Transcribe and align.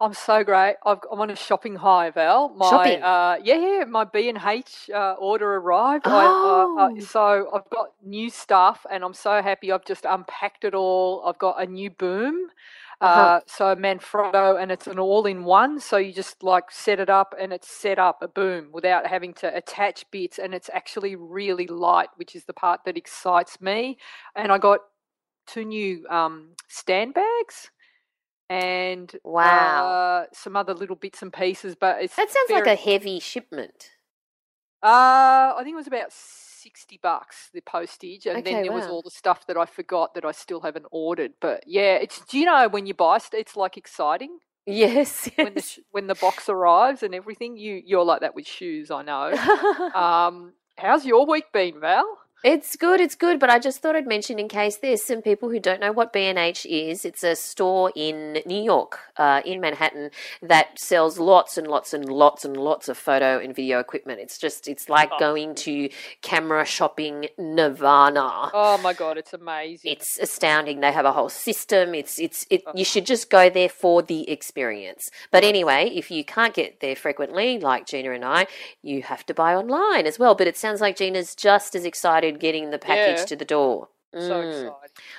I'm 0.00 0.14
so 0.14 0.44
great. 0.44 0.76
I've, 0.86 0.98
I'm 1.10 1.20
on 1.20 1.30
a 1.30 1.34
shopping 1.36 1.74
high, 1.74 2.10
Val. 2.10 2.50
My, 2.50 2.70
Shopping? 2.70 3.02
Uh, 3.02 3.38
yeah, 3.42 3.56
yeah. 3.56 3.84
My 3.84 4.04
B 4.04 4.28
and 4.28 4.38
H 4.44 4.88
uh, 4.94 5.14
order 5.14 5.56
arrived. 5.56 6.06
I, 6.06 6.26
uh, 6.26 6.30
Oh. 6.40 6.78
uh, 6.78 7.00
so 7.00 7.50
I've 7.52 7.68
got 7.70 7.88
new 8.04 8.30
stuff, 8.30 8.86
and 8.90 9.02
I'm 9.02 9.14
so 9.14 9.42
happy. 9.42 9.72
I've 9.72 9.84
just 9.84 10.04
unpacked 10.04 10.64
it 10.64 10.72
all. 10.74 11.24
I've 11.26 11.38
got 11.38 11.60
a 11.60 11.66
new 11.66 11.90
boom. 11.90 12.48
Uh, 13.00 13.06
Uh-huh. 13.06 13.40
so 13.46 13.74
Manfrotto, 13.74 14.60
and 14.62 14.70
it's 14.70 14.86
an 14.86 15.00
all-in-one. 15.00 15.80
So 15.80 15.96
you 15.96 16.12
just 16.12 16.44
like 16.44 16.70
set 16.70 17.00
it 17.00 17.10
up, 17.10 17.34
and 17.40 17.52
it's 17.52 17.68
set 17.68 17.98
up 17.98 18.22
a 18.22 18.28
boom 18.28 18.68
without 18.72 19.04
having 19.04 19.34
to 19.34 19.56
attach 19.56 20.04
bits, 20.12 20.38
and 20.38 20.54
it's 20.54 20.70
actually 20.72 21.16
really 21.16 21.66
light, 21.66 22.10
which 22.16 22.36
is 22.36 22.44
the 22.44 22.52
part 22.52 22.80
that 22.84 22.96
excites 22.96 23.60
me. 23.60 23.98
And 24.36 24.52
I 24.52 24.58
got 24.58 24.80
two 25.48 25.64
new 25.64 26.06
um, 26.08 26.50
stand 26.68 27.14
bags 27.14 27.70
and 28.50 29.14
Wow. 29.24 29.86
uh, 29.86 30.26
some 30.32 30.56
other 30.56 30.74
little 30.74 30.96
bits 30.96 31.22
and 31.22 31.32
pieces. 31.32 31.74
But 31.74 32.02
it's 32.02 32.16
That 32.16 32.30
sounds 32.30 32.50
like 32.50 32.66
a 32.66 32.74
heavy 32.74 33.20
shipment. 33.20 33.90
Uh, 34.82 35.54
I 35.56 35.60
think 35.62 35.74
it 35.74 35.76
was 35.76 35.86
about 35.88 36.12
sixty 36.12 36.98
bucks 37.02 37.50
the 37.52 37.60
postage, 37.60 38.26
and 38.26 38.38
Okay, 38.38 38.52
then 38.54 38.62
there 38.62 38.72
was 38.72 38.86
all 38.86 39.02
the 39.02 39.10
stuff 39.10 39.46
that 39.46 39.56
I 39.56 39.66
forgot 39.66 40.14
that 40.14 40.24
I 40.24 40.32
still 40.32 40.60
haven't 40.60 40.86
ordered. 40.90 41.32
But 41.40 41.64
yeah, 41.66 41.94
it's 41.96 42.20
do 42.26 42.38
you 42.38 42.44
know 42.46 42.68
when 42.68 42.86
you 42.86 42.94
buy 42.94 43.18
it's 43.32 43.56
like 43.56 43.76
exciting 43.76 44.38
Yes. 44.66 45.30
when 45.36 45.54
the 45.54 45.78
when 45.90 46.06
the 46.06 46.14
box 46.14 46.48
arrives 46.48 47.02
and 47.02 47.14
everything. 47.14 47.56
You 47.56 47.82
you're 47.84 48.04
like 48.04 48.20
that 48.20 48.34
with 48.34 48.46
shoes, 48.46 48.90
I 48.90 49.02
know. 49.02 49.32
um, 49.94 50.52
how's 50.76 51.06
your 51.06 51.26
week 51.26 51.46
been, 51.52 51.80
Val? 51.80 52.18
It's 52.44 52.76
good, 52.76 53.00
it's 53.00 53.16
good, 53.16 53.40
but 53.40 53.50
I 53.50 53.58
just 53.58 53.80
thought 53.82 53.96
I'd 53.96 54.06
mention 54.06 54.38
in 54.38 54.46
case 54.48 54.76
there's 54.76 55.02
some 55.02 55.22
people 55.22 55.50
who 55.50 55.58
don't 55.58 55.80
know 55.80 55.90
what 55.90 56.12
B&H 56.12 56.66
is. 56.66 57.04
It's 57.04 57.24
a 57.24 57.34
store 57.34 57.90
in 57.96 58.38
New 58.46 58.62
York, 58.62 59.00
uh, 59.16 59.42
in 59.44 59.60
Manhattan, 59.60 60.10
that 60.42 60.78
sells 60.78 61.18
lots 61.18 61.58
and 61.58 61.66
lots 61.66 61.92
and 61.92 62.08
lots 62.08 62.44
and 62.44 62.56
lots 62.56 62.88
of 62.88 62.96
photo 62.96 63.40
and 63.40 63.56
video 63.56 63.80
equipment. 63.80 64.20
It's 64.20 64.38
just, 64.38 64.68
it's 64.68 64.88
like 64.88 65.08
Oh. 65.12 65.18
going 65.18 65.56
to 65.56 65.88
camera 66.22 66.64
shopping 66.64 67.26
nirvana. 67.38 68.50
Oh 68.54 68.78
my 68.84 68.92
god, 68.92 69.18
it's 69.18 69.32
amazing. 69.32 69.90
It's 69.90 70.16
astounding. 70.20 70.78
They 70.78 70.92
have 70.92 71.06
a 71.06 71.12
whole 71.12 71.28
system. 71.30 71.92
It's 71.92 72.20
it's 72.20 72.46
it. 72.50 72.62
Oh. 72.68 72.72
You 72.74 72.84
should 72.84 73.04
just 73.06 73.30
go 73.30 73.50
there 73.50 73.68
for 73.68 74.00
the 74.00 74.30
experience. 74.30 75.08
But 75.32 75.42
anyway, 75.42 75.90
if 75.92 76.08
you 76.10 76.24
can't 76.24 76.54
get 76.54 76.78
there 76.80 76.94
frequently, 76.94 77.58
like 77.58 77.86
Gina 77.86 78.12
and 78.12 78.24
I, 78.24 78.46
you 78.82 79.02
have 79.02 79.26
to 79.26 79.34
buy 79.34 79.54
online 79.56 80.06
as 80.06 80.20
well. 80.20 80.36
But 80.36 80.46
it 80.46 80.56
sounds 80.56 80.80
like 80.80 80.96
Gina's 80.96 81.34
just 81.34 81.74
as 81.74 81.84
excited 81.84 82.27
getting 82.36 82.70
the 82.70 82.78
package 82.78 83.18
Yeah. 83.20 83.24
to 83.26 83.36
the 83.36 83.44
door. 83.44 83.88
so 84.14 84.20
Mm. 84.20 84.48
exciting. 84.48 84.72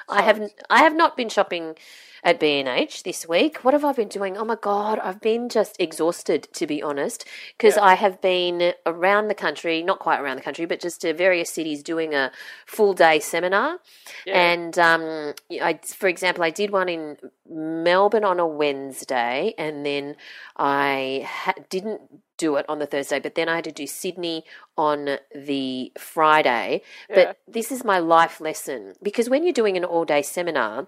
I 0.09 0.17
So 0.17 0.23
have 0.23 0.39
n- 0.41 0.49
I 0.69 0.79
have 0.79 0.95
not 0.95 1.15
been 1.15 1.29
shopping 1.29 1.77
at 2.23 2.39
B&H 2.39 3.03
this 3.03 3.27
week. 3.29 3.63
What 3.63 3.75
have 3.75 3.85
I 3.85 3.91
been 3.93 4.07
doing? 4.07 4.35
Oh 4.35 4.43
my 4.43 4.55
god, 4.55 4.97
I've 4.97 5.21
been 5.21 5.47
just 5.47 5.79
exhausted 5.79 6.47
to 6.53 6.65
be 6.65 6.81
honest 6.81 7.23
because 7.55 7.75
Yeah. 7.75 7.83
I 7.83 7.93
have 7.93 8.19
been 8.19 8.73
around 8.87 9.27
the 9.27 9.35
country, 9.35 9.83
not 9.83 9.99
quite 9.99 10.19
around 10.19 10.37
the 10.37 10.41
country, 10.41 10.65
but 10.65 10.79
just 10.79 11.01
to 11.01 11.13
various 11.13 11.51
cities 11.51 11.83
doing 11.83 12.15
a 12.15 12.31
full 12.65 12.93
day 12.95 13.19
seminar. 13.19 13.79
Yeah. 14.25 14.41
And 14.53 14.79
um, 14.79 15.35
I, 15.61 15.79
for 15.85 16.07
example, 16.07 16.43
I 16.43 16.49
did 16.49 16.71
one 16.71 16.89
in 16.89 17.17
Melbourne 17.47 18.25
on 18.25 18.39
a 18.39 18.47
Wednesday, 18.47 19.53
and 19.55 19.85
then 19.85 20.15
I 20.57 21.27
ha- 21.29 21.53
didn't 21.69 22.01
do 22.39 22.55
it 22.55 22.65
on 22.67 22.79
the 22.79 22.87
Thursday, 22.87 23.19
but 23.19 23.35
then 23.35 23.47
I 23.47 23.55
had 23.55 23.65
to 23.65 23.71
do 23.71 23.85
Sydney 23.85 24.43
on 24.75 25.17
the 25.35 25.91
Friday. 25.99 26.81
Yeah. 27.09 27.15
But 27.15 27.37
this 27.47 27.71
is 27.71 27.83
my 27.83 27.99
life 27.99 28.41
lesson 28.41 28.93
because 29.03 29.29
when 29.29 29.43
you're 29.43 29.53
doing 29.61 29.77
an 29.77 29.85
all 29.85 30.05
day 30.05 30.23
seminar, 30.23 30.87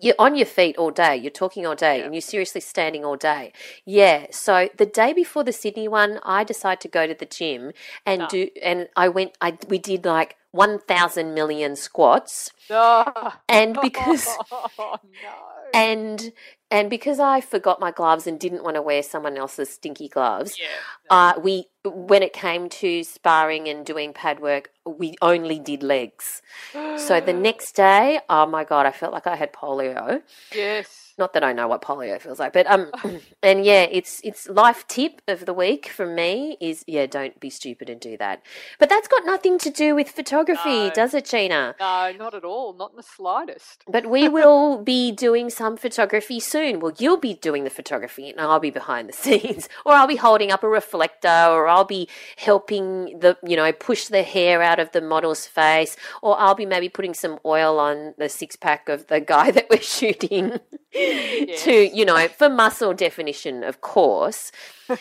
you're 0.00 0.14
on 0.18 0.36
your 0.36 0.46
feet 0.46 0.76
all 0.78 0.92
day, 0.92 1.16
you're 1.16 1.30
talking 1.30 1.66
all 1.66 1.74
day, 1.74 1.98
Yeah. 1.98 2.04
and 2.04 2.14
you're 2.14 2.20
seriously 2.34 2.60
standing 2.60 3.04
all 3.04 3.16
day. 3.16 3.52
Yeah. 3.84 4.26
So 4.30 4.68
the 4.78 4.86
day 4.86 5.12
before 5.12 5.42
the 5.44 5.52
Sydney 5.52 5.88
one, 5.88 6.20
I 6.22 6.44
decided 6.44 6.80
to 6.82 6.88
go 6.88 7.06
to 7.06 7.14
the 7.14 7.26
gym 7.26 7.72
and 8.06 8.22
Ah. 8.22 8.26
do, 8.28 8.48
and 8.62 8.88
I 8.96 9.08
went, 9.08 9.36
I 9.40 9.58
we 9.68 9.78
did 9.78 10.04
like 10.04 10.36
one 10.52 10.78
thousand 10.78 11.34
million 11.34 11.74
squats, 11.76 12.50
Ah. 12.70 13.40
and 13.48 13.76
because 13.88 14.26
oh, 14.52 14.96
no. 15.04 15.34
and 15.74 16.32
and 16.70 16.90
because 16.90 17.18
I 17.18 17.40
forgot 17.40 17.80
my 17.80 17.90
gloves 17.90 18.26
and 18.26 18.38
didn't 18.38 18.62
want 18.62 18.76
to 18.76 18.82
wear 18.82 19.02
someone 19.02 19.36
else's 19.36 19.70
stinky 19.70 20.08
gloves, 20.08 20.58
yeah. 20.58 20.66
uh, 21.10 21.40
we 21.40 21.66
when 21.84 22.22
it 22.22 22.32
came 22.32 22.68
to 22.68 23.02
sparring 23.04 23.68
and 23.68 23.86
doing 23.86 24.12
pad 24.12 24.40
work, 24.40 24.70
we 24.84 25.14
only 25.22 25.58
did 25.58 25.82
legs. 25.82 26.42
So 26.72 27.20
the 27.20 27.32
next 27.48 27.72
day, 27.72 28.20
oh 28.28 28.46
my 28.46 28.64
god, 28.64 28.86
I 28.86 28.92
felt 28.92 29.12
like 29.12 29.26
I 29.26 29.36
had 29.36 29.52
polio. 29.52 30.22
yes. 30.54 31.07
Not 31.18 31.32
that 31.32 31.42
I 31.44 31.52
know 31.52 31.66
what 31.68 31.82
polio 31.82 32.20
feels 32.20 32.38
like, 32.38 32.52
but 32.52 32.66
um, 32.66 32.90
and 33.42 33.64
yeah, 33.64 33.82
it's 33.90 34.20
it's 34.24 34.48
life 34.48 34.86
tip 34.86 35.20
of 35.28 35.46
the 35.46 35.52
week 35.54 35.88
from 35.88 36.14
me 36.14 36.56
is 36.60 36.84
yeah, 36.86 37.06
don't 37.06 37.38
be 37.40 37.50
stupid 37.50 37.90
and 37.90 38.00
do 38.00 38.16
that. 38.18 38.42
But 38.78 38.88
that's 38.88 39.08
got 39.08 39.24
nothing 39.26 39.58
to 39.58 39.70
do 39.70 39.94
with 39.94 40.10
photography, 40.10 40.84
No. 40.86 40.90
does 40.90 41.14
it, 41.14 41.24
Gina? 41.24 41.74
No, 41.80 42.12
not 42.16 42.34
at 42.34 42.44
all. 42.44 42.72
Not 42.72 42.90
in 42.92 42.96
the 42.96 43.02
slightest. 43.02 43.84
But 43.88 44.06
we 44.08 44.28
will 44.38 44.82
be 44.82 45.10
doing 45.10 45.50
some 45.50 45.76
photography 45.76 46.40
soon. 46.40 46.80
Well, 46.80 46.92
you'll 46.98 47.16
be 47.18 47.34
doing 47.34 47.64
the 47.64 47.70
photography 47.70 48.30
and 48.30 48.40
I'll 48.40 48.60
be 48.60 48.70
behind 48.70 49.08
the 49.08 49.12
scenes. 49.24 49.68
Or 49.84 49.92
I'll 49.94 50.06
be 50.06 50.16
holding 50.16 50.52
up 50.52 50.62
a 50.62 50.68
reflector 50.68 51.28
or 51.28 51.66
I'll 51.68 51.84
be 51.84 52.08
helping 52.36 53.18
the, 53.18 53.36
you 53.44 53.56
know, 53.56 53.72
push 53.72 54.06
the 54.06 54.22
hair 54.22 54.62
out 54.62 54.78
of 54.78 54.92
the 54.92 55.00
model's 55.00 55.46
face 55.46 55.96
or 56.22 56.38
I'll 56.38 56.54
be 56.54 56.66
maybe 56.66 56.88
putting 56.88 57.14
some 57.14 57.38
oil 57.44 57.78
on 57.80 58.14
the 58.18 58.28
six 58.28 58.54
pack 58.56 58.88
of 58.88 59.08
the 59.08 59.20
guy 59.20 59.50
that 59.50 59.66
we're 59.70 59.80
shooting 59.80 60.60
to, 60.92 61.90
you 61.94 62.04
know, 62.04 62.28
for 62.28 62.48
muscle 62.48 62.94
definition, 62.94 63.62
of 63.64 63.80
course. 63.80 64.50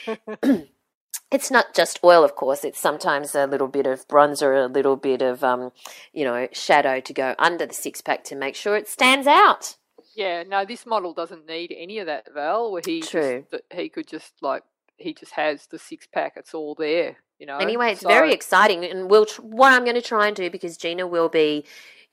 It's 1.30 1.52
not 1.52 1.74
just 1.74 2.00
oil, 2.06 2.24
of 2.24 2.36
course. 2.36 2.64
It's 2.64 2.80
sometimes 2.80 3.36
a 3.36 3.46
little 3.46 3.68
bit 3.68 3.86
of 3.86 4.08
bronzer, 4.08 4.64
a 4.64 4.72
little 4.72 4.96
bit 4.96 5.22
of, 5.22 5.44
um, 5.44 5.74
you 6.14 6.24
know, 6.24 6.48
shadow 6.54 7.02
to 7.02 7.14
go 7.14 7.36
under 7.38 7.66
the 7.66 7.74
six 7.74 8.00
pack 8.00 8.24
to 8.26 8.36
make 8.38 8.56
sure 8.56 8.78
it 8.78 8.88
stands 8.88 9.28
out. 9.28 9.76
Yeah, 10.16 10.44
no, 10.44 10.64
this 10.64 10.86
model 10.86 11.14
doesn't 11.14 11.46
need 11.46 11.76
any 11.78 12.00
of 12.00 12.06
that, 12.06 12.34
Val. 12.34 12.72
Where 12.72 12.82
he 12.86 13.00
just- 13.02 13.12
True. 13.12 13.46
that 13.52 13.64
he 13.74 13.90
could 13.90 14.08
just 14.08 14.36
like 14.42 14.64
he 14.96 15.14
just 15.14 15.34
has 15.34 15.68
the 15.68 15.78
six 15.78 16.08
pack. 16.08 16.34
It's 16.38 16.54
all 16.54 16.76
there, 16.76 17.18
you 17.40 17.46
know. 17.46 17.58
Anyway, 17.58 17.92
it's 17.92 18.02
So- 18.02 18.08
very 18.08 18.32
exciting, 18.32 18.86
and 18.86 19.12
we'll 19.12 19.26
tr- 19.26 19.42
what 19.42 19.74
I'm 19.74 19.84
going 19.84 19.96
to 19.96 20.02
try 20.02 20.28
and 20.28 20.36
do 20.36 20.50
because 20.50 20.78
Gina 20.78 21.06
will 21.08 21.28
be, 21.30 21.66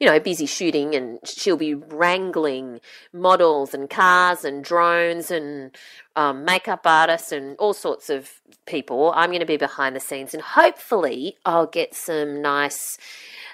you 0.04 0.10
know, 0.10 0.20
busy 0.20 0.44
shooting, 0.44 0.94
and 0.94 1.18
she'll 1.24 1.56
be 1.56 1.72
wrangling 1.72 2.78
models 3.14 3.72
and 3.72 3.88
cars 3.88 4.44
and 4.44 4.62
drones 4.62 5.30
and 5.30 5.74
um, 6.14 6.44
makeup 6.44 6.82
artists 6.84 7.32
and 7.32 7.56
all 7.56 7.72
sorts 7.72 8.10
of 8.10 8.30
people. 8.66 9.14
I'm 9.16 9.30
going 9.30 9.40
to 9.40 9.46
be 9.46 9.56
behind 9.56 9.96
the 9.96 10.00
scenes, 10.00 10.34
and 10.34 10.42
hopefully, 10.42 11.38
I'll 11.46 11.66
get 11.66 11.94
some 11.94 12.42
nice. 12.42 12.98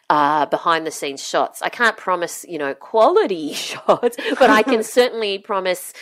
Uh, 0.08 0.44
behind 0.44 0.84
the 0.84 0.90
scenes 0.90 1.24
shots. 1.24 1.62
I 1.62 1.68
can't 1.68 1.96
promise, 1.96 2.44
you 2.48 2.58
know, 2.58 2.74
quality 2.74 3.52
shots, 3.54 4.16
but 4.40 4.50
I 4.50 4.64
can 4.64 4.82
certainly 4.98 5.38
promise, 5.38 5.92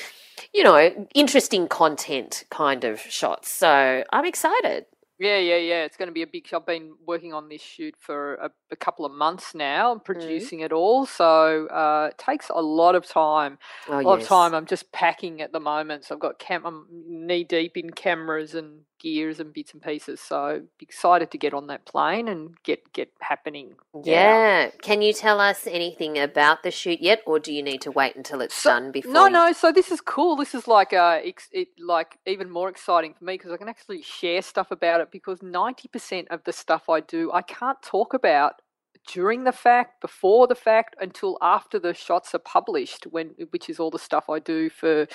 you 0.54 0.64
know, 0.64 1.06
interesting 1.14 1.68
content 1.68 2.44
kind 2.48 2.84
of 2.84 3.00
shots. 3.00 3.50
So 3.50 4.04
I'm 4.10 4.24
excited. 4.24 4.86
Yeah, 5.18 5.38
yeah, 5.38 5.56
yeah. 5.56 5.84
It's 5.84 5.96
going 5.96 6.06
to 6.06 6.12
be 6.12 6.22
a 6.22 6.26
big. 6.28 6.46
I've 6.54 6.64
been 6.64 6.94
working 7.04 7.32
on 7.34 7.48
this 7.48 7.60
shoot 7.60 7.94
for 7.98 8.34
a, 8.34 8.50
a 8.70 8.76
couple 8.76 9.04
of 9.04 9.10
months 9.12 9.54
now, 9.54 9.96
Mm. 9.96 10.04
producing 10.04 10.60
it 10.60 10.72
all. 10.72 11.06
So 11.06 11.66
uh, 11.66 12.10
it 12.12 12.18
takes 12.18 12.50
a 12.50 12.60
lot 12.62 12.94
of 12.94 13.04
time. 13.04 13.58
Oh, 13.88 14.00
a 14.00 14.02
lot 14.02 14.18
yes. 14.18 14.24
of 14.24 14.28
time. 14.28 14.54
I'm 14.54 14.66
just 14.66 14.92
packing 14.92 15.40
at 15.42 15.52
the 15.52 15.60
moment, 15.60 16.04
so 16.04 16.14
I've 16.14 16.20
got 16.20 16.38
cam. 16.38 16.64
I'm 16.64 16.86
knee 17.08 17.42
deep 17.44 17.76
in 17.76 17.90
cameras 17.90 18.54
and 18.54 18.82
gears 18.98 19.40
and 19.40 19.52
bits 19.52 19.72
and 19.72 19.82
pieces. 19.82 20.20
So 20.20 20.62
excited 20.80 21.30
to 21.30 21.38
get 21.38 21.54
on 21.54 21.66
that 21.68 21.84
plane 21.84 22.28
and 22.28 22.54
get 22.62 22.92
get 22.92 23.12
happening. 23.20 23.74
Yeah. 24.04 24.70
Can 24.82 25.02
you 25.02 25.12
tell 25.12 25.40
us 25.40 25.66
anything 25.66 26.18
about 26.18 26.62
the 26.62 26.70
shoot 26.70 27.00
yet, 27.00 27.20
or 27.26 27.38
do 27.38 27.52
you 27.52 27.62
need 27.62 27.80
to 27.82 27.90
wait 27.90 28.16
until 28.16 28.40
it's 28.40 28.54
So- 28.54 28.70
done 28.70 28.92
before? 28.92 29.12
No, 29.12 29.24
you- 29.26 29.32
no. 29.32 29.52
So 29.52 29.72
this 29.72 29.90
is 29.90 30.00
cool. 30.00 30.36
This 30.36 30.54
is 30.54 30.66
like 30.68 30.92
uh, 30.92 31.20
ex- 31.24 31.50
it 31.52 31.68
like 31.78 32.18
even 32.26 32.50
more 32.50 32.68
exciting 32.68 33.14
for 33.14 33.24
me 33.24 33.34
because 33.34 33.52
I 33.52 33.56
can 33.56 33.68
actually 33.68 34.02
share 34.02 34.42
stuff 34.42 34.70
about 34.70 35.00
it. 35.00 35.10
Because 35.10 35.42
ninety 35.42 35.88
percent 35.88 36.28
of 36.30 36.44
the 36.44 36.52
stuff 36.52 36.88
I 36.88 37.00
do, 37.00 37.30
I 37.32 37.42
can't 37.42 37.80
talk 37.82 38.14
about 38.14 38.60
during 39.06 39.44
the 39.44 39.52
fact, 39.52 40.02
before 40.02 40.46
the 40.46 40.54
fact, 40.54 40.94
until 41.00 41.38
after 41.40 41.78
the 41.78 41.94
shots 41.94 42.34
are 42.34 42.38
published. 42.40 43.04
When 43.04 43.28
which 43.50 43.70
is 43.70 43.80
all 43.80 43.90
the 43.90 43.98
stuff 43.98 44.28
I 44.28 44.38
do 44.38 44.68
for 44.68 45.06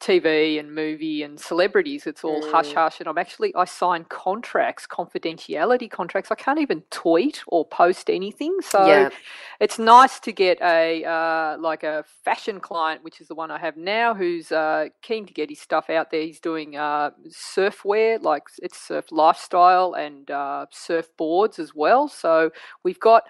TV 0.00 0.58
and 0.58 0.74
movie 0.74 1.22
and 1.22 1.40
celebrities. 1.40 2.06
It's 2.06 2.24
all 2.24 2.42
hush 2.42 2.72
Mm. 2.72 2.74
hush, 2.74 3.00
and 3.00 3.08
I'm 3.08 3.18
actually 3.18 3.54
I 3.54 3.64
sign 3.64 4.04
contracts, 4.04 4.86
confidentiality 4.86 5.90
contracts. 5.90 6.30
I 6.30 6.34
can't 6.34 6.58
even 6.58 6.82
tweet 6.90 7.42
or 7.46 7.64
post 7.66 8.10
anything. 8.10 8.60
So 8.60 8.84
Yeah. 8.86 9.08
it's 9.60 9.78
nice 9.78 10.20
to 10.20 10.32
get 10.32 10.60
a 10.60 11.04
uh, 11.04 11.56
like 11.58 11.82
a 11.84 12.04
fashion 12.24 12.60
client, 12.60 13.02
which 13.04 13.20
is 13.20 13.28
the 13.28 13.34
one 13.34 13.50
I 13.50 13.58
have 13.58 13.76
now, 13.76 14.14
who's 14.14 14.52
uh, 14.52 14.88
keen 15.02 15.26
to 15.26 15.32
get 15.32 15.48
his 15.48 15.60
stuff 15.60 15.88
out 15.88 16.10
there. 16.10 16.22
He's 16.22 16.40
doing 16.40 16.76
uh, 16.76 17.10
surfwear, 17.28 18.22
like 18.22 18.44
it's 18.62 18.78
surf 18.78 19.06
lifestyle 19.10 19.94
and 19.94 20.30
uh, 20.30 20.66
surfboards 20.72 21.58
as 21.58 21.74
well. 21.74 22.08
So 22.08 22.50
we've 22.82 23.00
got 23.00 23.24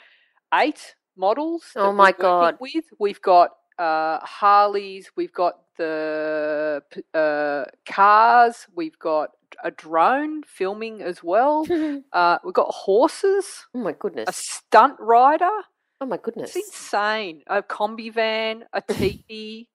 eight 0.55 0.97
models. 1.17 1.65
Oh 1.77 1.93
my 1.93 2.13
God. 2.13 2.57
With 2.61 2.85
we've 2.99 3.23
got 3.23 3.51
uh, 3.79 4.19
Harleys, 4.21 5.11
we've 5.17 5.33
got 5.33 5.55
the 5.77 6.83
uh, 7.15 7.65
cars, 7.91 8.67
we've 8.75 8.99
got 8.99 9.31
a 9.63 9.71
drone 9.71 10.43
filming 10.45 11.03
as 11.03 11.23
well. 11.23 11.67
Uh, 12.13 12.39
we've 12.45 12.55
got 12.55 12.69
horses, 12.73 13.67
Oh 13.75 13.81
my 13.81 13.93
goodness! 13.99 14.29
a 14.29 14.33
stunt 14.33 14.95
rider. 15.01 15.51
Oh 16.01 16.07
my 16.07 16.17
goodness. 16.17 16.55
It's 16.55 16.69
insane. 16.69 17.43
A 17.49 17.61
combi 17.61 18.13
van, 18.15 18.65
a 18.73 18.81
teepee, 18.89 19.69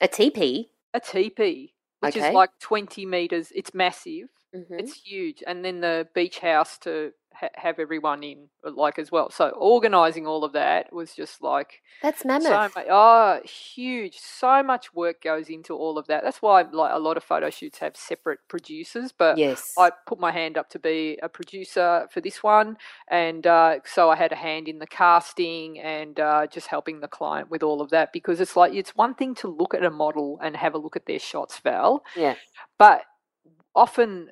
A 0.00 0.08
teepee. 0.08 0.70
a 0.94 1.00
teepee, 1.00 1.74
which 2.00 2.16
Okay. 2.16 2.28
is 2.28 2.34
like 2.34 2.50
20 2.60 3.04
meters. 3.04 3.52
It's 3.54 3.74
massive. 3.74 4.28
hmm 4.54 4.62
It's 4.78 4.94
huge. 4.94 5.42
And 5.46 5.62
then 5.62 5.80
the 5.82 6.08
beach 6.14 6.38
house 6.38 6.78
to 6.78 7.12
ha- 7.34 7.48
have 7.54 7.78
everyone 7.78 8.22
in, 8.22 8.48
like 8.64 8.98
as 8.98 9.10
well. 9.10 9.30
So 9.30 9.50
organizing 9.50 10.26
all 10.26 10.44
of 10.44 10.52
that 10.52 10.92
was 10.92 11.14
just 11.14 11.42
like 11.42 11.82
That's 12.02 12.24
mammoth. 12.24 12.48
so 12.48 12.70
much. 12.74 12.86
Oh, 12.90 13.40
huge. 13.44 14.18
So 14.18 14.62
much 14.62 14.94
work 14.94 15.22
goes 15.22 15.48
into 15.48 15.74
all 15.74 15.98
of 15.98 16.06
that. 16.06 16.22
That's 16.22 16.42
why 16.42 16.62
like 16.62 16.92
a 16.92 16.98
lot 16.98 17.16
of 17.16 17.24
photo 17.24 17.50
shoots 17.50 17.78
have 17.78 17.96
separate 17.96 18.40
producers. 18.48 19.12
But 19.16 19.38
yes. 19.38 19.74
I 19.78 19.90
put 20.06 20.18
my 20.20 20.30
hand 20.30 20.56
up 20.58 20.68
to 20.70 20.78
be 20.78 21.18
a 21.22 21.28
producer 21.28 22.08
for 22.10 22.20
this 22.20 22.42
one, 22.42 22.76
and 23.08 23.46
uh, 23.46 23.80
so 23.84 24.10
I 24.10 24.16
had 24.16 24.32
a 24.32 24.36
hand 24.36 24.68
in 24.68 24.78
the 24.78 24.86
casting 24.86 25.78
and 25.78 26.18
uh, 26.18 26.46
just 26.46 26.66
helping 26.66 27.00
the 27.00 27.08
client 27.08 27.50
with 27.50 27.62
all 27.62 27.80
of 27.80 27.90
that 27.90 28.12
because 28.12 28.40
it's 28.40 28.56
like 28.56 28.72
it's 28.74 28.96
one 28.96 29.14
thing 29.14 29.34
to 29.36 29.48
look 29.48 29.74
at 29.74 29.84
a 29.84 29.90
model 29.90 30.38
and 30.42 30.56
have 30.56 30.74
a 30.74 30.78
look 30.78 30.96
at 30.96 31.06
their 31.06 31.18
shots, 31.18 31.58
Val, 31.58 32.04
yeah. 32.16 32.34
but 32.78 33.02
often 33.74 34.28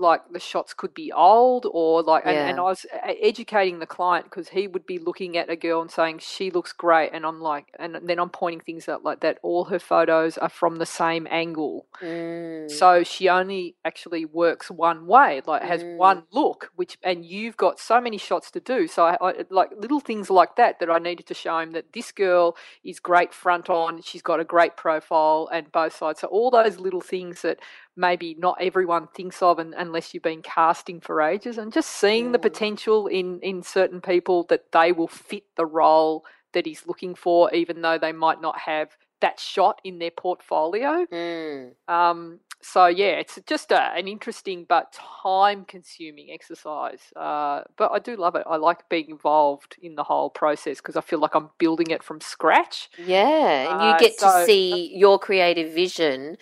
like 0.00 0.22
the 0.32 0.40
shots 0.40 0.74
could 0.74 0.94
be 0.94 1.12
old 1.12 1.66
or 1.70 2.02
like 2.02 2.24
and, 2.26 2.36
and 2.50 2.58
I 2.58 2.62
was 2.62 2.86
educating 3.02 3.78
the 3.78 3.86
client 3.86 4.24
because 4.24 4.48
he 4.48 4.66
would 4.66 4.86
be 4.86 4.98
looking 4.98 5.36
at 5.36 5.50
a 5.50 5.56
girl 5.56 5.80
and 5.80 5.90
saying 5.90 6.18
she 6.20 6.50
looks 6.50 6.72
great 6.72 7.10
and 7.12 7.24
I'm 7.26 7.40
like 7.40 7.66
and 7.78 7.96
then 8.02 8.18
I'm 8.18 8.30
pointing 8.30 8.60
things 8.60 8.88
out 8.88 9.04
like 9.04 9.20
that 9.20 9.38
all 9.42 9.64
her 9.64 9.78
photos 9.78 10.38
are 10.38 10.48
from 10.48 10.76
the 10.76 10.86
same 10.86 11.26
angle 11.30 11.86
Mm. 12.02 12.70
so 12.70 13.02
she 13.04 13.28
only 13.28 13.74
actually 13.84 14.24
works 14.24 14.70
one 14.70 15.06
way, 15.06 15.42
like 15.46 15.62
has 15.62 15.82
Mm. 15.82 15.96
one 15.96 16.22
look, 16.32 16.70
which 16.76 16.96
and 17.02 17.24
you've 17.24 17.56
got 17.56 17.78
so 17.78 18.00
many 18.00 18.16
shots 18.18 18.50
to 18.52 18.60
do. 18.60 18.86
So 18.86 19.04
I, 19.04 19.16
I 19.20 19.44
like 19.50 19.70
little 19.76 20.00
things 20.00 20.30
like 20.30 20.56
that 20.56 20.78
that 20.80 20.90
I 20.90 20.98
needed 20.98 21.26
to 21.26 21.34
show 21.34 21.58
him 21.58 21.72
that 21.72 21.92
this 21.92 22.12
girl 22.12 22.56
is 22.84 23.00
great 23.00 23.34
front 23.34 23.68
on, 23.68 24.02
she's 24.02 24.22
got 24.22 24.40
a 24.40 24.44
great 24.44 24.76
profile 24.76 25.48
and 25.52 25.70
both 25.72 25.94
sides. 25.96 26.20
So 26.20 26.28
all 26.28 26.50
those 26.50 26.78
little 26.78 27.00
things 27.00 27.42
that 27.42 27.58
maybe 27.96 28.34
not 28.38 28.58
everyone 28.60 29.06
thinks 29.08 29.42
of 29.42 29.58
and, 29.58 29.74
unless 29.74 30.14
you've 30.14 30.22
been 30.22 30.42
casting 30.42 31.00
for 31.00 31.20
ages 31.22 31.58
and 31.58 31.72
just 31.72 31.90
seeing 31.90 32.32
the 32.32 32.38
Mm. 32.38 32.42
potential 32.42 33.06
in 33.08 33.40
in 33.40 33.62
certain 33.62 34.00
people 34.00 34.44
that 34.44 34.72
they 34.72 34.92
will 34.92 35.08
fit 35.08 35.44
the 35.56 35.66
role 35.66 36.24
that 36.52 36.66
he's 36.66 36.86
looking 36.86 37.14
for 37.14 37.52
even 37.54 37.82
though 37.82 37.98
they 37.98 38.12
might 38.12 38.40
not 38.40 38.58
have 38.58 38.96
that 39.20 39.38
shot 39.38 39.80
in 39.84 39.98
their 39.98 40.10
portfolio. 40.10 41.06
Mm. 41.12 41.74
Um, 41.88 42.40
so 42.62 42.86
yeah, 42.86 43.12
it's 43.18 43.38
just 43.46 43.72
a, 43.72 43.80
an 43.96 44.06
interesting 44.08 44.64
but 44.68 44.92
time-consuming 44.92 46.30
exercise. 46.30 47.00
Uh, 47.16 47.62
but 47.76 47.90
I 47.92 47.98
do 47.98 48.16
love 48.16 48.34
it. 48.36 48.44
I 48.46 48.56
like 48.56 48.88
being 48.88 49.10
involved 49.10 49.76
in 49.82 49.94
the 49.94 50.04
whole 50.04 50.30
process 50.30 50.78
because 50.78 50.96
I 50.96 51.00
feel 51.00 51.18
like 51.20 51.34
I'm 51.34 51.50
building 51.58 51.90
it 51.90 52.02
from 52.02 52.20
scratch. 52.20 52.90
Yeah, 52.96 53.70
and 53.70 53.80
you 53.82 53.94
Uh, 53.94 53.96
get 53.96 54.18
to 54.18 54.28
see 54.28 54.92
your 54.94 55.18
creative 55.18 55.72
vision 55.74 56.36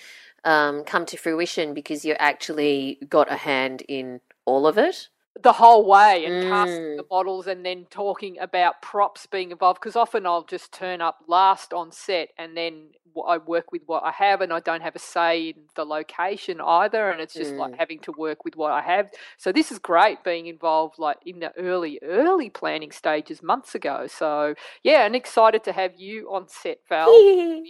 um, 0.44 0.84
come 0.84 1.06
to 1.06 1.16
fruition 1.16 1.74
because 1.74 2.04
you 2.04 2.14
actually 2.18 2.98
got 3.08 3.30
a 3.30 3.36
hand 3.36 3.82
in 3.88 4.20
all 4.44 4.66
of 4.66 4.78
it. 4.78 5.08
The 5.42 5.52
whole 5.52 5.86
way 5.86 6.24
and 6.26 6.40
casting 6.40 6.84
Mm. 6.84 6.96
the 6.96 7.04
models 7.10 7.46
and 7.46 7.64
then 7.64 7.86
talking 7.90 8.38
about 8.40 8.82
props 8.82 9.26
being 9.26 9.50
involved 9.52 9.80
because 9.80 9.96
often 9.96 10.26
I'll 10.26 10.44
just 10.44 10.72
turn 10.72 11.00
up 11.00 11.18
last 11.28 11.72
on 11.72 11.92
set 11.92 12.30
and 12.38 12.56
then 12.56 12.90
I 13.28 13.38
work 13.38 13.72
with 13.72 13.82
what 13.86 14.04
I 14.04 14.12
have 14.12 14.40
and 14.40 14.52
I 14.52 14.60
don't 14.60 14.82
have 14.82 14.94
a 14.96 14.98
say 15.00 15.48
in 15.50 15.62
the 15.74 15.84
location 15.84 16.60
either 16.60 17.10
and 17.10 17.20
it's 17.20 17.34
just 17.36 17.56
like 17.58 17.72
Mm. 17.72 17.78
having 17.78 18.00
to 18.00 18.12
work 18.12 18.44
with 18.44 18.56
what 18.56 18.72
I 18.72 18.82
have. 18.82 19.10
So 19.38 19.52
this 19.52 19.72
is 19.72 19.78
great 19.78 20.22
being 20.24 20.46
involved 20.46 20.98
like 20.98 21.18
in 21.26 21.40
the 21.40 21.52
early 21.58 21.98
early 22.02 22.50
planning 22.50 22.92
stages 22.92 23.42
months 23.42 23.74
ago. 23.74 24.06
So 24.08 24.54
yeah, 24.82 25.04
and 25.06 25.16
excited 25.16 25.64
to 25.64 25.72
have 25.72 25.94
you 25.98 26.28
on 26.32 26.48
set, 26.48 26.78
Val. 26.88 27.08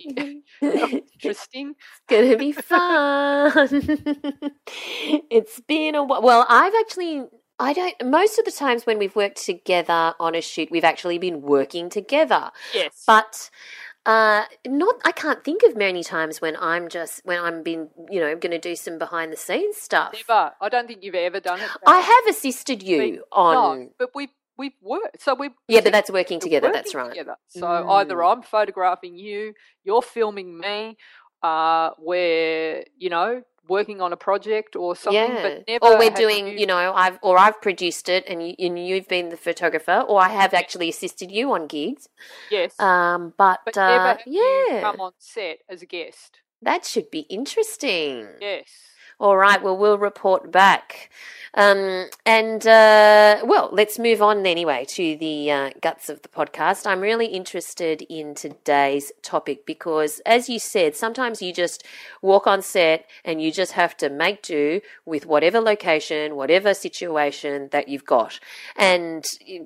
Interesting. 0.62 1.74
it's 1.78 2.00
gonna 2.08 2.36
be 2.36 2.52
fun. 2.52 3.52
it's 5.30 5.60
been 5.60 5.94
a 5.94 6.04
while. 6.04 6.22
Well, 6.22 6.46
I've 6.48 6.74
actually, 6.80 7.24
I 7.60 7.72
don't, 7.72 7.94
most 8.04 8.38
of 8.38 8.44
the 8.44 8.52
times 8.52 8.86
when 8.86 8.98
we've 8.98 9.16
worked 9.16 9.44
together 9.44 10.14
on 10.20 10.34
a 10.34 10.40
shoot, 10.40 10.70
we've 10.70 10.84
actually 10.84 11.18
been 11.18 11.42
working 11.42 11.90
together. 11.90 12.50
Yes. 12.72 13.02
But, 13.06 13.50
uh, 14.06 14.44
not, 14.66 14.94
I 15.04 15.12
can't 15.12 15.42
think 15.44 15.62
of 15.64 15.76
many 15.76 16.04
times 16.04 16.40
when 16.40 16.56
I'm 16.60 16.88
just, 16.88 17.20
when 17.24 17.38
I'm 17.42 17.62
been, 17.62 17.88
you 18.10 18.20
know, 18.20 18.34
going 18.36 18.52
to 18.52 18.58
do 18.58 18.76
some 18.76 18.96
behind 18.98 19.32
the 19.32 19.36
scenes 19.36 19.76
stuff. 19.76 20.14
Never. 20.28 20.52
I 20.60 20.68
don't 20.68 20.86
think 20.86 21.02
you've 21.02 21.14
ever 21.16 21.40
done 21.40 21.60
it. 21.60 21.68
I 21.86 21.98
have 22.00 22.26
assisted 22.36 22.82
you 22.82 22.98
We- 22.98 23.20
on, 23.32 23.54
No, 23.80 23.88
but 23.98 24.10
we've 24.14 24.30
we've 24.56 24.72
worked. 24.82 25.22
So 25.22 25.34
we 25.34 25.50
yeah, 25.68 25.80
but 25.82 25.92
that's 25.92 26.10
working 26.10 26.40
together. 26.40 26.70
That's 26.72 26.94
right. 26.94 27.10
together. 27.10 27.36
So 27.48 27.66
either 27.66 28.16
Mm. 28.16 28.32
I'm 28.36 28.42
photographing 28.42 29.16
you, 29.16 29.54
you're 29.84 30.02
filming 30.02 30.58
me, 30.58 30.96
uh, 31.42 31.90
we're 31.98 32.84
you 32.96 33.08
know 33.10 33.42
working 33.68 34.00
on 34.00 34.12
a 34.12 34.16
project 34.16 34.74
or 34.76 34.96
something. 34.96 35.14
Yeah, 35.34 35.42
But 35.42 35.68
never 35.68 35.84
or 35.86 35.98
we're 35.98 36.10
doing, 36.10 36.58
you, 36.58 36.66
know, 36.66 36.92
I've 36.94 37.18
or 37.22 37.38
I've 37.38 37.60
produced 37.60 38.08
it, 38.08 38.24
and 38.28 38.46
you, 38.46 38.54
and 38.58 38.78
you've 38.78 39.08
been 39.08 39.28
the 39.28 39.36
photographer, 39.36 40.04
or 40.08 40.20
I 40.20 40.28
have 40.28 40.54
actually 40.54 40.88
assisted 40.88 41.30
you 41.30 41.52
on 41.52 41.66
gigs. 41.66 42.08
yes, 42.50 42.78
Um, 42.80 43.34
but, 43.36 43.60
but 43.64 43.76
uh, 43.76 44.16
you 44.26 44.42
yeah, 44.70 44.80
come 44.80 45.00
on 45.00 45.12
set 45.18 45.58
as 45.68 45.82
a 45.82 45.86
guest. 45.86 46.40
that 46.62 46.84
should 46.84 47.10
be 47.10 47.20
interesting. 47.20 48.26
Yes. 48.40 48.66
All 49.20 49.36
right, 49.36 49.60
well, 49.60 49.76
we'll 49.76 49.98
report 49.98 50.52
back. 50.52 51.10
Um, 51.54 52.06
and, 52.24 52.64
uh, 52.64 53.40
well, 53.42 53.68
let's 53.72 53.98
move 53.98 54.22
on 54.22 54.46
anyway 54.46 54.84
to 54.90 55.16
the 55.16 55.50
uh, 55.50 55.70
guts 55.80 56.08
of 56.08 56.22
the 56.22 56.28
podcast. 56.28 56.86
I'm 56.86 57.00
really 57.00 57.26
interested 57.26 58.02
in 58.02 58.36
today's 58.36 59.10
topic 59.22 59.66
because, 59.66 60.20
as 60.24 60.48
you 60.48 60.60
said, 60.60 60.94
sometimes 60.94 61.42
you 61.42 61.52
just 61.52 61.84
walk 62.22 62.46
on 62.46 62.62
set 62.62 63.06
and 63.24 63.42
you 63.42 63.50
just 63.50 63.72
have 63.72 63.96
to 63.96 64.08
make 64.08 64.42
do 64.42 64.80
with 65.04 65.26
whatever 65.26 65.58
location, 65.58 66.36
whatever 66.36 66.72
situation 66.72 67.70
that 67.72 67.88
you've 67.88 68.06
got. 68.06 68.38
And 68.76 69.24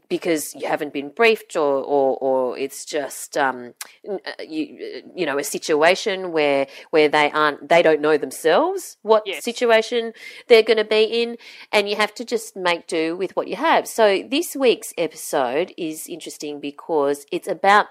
because 0.09 0.55
you 0.55 0.69
haven't 0.69 0.95
been 0.95 1.11
briefed 1.11 1.57
or, 1.57 1.83
or, 1.83 2.17
or 2.19 2.57
it's 2.57 2.87
just, 2.87 3.37
um, 3.37 3.75
uh, 4.09 4.17
you, 4.41 5.03
you 5.15 5.27
know, 5.27 5.37
a 5.37 5.45
situation 5.45 6.33
where, 6.33 6.69
where 6.89 7.09
they 7.09 7.31
aren't, 7.33 7.69
they 7.69 7.83
don't 7.83 8.01
know 8.01 8.17
themselves 8.17 8.97
what 9.03 9.25
Yes. 9.27 9.42
Situation 9.43 10.13
they're 10.49 10.63
going 10.63 10.77
to 10.79 10.85
be 10.85 11.05
in, 11.05 11.37
and 11.73 11.89
you 11.89 11.97
have 11.97 12.15
to 12.15 12.25
just 12.25 12.57
make 12.57 12.87
do 12.87 13.17
with 13.17 13.35
what 13.37 13.49
you 13.49 13.57
have. 13.57 13.87
So, 13.87 14.23
this 14.29 14.57
week's 14.57 14.95
episode 14.97 15.73
is 15.77 16.07
interesting 16.07 16.61
because 16.61 17.27
it's 17.31 17.49
about 17.49 17.87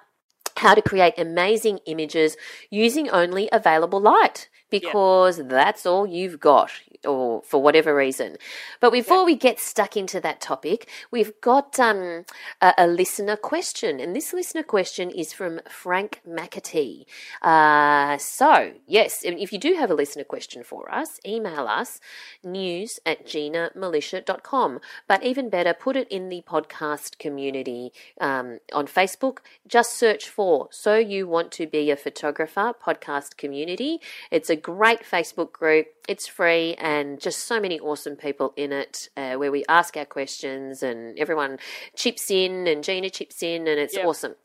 how 0.57 0.73
to 0.75 0.81
create 0.81 1.13
amazing 1.17 1.79
images 1.85 2.37
using 2.69 3.09
only 3.09 3.49
available 3.51 4.01
light 4.01 4.49
because 4.69 5.41
that's 5.47 5.85
all 5.85 6.05
you've 6.05 6.39
got. 6.39 6.71
Or 7.05 7.41
for 7.41 7.61
whatever 7.61 7.95
reason. 7.95 8.37
But 8.79 8.91
before 8.91 9.25
we 9.25 9.35
get 9.35 9.59
stuck 9.59 9.97
into 9.97 10.19
that 10.21 10.39
topic, 10.39 10.87
we've 11.09 11.33
got 11.41 11.79
um, 11.79 12.25
a, 12.61 12.73
a 12.77 12.87
listener 12.87 13.35
question. 13.35 13.99
And 13.99 14.15
this 14.15 14.33
listener 14.33 14.63
question 14.63 15.09
is 15.09 15.33
from 15.33 15.61
Frank 15.67 16.21
McAtee. 16.27 17.05
Uh, 17.41 18.17
so, 18.17 18.73
yes, 18.85 19.21
if 19.23 19.51
you 19.51 19.57
do 19.57 19.73
have 19.73 19.89
a 19.89 19.95
listener 19.95 20.23
question 20.23 20.63
for 20.63 20.93
us, 20.93 21.19
email 21.25 21.67
us 21.67 21.99
news 22.43 22.99
at 23.05 23.25
ginamilicia.com. 23.25 24.79
But 25.07 25.23
even 25.23 25.49
better, 25.49 25.73
put 25.73 25.95
it 25.95 26.07
in 26.09 26.29
the 26.29 26.43
podcast 26.47 27.17
community 27.17 27.91
um, 28.19 28.59
on 28.73 28.87
Facebook. 28.87 29.39
Just 29.67 29.93
search 29.93 30.29
for 30.29 30.67
So 30.71 30.95
You 30.97 31.27
Want 31.27 31.51
to 31.53 31.67
Be 31.67 31.91
a 31.91 31.95
Photographer 31.95 32.73
podcast 32.85 33.37
community. 33.37 33.99
It's 34.29 34.49
a 34.49 34.55
great 34.55 35.01
Facebook 35.03 35.51
group. 35.51 35.87
It's 36.07 36.27
free 36.27 36.73
and 36.75 37.19
just 37.19 37.45
so 37.45 37.59
many 37.59 37.79
awesome 37.79 38.15
people 38.15 38.53
in 38.57 38.71
it 38.71 39.09
uh, 39.15 39.35
where 39.35 39.51
we 39.51 39.63
ask 39.69 39.95
our 39.95 40.05
questions 40.05 40.83
and 40.83 41.17
everyone 41.17 41.59
chips 41.95 42.29
in 42.31 42.67
and 42.67 42.83
Gina 42.83 43.09
chips 43.09 43.41
in 43.43 43.67
and 43.67 43.79
it's 43.79 43.95
Yep. 43.95 44.05
awesome. 44.05 44.35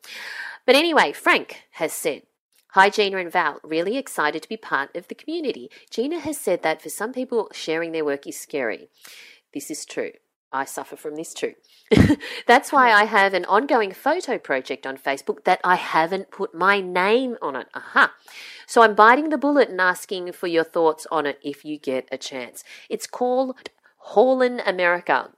But 0.66 0.76
anyway, 0.76 1.12
Frank 1.12 1.62
has 1.72 1.92
said, 1.92 2.22
Hi, 2.70 2.90
Gina 2.90 3.16
and 3.16 3.32
Val. 3.32 3.58
Really 3.64 3.96
excited 3.96 4.42
to 4.42 4.48
be 4.48 4.58
part 4.58 4.94
of 4.94 5.08
the 5.08 5.14
community. 5.14 5.70
Gina 5.90 6.18
has 6.20 6.36
said 6.38 6.62
that 6.62 6.82
for 6.82 6.90
some 6.90 7.12
people, 7.12 7.48
sharing 7.52 7.92
their 7.92 8.04
work 8.04 8.26
is 8.26 8.38
scary. 8.38 8.88
This 9.54 9.70
is 9.70 9.86
true. 9.86 10.12
I 10.56 10.64
suffer 10.64 10.96
from 10.96 11.16
this 11.16 11.32
too. 11.34 11.54
That's 12.46 12.72
why 12.72 12.90
I 12.90 13.04
have 13.04 13.34
an 13.34 13.44
ongoing 13.44 13.92
photo 13.92 14.38
project 14.38 14.86
on 14.86 14.96
Facebook 14.96 15.44
that 15.44 15.60
I 15.62 15.76
haven't 15.76 16.30
put 16.30 16.54
my 16.54 16.80
name 16.80 17.36
on 17.40 17.56
it. 17.56 17.68
Aha. 17.74 18.12
So 18.66 18.82
I'm 18.82 18.94
biting 18.94 19.28
the 19.28 19.38
bullet 19.38 19.68
and 19.68 19.80
asking 19.80 20.32
for 20.32 20.48
your 20.48 20.64
thoughts 20.64 21.06
on 21.10 21.26
it 21.26 21.38
if 21.42 21.64
you 21.64 21.78
get 21.78 22.08
a 22.10 22.18
chance. 22.18 22.64
It's 22.90 23.06
called 23.06 23.70
Haulin 24.14 24.60
America. 24.66 25.30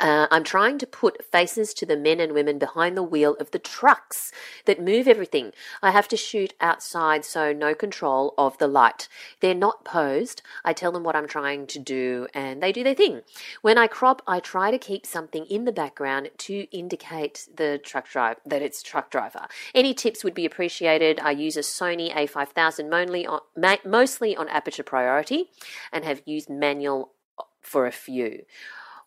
Uh, 0.00 0.26
I'm 0.30 0.42
trying 0.42 0.78
to 0.78 0.86
put 0.86 1.24
faces 1.24 1.74
to 1.74 1.86
the 1.86 1.96
men 1.96 2.18
and 2.18 2.32
women 2.32 2.58
behind 2.58 2.96
the 2.96 3.02
wheel 3.02 3.36
of 3.38 3.50
the 3.50 3.58
trucks 3.58 4.32
that 4.64 4.82
move 4.82 5.06
everything. 5.06 5.52
I 5.82 5.90
have 5.90 6.08
to 6.08 6.16
shoot 6.16 6.54
outside, 6.60 7.24
so 7.24 7.52
no 7.52 7.74
control 7.74 8.34
of 8.38 8.56
the 8.58 8.66
light. 8.66 9.08
They're 9.40 9.54
not 9.54 9.84
posed. 9.84 10.42
I 10.64 10.72
tell 10.72 10.92
them 10.92 11.04
what 11.04 11.14
I'm 11.14 11.28
trying 11.28 11.66
to 11.68 11.78
do, 11.78 12.26
and 12.32 12.62
they 12.62 12.72
do 12.72 12.82
their 12.82 12.94
thing. 12.94 13.20
When 13.60 13.76
I 13.76 13.86
crop, 13.86 14.22
I 14.26 14.40
try 14.40 14.70
to 14.70 14.78
keep 14.78 15.04
something 15.04 15.44
in 15.46 15.66
the 15.66 15.72
background 15.72 16.30
to 16.38 16.66
indicate 16.76 17.48
the 17.54 17.78
truck 17.78 18.08
drive 18.08 18.38
that 18.46 18.62
it's 18.62 18.82
truck 18.82 19.10
driver. 19.10 19.46
Any 19.74 19.92
tips 19.92 20.24
would 20.24 20.34
be 20.34 20.46
appreciated. 20.46 21.20
I 21.20 21.32
use 21.32 21.56
a 21.56 21.60
Sony 21.60 22.12
A5000 22.14 22.88
mainly 22.88 23.26
on, 23.26 23.40
mostly 23.84 24.34
on 24.34 24.48
aperture 24.48 24.82
priority, 24.82 25.50
and 25.92 26.04
have 26.04 26.22
used 26.24 26.48
manual 26.48 27.12
for 27.60 27.86
a 27.86 27.92
few. 27.92 28.44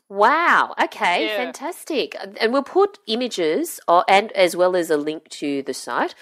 Wow. 0.10 0.76
Okay. 0.82 1.26
Yeah. 1.28 1.38
Fantastic. 1.38 2.16
And 2.40 2.54
we'll 2.54 2.64
put 2.64 3.00
images 3.08 3.80
or, 3.88 4.06
and 4.08 4.32
as 4.34 4.56
well 4.56 4.76
as 4.76 4.90
a 4.90 4.98
link 4.98 5.30
to 5.30 5.64
the 5.64 5.74
site 5.74 6.14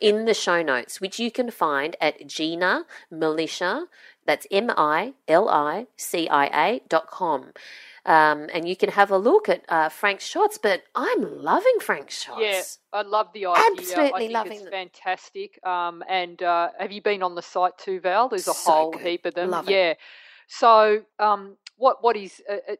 in 0.00 0.26
the 0.26 0.34
show 0.34 0.62
notes, 0.62 1.00
which 1.00 1.18
you 1.18 1.30
can 1.30 1.50
find 1.50 1.96
at 2.00 2.26
Gina 2.26 2.84
Milicia. 3.12 3.86
That's 4.24 4.46
M 4.52 4.70
I 4.76 5.14
L 5.26 5.48
I 5.48 5.86
C 5.96 6.28
I 6.28 6.46
A 6.46 6.80
dot 6.88 7.08
com. 7.08 7.52
Um, 8.04 8.48
and 8.52 8.68
you 8.68 8.74
can 8.76 8.90
have 8.90 9.10
a 9.12 9.18
look 9.18 9.48
at 9.48 9.64
uh, 9.68 9.88
Frank's 9.88 10.26
shots, 10.26 10.58
but 10.58 10.82
I'm 10.94 11.42
loving 11.42 11.78
Frank's 11.80 12.22
shots. 12.22 12.40
Yeah, 12.40 12.62
I 12.92 13.02
love 13.02 13.28
the 13.32 13.46
idea. 13.46 13.64
Absolutely 13.76 14.28
loving 14.28 14.52
it's 14.54 14.62
them. 14.62 14.70
fantastic. 14.72 15.64
Um, 15.64 16.02
and 16.08 16.40
uh, 16.42 16.70
have 16.78 16.90
you 16.92 17.00
been 17.02 17.22
on 17.22 17.34
the 17.36 17.42
site 17.42 17.78
too, 17.78 18.00
Val? 18.00 18.28
There's 18.28 18.48
a 18.48 18.54
So 18.54 18.70
whole 18.70 18.90
good. 18.92 19.02
heap 19.02 19.26
of 19.26 19.34
them. 19.34 19.50
Love 19.50 19.68
it. 19.68 19.72
yeah. 19.72 19.94
So 20.48 21.02
um, 21.18 21.56
what 21.76 22.02
what 22.02 22.16
is 22.16 22.40
uh, 22.50 22.72
uh, 22.72 22.76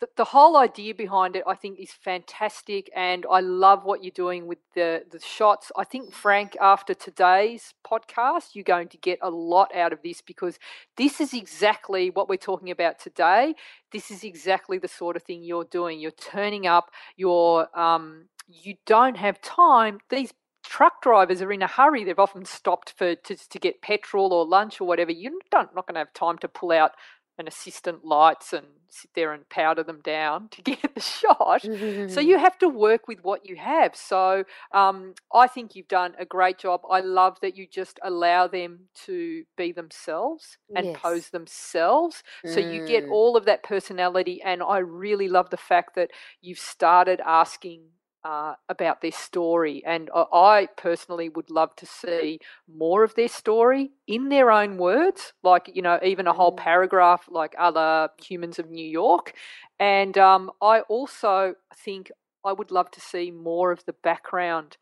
the, 0.00 0.08
the 0.16 0.24
whole 0.24 0.56
idea 0.56 0.94
behind 0.94 1.36
it? 1.36 1.44
I 1.46 1.54
think 1.54 1.78
is 1.78 1.92
fantastic, 1.92 2.90
and 2.94 3.24
I 3.30 3.40
love 3.40 3.84
what 3.84 4.04
you're 4.04 4.10
doing 4.10 4.46
with 4.46 4.58
the 4.74 5.04
the 5.10 5.20
shots. 5.20 5.72
I 5.76 5.84
think 5.84 6.12
Frank, 6.12 6.56
after 6.60 6.94
today's 6.94 7.74
podcast, 7.86 8.54
you're 8.54 8.64
going 8.64 8.88
to 8.88 8.98
get 8.98 9.18
a 9.22 9.30
lot 9.30 9.74
out 9.74 9.92
of 9.92 10.02
this 10.02 10.20
because 10.20 10.58
this 10.96 11.20
is 11.20 11.32
exactly 11.32 12.10
what 12.10 12.28
we're 12.28 12.36
talking 12.36 12.70
about 12.70 12.98
today. 12.98 13.54
This 13.92 14.10
is 14.10 14.24
exactly 14.24 14.78
the 14.78 14.88
sort 14.88 15.16
of 15.16 15.22
thing 15.22 15.42
you're 15.42 15.64
doing. 15.64 16.00
You're 16.00 16.10
turning 16.10 16.66
up. 16.66 16.90
You're 17.16 17.68
um, 17.78 18.26
you 18.48 18.74
don't 18.86 19.16
have 19.16 19.40
time. 19.40 19.98
These 20.10 20.32
truck 20.66 21.00
drivers 21.00 21.40
are 21.40 21.52
in 21.52 21.62
a 21.62 21.66
hurry. 21.66 22.04
They've 22.04 22.18
often 22.18 22.44
stopped 22.44 22.94
for 22.96 23.14
to, 23.14 23.36
to 23.36 23.58
get 23.58 23.82
petrol 23.82 24.32
or 24.32 24.44
lunch 24.44 24.80
or 24.80 24.86
whatever. 24.86 25.12
You 25.12 25.40
don't 25.50 25.74
not 25.74 25.86
going 25.86 25.94
to 25.94 26.00
have 26.00 26.12
time 26.12 26.38
to 26.38 26.48
pull 26.48 26.72
out 26.72 26.92
an 27.38 27.46
assistant 27.48 28.04
lights 28.04 28.52
and 28.52 28.66
sit 28.88 29.10
there 29.14 29.32
and 29.32 29.48
powder 29.48 29.82
them 29.82 30.00
down 30.02 30.48
to 30.50 30.62
get 30.62 30.94
the 30.94 31.00
shot. 31.00 31.68
Mm-hmm. 31.68 32.06
So 32.06 32.20
you 32.20 32.38
have 32.38 32.58
to 32.58 32.68
work 32.68 33.08
with 33.08 33.18
what 33.22 33.46
you 33.48 33.56
have. 33.56 33.94
So 33.96 34.44
um, 34.72 35.14
I 35.34 35.46
think 35.46 35.74
you've 35.74 35.88
done 35.88 36.14
a 36.18 36.24
great 36.24 36.58
job. 36.58 36.80
I 36.90 37.00
love 37.00 37.38
that 37.42 37.56
you 37.56 37.66
just 37.66 37.98
allow 38.02 38.46
them 38.46 38.88
to 39.06 39.44
be 39.56 39.72
themselves 39.72 40.58
and 40.74 40.92
Yes. 40.92 40.92
pose 40.92 41.30
themselves. 41.30 42.22
So 42.44 42.60
you 42.60 42.80
get 42.80 43.04
Mm. 43.04 43.10
all 43.10 43.36
of 43.36 43.44
that 43.46 43.62
personality. 43.62 44.40
And 44.42 44.62
I 44.62 44.78
really 44.78 45.28
love 45.28 45.50
the 45.50 45.56
fact 45.56 45.94
that 45.96 46.10
you've 46.40 46.58
started 46.58 47.20
asking. 47.24 47.82
Uh, 48.26 48.54
about 48.68 49.00
their 49.02 49.12
story, 49.12 49.84
and 49.86 50.10
I- 50.12 50.26
I 50.56 50.66
personally 50.76 51.28
would 51.28 51.48
love 51.48 51.76
to 51.76 51.86
see 51.86 52.40
more 52.66 53.04
of 53.04 53.14
their 53.14 53.28
story 53.28 53.92
in 54.08 54.30
their 54.30 54.50
own 54.50 54.78
words, 54.78 55.32
like 55.44 55.70
you 55.76 55.82
know, 55.82 56.00
even 56.02 56.26
a 56.26 56.32
whole 56.32 56.50
Mm. 56.52 56.56
paragraph, 56.56 57.28
like 57.30 57.54
other 57.56 58.10
humans 58.18 58.58
of 58.58 58.68
New 58.68 58.84
York. 59.02 59.32
And 59.78 60.18
um, 60.18 60.50
I 60.60 60.80
also 60.96 61.54
think 61.84 62.10
I 62.44 62.52
would 62.52 62.72
love 62.72 62.90
to 62.92 63.00
see 63.00 63.30
more 63.30 63.70
of 63.70 63.84
the 63.84 63.92
background 63.92 64.76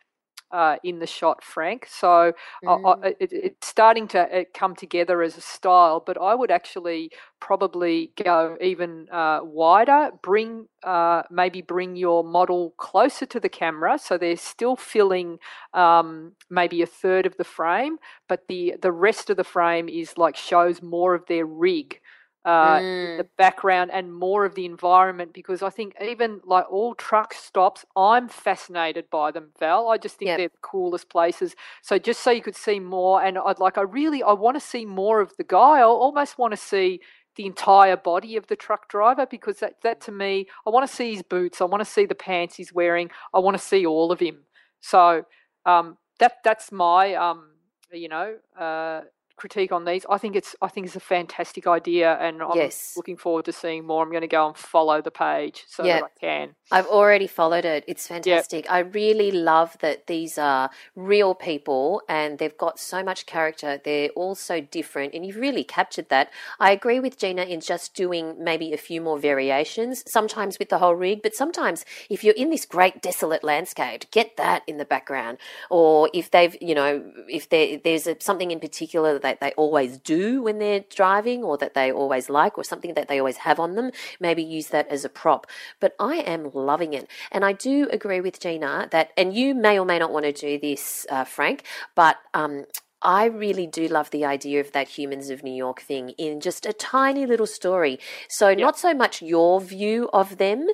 uh, 0.54 0.76
in 0.84 1.00
the 1.00 1.06
shot, 1.06 1.44
Frank. 1.44 1.86
So 1.90 2.32
Mm. 2.64 2.98
I, 3.02 3.08
it, 3.20 3.32
it's 3.32 3.68
starting 3.68 4.08
to 4.08 4.20
uh, 4.40 4.44
come 4.54 4.76
together 4.76 5.22
as 5.22 5.36
a 5.36 5.40
style, 5.42 6.02
but 6.06 6.16
I 6.20 6.34
would 6.34 6.50
actually 6.50 7.10
probably 7.40 8.12
go 8.24 8.56
even 8.60 9.08
uh, 9.12 9.40
wider. 9.42 10.10
Bring 10.22 10.68
uh, 10.84 11.22
maybe 11.30 11.62
bring 11.62 11.96
your 11.96 12.24
model 12.24 12.74
closer 12.78 13.26
to 13.26 13.40
the 13.40 13.50
camera, 13.50 13.98
so 13.98 14.18
they're 14.18 14.36
still 14.36 14.76
filling 14.76 15.38
um, 15.74 16.32
maybe 16.50 16.82
a 16.82 16.86
third 16.86 17.26
of 17.26 17.36
the 17.36 17.44
frame, 17.44 17.98
but 18.28 18.42
the 18.48 18.74
the 18.82 18.92
rest 18.92 19.30
of 19.30 19.36
the 19.36 19.44
frame 19.44 19.88
is 19.88 20.18
like 20.18 20.36
shows 20.36 20.82
more 20.82 21.14
of 21.14 21.26
their 21.26 21.46
rig. 21.46 22.00
Uh, 22.44 22.80
in 23.02 23.10
the 23.16 23.24
background 23.38 23.90
and 23.90 24.12
more 24.14 24.44
of 24.44 24.54
the 24.54 24.66
environment 24.66 25.32
because 25.32 25.62
I 25.62 25.70
think 25.70 25.94
even 26.00 26.40
like 26.44 26.70
all 26.70 26.94
truck 26.94 27.32
stops, 27.34 27.84
I'm 27.96 28.28
fascinated 28.28 29.08
by 29.10 29.30
them, 29.30 29.50
Val. 29.58 29.88
I 29.88 29.96
just 29.96 30.16
think 30.18 30.28
Yep. 30.28 30.36
they're 30.36 30.48
the 30.48 30.58
coolest 30.60 31.08
places. 31.08 31.54
So 31.82 31.98
just 31.98 32.20
so 32.22 32.30
you 32.30 32.42
could 32.42 32.56
see 32.56 32.80
more, 32.80 33.22
and 33.22 33.38
I'd 33.38 33.58
like 33.60 33.78
I 33.78 33.82
really 33.82 34.22
I 34.22 34.32
want 34.32 34.56
to 34.56 34.60
see 34.60 34.84
more 34.84 35.20
of 35.20 35.32
the 35.38 35.44
guy. 35.44 35.78
I 35.78 35.82
almost 35.84 36.38
want 36.38 36.52
to 36.52 36.56
see 36.58 37.00
the 37.36 37.46
entire 37.46 37.96
body 37.96 38.36
of 38.36 38.46
the 38.46 38.56
truck 38.56 38.88
driver 38.88 39.26
because 39.26 39.58
that 39.60 39.74
that 39.82 40.00
to 40.02 40.12
me, 40.12 40.46
I 40.66 40.70
want 40.70 40.88
to 40.88 40.94
see 40.94 41.12
his 41.14 41.22
boots, 41.22 41.60
I 41.60 41.64
want 41.64 41.80
to 41.80 41.90
see 41.90 42.06
the 42.06 42.14
pants 42.14 42.56
he's 42.56 42.72
wearing, 42.72 43.10
I 43.32 43.38
want 43.40 43.56
to 43.56 43.62
see 43.62 43.86
all 43.86 44.12
of 44.12 44.20
him. 44.20 44.44
So 44.80 45.24
um, 45.66 45.96
that 46.18 46.38
that's 46.44 46.70
my 46.72 47.14
um, 47.14 47.50
you 47.92 48.08
know 48.08 48.36
uh, 48.58 49.02
critique 49.36 49.72
on 49.72 49.84
these. 49.84 50.06
I 50.08 50.18
think 50.18 50.36
it's 50.36 50.54
I 50.62 50.68
think 50.68 50.86
it's 50.86 50.96
a 50.96 51.00
fantastic 51.00 51.66
idea, 51.66 52.16
and 52.20 52.42
I'm 52.42 52.56
Yes. 52.56 52.94
looking 52.96 53.16
forward 53.16 53.44
to 53.46 53.52
seeing 53.52 53.84
more. 53.86 54.02
I'm 54.02 54.10
going 54.10 54.20
to 54.22 54.26
go 54.28 54.46
and 54.46 54.56
follow 54.56 55.00
the 55.00 55.10
page 55.10 55.64
so 55.66 55.84
Yeah. 55.84 56.00
that 56.00 56.04
I 56.04 56.20
can. 56.20 56.54
I've 56.70 56.86
already 56.86 57.26
followed 57.26 57.64
it. 57.64 57.84
It's 57.86 58.06
fantastic. 58.06 58.70
I 58.70 58.78
really 58.80 59.30
love 59.30 59.76
that 59.80 60.06
these 60.06 60.38
are 60.38 60.70
real 60.96 61.34
people 61.34 62.02
and 62.08 62.38
they've 62.38 62.56
got 62.56 62.78
so 62.78 63.02
much 63.02 63.26
character. 63.26 63.80
They're 63.82 64.08
all 64.10 64.34
so 64.34 64.60
different, 64.60 65.14
and 65.14 65.24
you've 65.26 65.36
really 65.36 65.64
captured 65.64 66.08
that. 66.08 66.30
I 66.58 66.72
agree 66.72 67.00
with 67.00 67.18
Gina 67.18 67.42
in 67.42 67.60
just 67.60 67.94
doing 67.94 68.42
maybe 68.42 68.72
a 68.72 68.76
few 68.78 69.00
more 69.00 69.18
variations, 69.18 70.04
sometimes 70.10 70.58
with 70.58 70.68
the 70.68 70.78
whole 70.78 70.94
rig, 70.94 71.22
but 71.22 71.34
sometimes 71.34 71.84
if 72.08 72.24
you're 72.24 72.34
in 72.34 72.50
this 72.50 72.64
great 72.64 73.02
desolate 73.02 73.44
landscape, 73.44 74.10
get 74.10 74.36
that 74.36 74.62
in 74.66 74.78
the 74.78 74.84
background. 74.84 75.38
Or 75.70 76.08
if 76.12 76.30
they've, 76.30 76.56
you 76.60 76.74
know, 76.74 77.04
if 77.28 77.48
there, 77.48 77.78
there's 77.82 78.06
a, 78.06 78.16
something 78.20 78.50
in 78.50 78.60
particular 78.60 79.18
that 79.24 79.40
they 79.40 79.52
always 79.56 79.98
do 79.98 80.42
when 80.42 80.58
they're 80.60 80.84
driving 80.88 81.42
or 81.42 81.58
that 81.58 81.74
they 81.74 81.90
always 81.90 82.30
like 82.30 82.56
or 82.58 82.64
something 82.64 82.94
that 82.94 83.08
they 83.08 83.18
always 83.18 83.38
have 83.38 83.58
on 83.58 83.74
them, 83.74 83.90
maybe 84.20 84.42
use 84.44 84.68
that 84.68 84.86
as 84.88 85.04
a 85.04 85.08
prop. 85.08 85.48
But 85.80 85.96
I 85.98 86.16
am 86.18 86.50
loving 86.54 86.94
it. 86.94 87.08
And 87.32 87.44
I 87.44 87.52
do 87.52 87.88
agree 87.90 88.20
with 88.20 88.38
Gina 88.40 88.88
that, 88.92 89.12
and 89.16 89.34
you 89.34 89.54
may 89.54 89.78
or 89.80 89.86
may 89.86 89.98
not 89.98 90.12
want 90.12 90.26
to 90.26 90.32
do 90.32 90.58
this, 90.60 91.06
uh, 91.10 91.24
Frank, 91.24 91.64
but 91.96 92.18
um, 92.34 92.66
I 93.04 93.26
really 93.26 93.66
do 93.66 93.86
love 93.86 94.10
the 94.10 94.24
idea 94.24 94.60
of 94.60 94.72
that 94.72 94.88
Humans 94.88 95.28
of 95.28 95.42
New 95.42 95.52
York 95.52 95.80
thing 95.80 96.10
in 96.10 96.40
just 96.40 96.64
a 96.64 96.72
tiny 96.72 97.26
little 97.26 97.46
story. 97.46 97.98
So, 98.28 98.48
yep. 98.48 98.58
not 98.58 98.78
so 98.78 98.94
much 98.94 99.20
your 99.20 99.60
view 99.60 100.08
of 100.12 100.38
them, 100.38 100.68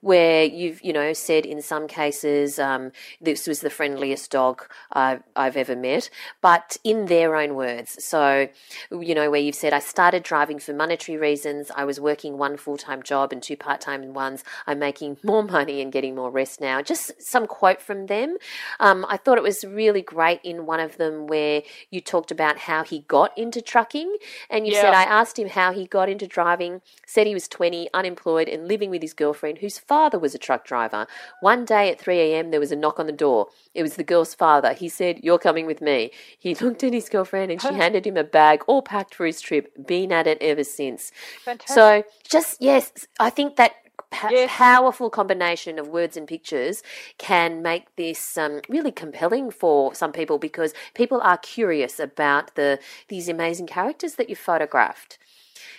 where 0.00 0.44
you've, 0.44 0.82
you 0.82 0.92
know, 0.92 1.12
said 1.12 1.44
in 1.44 1.60
some 1.60 1.88
cases, 1.88 2.58
um, 2.58 2.92
this 3.20 3.46
was 3.46 3.60
the 3.60 3.70
friendliest 3.70 4.30
dog 4.30 4.64
I've, 4.92 5.22
I've 5.34 5.56
ever 5.56 5.74
met, 5.74 6.08
but 6.40 6.76
in 6.84 7.06
their 7.06 7.34
own 7.34 7.56
words. 7.56 8.02
So, 8.02 8.48
you 8.90 9.14
know, 9.14 9.30
where 9.30 9.40
you've 9.40 9.56
said, 9.56 9.72
I 9.72 9.80
started 9.80 10.22
driving 10.22 10.60
for 10.60 10.72
monetary 10.72 11.18
reasons, 11.18 11.72
I 11.74 11.84
was 11.84 11.98
working 11.98 12.38
one 12.38 12.56
full 12.56 12.76
time 12.76 13.02
job 13.02 13.32
and 13.32 13.42
two 13.42 13.56
part 13.56 13.80
time 13.80 14.14
ones, 14.14 14.44
I'm 14.66 14.78
making 14.78 15.18
more 15.24 15.42
money 15.42 15.80
and 15.82 15.92
getting 15.92 16.14
more 16.14 16.30
rest 16.30 16.60
now. 16.60 16.80
Just 16.80 17.20
some 17.20 17.46
quote 17.46 17.80
from 17.80 18.06
them. 18.06 18.36
Um, 18.78 19.04
I 19.08 19.16
thought 19.16 19.38
it 19.38 19.42
was 19.42 19.64
really 19.64 20.02
great 20.02 20.40
in 20.44 20.66
one 20.66 20.80
of 20.80 20.96
them 20.96 21.26
where 21.26 21.62
you 21.90 22.00
talked 22.00 22.30
about 22.30 22.58
how 22.58 22.84
he 22.84 23.00
got 23.00 23.36
into 23.36 23.60
trucking. 23.60 24.16
And 24.50 24.66
you 24.66 24.74
yeah. 24.74 24.82
said, 24.82 24.94
I 24.94 25.02
asked 25.02 25.38
him 25.38 25.48
how 25.48 25.72
he 25.72 25.86
got 25.86 26.08
into 26.08 26.26
driving, 26.26 26.80
said 27.06 27.26
he 27.26 27.34
was 27.34 27.48
20, 27.48 27.88
unemployed, 27.94 28.48
and 28.48 28.68
living 28.68 28.90
with 28.90 29.02
his 29.02 29.14
girlfriend, 29.14 29.58
whose 29.58 29.78
father 29.78 30.18
was 30.18 30.34
a 30.34 30.38
truck 30.38 30.64
driver. 30.64 31.06
One 31.40 31.64
day 31.64 31.90
at 31.90 32.00
3 32.00 32.18
a.m., 32.18 32.50
there 32.50 32.60
was 32.60 32.72
a 32.72 32.76
knock 32.76 32.98
on 32.98 33.06
the 33.06 33.12
door. 33.12 33.48
It 33.74 33.82
was 33.82 33.96
the 33.96 34.04
girl's 34.04 34.34
father. 34.34 34.72
He 34.72 34.88
said, 34.88 35.20
You're 35.22 35.38
coming 35.38 35.66
with 35.66 35.80
me. 35.80 36.10
He 36.38 36.54
looked 36.60 36.84
at 36.84 36.92
his 36.92 37.08
girlfriend 37.08 37.52
and 37.52 37.60
she 37.60 37.68
handed 37.74 38.06
him 38.06 38.16
a 38.16 38.24
bag 38.24 38.62
all 38.66 38.82
packed 38.82 39.14
for 39.14 39.26
his 39.26 39.40
trip. 39.40 39.72
Been 39.86 40.12
at 40.12 40.26
it 40.26 40.38
ever 40.40 40.64
since. 40.64 41.12
Fantastic. 41.44 41.74
So, 41.74 42.04
just, 42.28 42.60
yes, 42.60 42.92
I 43.18 43.30
think 43.30 43.56
that 43.56 43.72
pa- 44.12 44.28
yes. 44.30 44.50
powerful 44.52 45.10
combination 45.10 45.78
of 45.78 45.88
words 45.88 46.16
and 46.16 46.28
pictures 46.28 46.82
can 47.18 47.62
make 47.62 47.94
this 47.96 48.38
um, 48.38 48.60
really 48.68 48.92
compelling 48.92 49.50
for 49.50 49.94
some 49.94 50.12
people 50.12 50.38
because 50.38 50.72
people 50.94 51.20
are 51.22 51.38
curious 51.38 51.98
about 51.98 52.54
the 52.54 52.78
these 53.08 53.28
amazing 53.28 53.66
characters 53.66 54.14
that 54.14 54.28
you 54.28 54.36
photographed. 54.36 55.18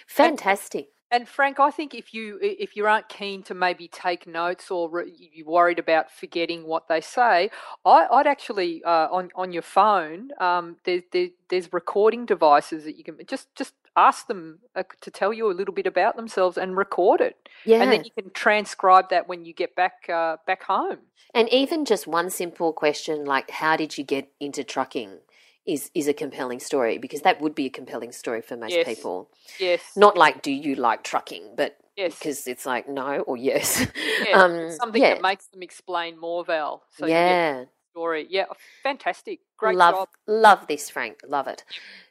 Fantastic. 0.08 0.90
And, 1.12 1.22
and 1.22 1.30
Frank, 1.30 1.60
I 1.60 1.70
think 1.70 1.94
if 1.94 2.14
you 2.14 2.40
if 2.42 2.76
you 2.76 2.86
aren't 2.88 3.08
keen 3.08 3.44
to 3.44 3.54
maybe 3.54 3.88
take 3.88 4.26
notes 4.28 4.72
or 4.72 4.90
re- 4.90 5.14
you're 5.34 5.48
worried 5.48 5.80
about 5.80 6.12
forgetting 6.12 6.66
what 6.66 6.88
they 6.88 7.02
say, 7.02 7.52
I, 7.86 8.08
would 8.12 8.28
actually 8.28 8.84
uh, 8.84 9.08
on 9.12 9.30
on 9.36 9.54
your 9.54 9.62
phone 9.62 10.30
um, 10.40 10.78
there, 10.84 11.04
there, 11.12 11.30
there's 11.50 11.72
recording 11.72 12.26
devices 12.26 12.84
that 12.86 12.98
you 12.98 13.04
can 13.04 13.18
just 13.28 13.54
just 13.56 13.74
ask 13.96 14.28
them 14.28 14.60
uh, 14.76 14.84
to 15.02 15.12
tell 15.12 15.34
you 15.34 15.52
a 15.52 15.54
little 15.54 15.74
bit 15.74 15.88
about 15.88 16.16
themselves 16.16 16.58
and 16.58 16.78
record 16.78 17.22
it. 17.22 17.50
Yeah. 17.66 17.82
And 17.82 17.92
then 17.92 18.04
you 18.04 18.12
can 18.12 18.32
transcribe 18.32 19.10
that 19.10 19.28
when 19.28 19.46
you 19.46 19.54
get 19.54 19.76
back 19.76 20.10
uh, 20.10 20.38
back 20.46 20.64
home. 20.64 21.00
And 21.34 21.50
even 21.50 21.86
just 21.86 22.08
one 22.08 22.30
simple 22.30 22.74
question 22.74 23.26
like 23.26 23.50
how 23.52 23.76
did 23.76 23.98
you 23.98 24.04
get 24.04 24.30
into 24.40 24.64
trucking? 24.64 25.20
is 25.66 25.92
is 25.94 26.08
a 26.08 26.14
compelling 26.14 26.60
story 26.60 26.98
because 26.98 27.22
that 27.22 27.40
would 27.42 27.56
be 27.56 27.66
a 27.66 27.70
compelling 27.70 28.12
story 28.12 28.42
for 28.42 28.58
most 28.58 28.74
yes. 28.74 28.86
people. 28.86 29.30
Yes. 29.60 29.82
Not 29.96 30.18
like 30.18 30.42
do 30.42 30.52
you 30.52 30.76
like 30.76 31.04
trucking, 31.04 31.54
but 31.56 31.78
yes, 31.96 32.18
because 32.18 32.48
it's 32.48 32.66
like 32.66 32.88
no 32.90 33.20
or 33.22 33.38
yes. 33.38 33.86
Um, 34.34 34.72
something 34.72 35.02
yeah. 35.02 35.16
that 35.16 35.22
makes 35.22 35.48
them 35.48 35.62
explain 35.62 36.20
more, 36.20 36.44
Val. 36.44 36.84
So 36.98 37.06
yeah. 37.06 37.66
story. 37.92 38.26
Yeah, 38.30 38.46
fantastic. 38.82 39.42
Great 39.58 39.76
love, 39.76 39.96
job. 39.96 40.10
Love 40.28 40.68
this, 40.68 40.90
Frank. 40.90 41.20
Love 41.28 41.48
it. 41.48 41.64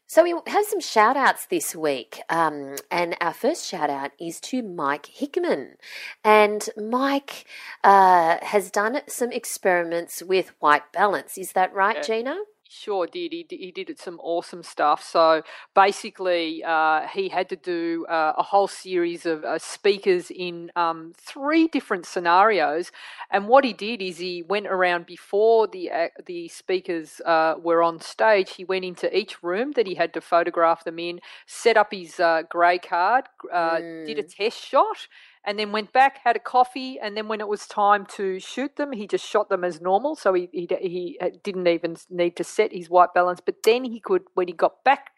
So 0.06 0.22
we 0.22 0.34
have 0.46 0.66
some 0.66 0.80
shout 0.80 1.16
outs 1.16 1.46
this 1.46 1.74
week. 1.74 2.20
Um, 2.28 2.76
and 2.90 3.16
our 3.20 3.32
first 3.32 3.66
shout 3.66 3.88
out 3.88 4.10
is 4.20 4.40
to 4.40 4.62
Mike 4.62 5.06
Hickman. 5.06 5.76
And 6.22 6.68
Mike 6.76 7.46
uh, 7.82 8.36
has 8.42 8.70
done 8.70 9.00
some 9.08 9.32
experiments 9.32 10.22
with 10.22 10.52
white 10.58 10.92
balance. 10.92 11.38
Is 11.38 11.52
that 11.52 11.72
right, 11.72 11.96
yeah. 11.96 12.02
Gina? 12.02 12.36
Sure 12.74 13.06
did. 13.06 13.32
He, 13.32 13.46
he 13.50 13.70
did 13.70 13.98
some 13.98 14.18
awesome 14.20 14.62
stuff. 14.62 15.02
So 15.02 15.42
basically, 15.74 16.64
uh, 16.64 17.06
he 17.06 17.28
had 17.28 17.50
to 17.50 17.56
do 17.56 18.06
uh, 18.08 18.32
a 18.38 18.42
whole 18.42 18.66
series 18.66 19.26
of 19.26 19.44
uh, 19.44 19.58
speakers 19.58 20.30
in 20.30 20.72
um, 20.74 21.12
three 21.18 21.68
different 21.68 22.06
scenarios. 22.06 22.90
And 23.30 23.46
what 23.46 23.64
he 23.64 23.74
did 23.74 24.00
is 24.00 24.18
he 24.18 24.42
went 24.42 24.68
around 24.68 25.04
before 25.04 25.66
the 25.66 25.90
uh, 25.90 26.08
the 26.24 26.48
speakers 26.48 27.20
uh, 27.26 27.56
were 27.62 27.82
on 27.82 28.00
stage. 28.00 28.52
He 28.52 28.64
went 28.64 28.86
into 28.86 29.14
each 29.14 29.42
room 29.42 29.72
that 29.72 29.86
he 29.86 29.94
had 29.94 30.14
to 30.14 30.22
photograph 30.22 30.82
them 30.82 30.98
in, 30.98 31.20
set 31.46 31.76
up 31.76 31.92
his 31.92 32.18
uh, 32.18 32.42
grey 32.48 32.78
card, 32.78 33.26
mm. 33.52 34.06
did 34.06 34.18
a 34.18 34.22
mm. 34.22 34.34
test 34.34 34.58
shot 34.58 35.08
and 35.44 35.58
then 35.58 35.72
went 35.72 35.92
back, 35.92 36.18
had 36.24 36.36
a 36.36 36.40
coffee, 36.40 36.98
and 37.00 37.16
then 37.16 37.28
when 37.28 37.40
it 37.40 37.48
was 37.48 37.66
time 37.66 38.06
to 38.16 38.38
shoot 38.38 38.76
them, 38.76 38.92
he 38.92 39.06
just 39.06 39.26
shot 39.26 39.48
them 39.48 39.64
as 39.64 39.80
normal. 39.80 40.14
So 40.14 40.34
he 40.34 40.48
he, 40.52 40.68
he 40.80 41.18
uh, 41.20 41.30
didn't 41.42 41.66
even 41.66 41.96
need 42.08 42.36
to 42.36 42.44
set 42.44 42.72
his 42.72 42.88
white 42.88 43.12
balance. 43.14 43.40
But 43.44 43.62
then 43.64 43.84
he 43.84 44.00
could, 44.00 44.22
when 44.34 44.48
he 44.48 44.54
got 44.54 44.84
back 44.84 45.10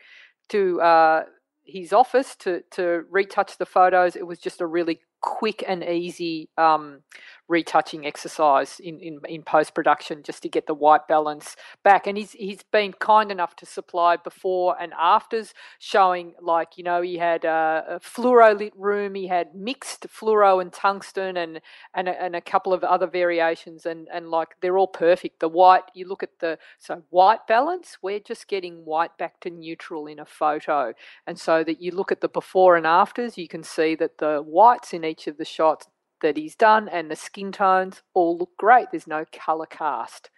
to 0.48 0.80
uh, 0.80 1.24
his 1.64 1.92
office 1.92 2.34
to 2.36 2.62
to 2.72 3.04
retouch 3.10 3.58
the 3.58 3.66
photos, 3.66 4.16
it 4.16 4.26
was 4.26 4.38
just 4.38 4.60
a 4.60 4.66
really 4.66 5.00
quick 5.24 5.64
and 5.66 5.82
easy 5.82 6.50
um, 6.58 7.00
retouching 7.48 8.06
exercise 8.06 8.78
in, 8.78 9.00
in, 9.00 9.20
in 9.26 9.42
post 9.42 9.74
production 9.74 10.22
just 10.22 10.42
to 10.42 10.50
get 10.50 10.66
the 10.66 10.74
white 10.74 11.08
balance 11.08 11.56
back. 11.82 12.06
And 12.06 12.18
he's 12.18 12.32
he's 12.32 12.62
been 12.62 12.92
kind 12.92 13.30
enough 13.32 13.56
to 13.56 13.66
supply 13.66 14.16
before 14.16 14.76
and 14.78 14.92
afters, 14.98 15.54
showing 15.78 16.34
like 16.42 16.76
you 16.76 16.84
know 16.84 17.00
he 17.00 17.16
had 17.16 17.46
a, 17.46 17.84
a 17.88 18.00
fluoro 18.00 18.58
lit 18.58 18.74
room, 18.76 19.14
he 19.14 19.26
had 19.26 19.54
mixed 19.54 20.06
fluoro 20.08 20.60
and 20.60 20.70
tungsten, 20.72 21.38
and 21.38 21.62
and 21.94 22.08
a, 22.08 22.22
and 22.22 22.36
a 22.36 22.42
couple 22.42 22.74
of 22.74 22.84
other 22.84 23.06
variations, 23.06 23.86
and 23.86 24.08
and 24.12 24.28
like 24.28 24.56
they're 24.60 24.76
all 24.76 24.86
perfect. 24.86 25.40
The 25.40 25.48
white, 25.48 25.84
you 25.94 26.06
look 26.06 26.22
at 26.22 26.38
the 26.40 26.58
so 26.78 27.02
white 27.08 27.46
balance, 27.46 27.96
we're 28.02 28.20
just 28.20 28.46
getting 28.46 28.84
white 28.84 29.16
back 29.16 29.40
to 29.40 29.48
neutral 29.48 30.06
in 30.06 30.18
a 30.18 30.26
photo, 30.26 30.92
and 31.26 31.40
so 31.40 31.64
that 31.64 31.80
you 31.80 31.92
look 31.92 32.12
at 32.12 32.20
the 32.20 32.28
before 32.28 32.76
and 32.76 32.86
afters, 32.86 33.38
you 33.38 33.48
can 33.48 33.62
see 33.62 33.94
that 33.94 34.18
the 34.18 34.42
whites 34.42 34.92
in 34.92 35.02
each 35.04 35.13
of 35.26 35.36
the 35.38 35.44
shots 35.44 35.86
that 36.22 36.36
he's 36.36 36.54
done, 36.54 36.88
and 36.88 37.10
the 37.10 37.16
skin 37.16 37.52
tones 37.52 38.02
all 38.14 38.38
look 38.38 38.56
great. 38.56 38.90
There's 38.90 39.06
no 39.06 39.24
color 39.32 39.66
cast. 39.66 40.30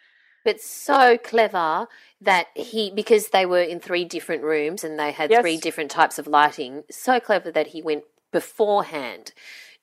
But 0.45 0.61
so 0.61 1.19
clever 1.19 1.89
that 2.21 2.47
he, 2.55 2.91
because 2.91 3.29
they 3.29 3.47
were 3.47 3.63
in 3.63 3.81
three 3.81 4.05
different 4.05 4.45
rooms 4.45 4.85
and 4.85 4.97
they 4.97 5.11
had 5.11 5.31
yes. 5.31 5.41
three 5.41 5.57
different 5.57 5.91
types 5.91 6.21
of 6.21 6.29
lighting, 6.29 6.85
so 6.89 7.19
clever 7.19 7.51
that 7.51 7.69
he 7.69 7.83
went 7.83 8.05
beforehand 8.33 9.33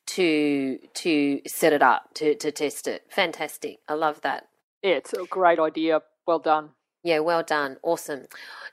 to 0.05 0.79
to 0.93 1.41
set 1.47 1.73
it 1.73 1.81
up 1.81 2.13
to 2.13 2.35
to 2.35 2.51
test 2.51 2.87
it. 2.87 3.03
Fantastic. 3.09 3.79
I 3.87 3.93
love 3.93 4.21
that. 4.21 4.47
Yeah, 4.81 4.95
it's 4.95 5.13
a 5.13 5.25
great 5.25 5.59
idea. 5.59 6.01
Well 6.25 6.39
done. 6.39 6.69
Yeah, 7.03 7.19
well 7.19 7.43
done. 7.43 7.77
Awesome. 7.83 8.27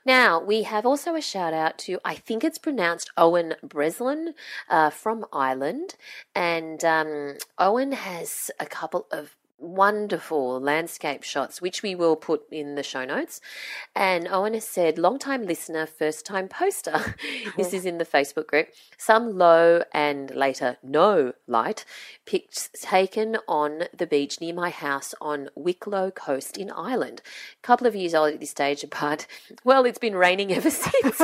Now, 0.05 0.39
we 0.41 0.63
have 0.63 0.85
also 0.85 1.15
a 1.15 1.21
shout 1.21 1.53
out 1.53 1.77
to, 1.79 1.99
I 2.05 2.15
think 2.15 2.43
it's 2.43 2.57
pronounced 2.57 3.11
Owen 3.17 3.55
Breslin 3.61 4.33
uh, 4.69 4.89
from 4.89 5.25
Ireland. 5.33 5.95
And 6.33 6.83
um, 6.85 7.37
Owen 7.59 7.91
has 7.91 8.49
a 8.59 8.65
couple 8.65 9.05
of 9.11 9.35
wonderful 9.61 10.59
landscape 10.59 11.23
shots, 11.23 11.61
which 11.61 11.81
we 11.83 11.95
will 11.95 12.15
put 12.15 12.41
in 12.51 12.75
the 12.75 12.83
show 12.83 13.05
notes. 13.05 13.39
And 13.95 14.27
Owen 14.27 14.53
has 14.53 14.67
said, 14.67 14.97
long 14.97 15.19
time 15.19 15.45
listener, 15.45 15.85
first 15.85 16.25
time 16.25 16.47
poster. 16.47 17.15
this 17.57 17.73
is 17.73 17.85
in 17.85 17.97
the 17.97 18.05
Facebook 18.05 18.47
group. 18.47 18.69
Some 18.97 19.37
low 19.37 19.83
and 19.93 20.31
later 20.31 20.77
no 20.83 21.33
light 21.47 21.85
pics 22.25 22.69
taken 22.81 23.37
on 23.47 23.83
the 23.95 24.07
beach 24.07 24.41
near 24.41 24.53
my 24.53 24.69
house 24.69 25.13
on 25.21 25.49
Wicklow 25.55 26.11
Coast 26.11 26.57
in 26.57 26.71
Ireland. 26.71 27.21
A 27.63 27.65
couple 27.65 27.87
of 27.87 27.95
years 27.95 28.13
old 28.13 28.33
at 28.33 28.39
this 28.39 28.51
stage, 28.51 28.83
but 29.01 29.27
well, 29.63 29.85
it's 29.85 29.99
been 29.99 30.15
raining 30.15 30.51
ever 30.53 30.69
since. 30.69 31.21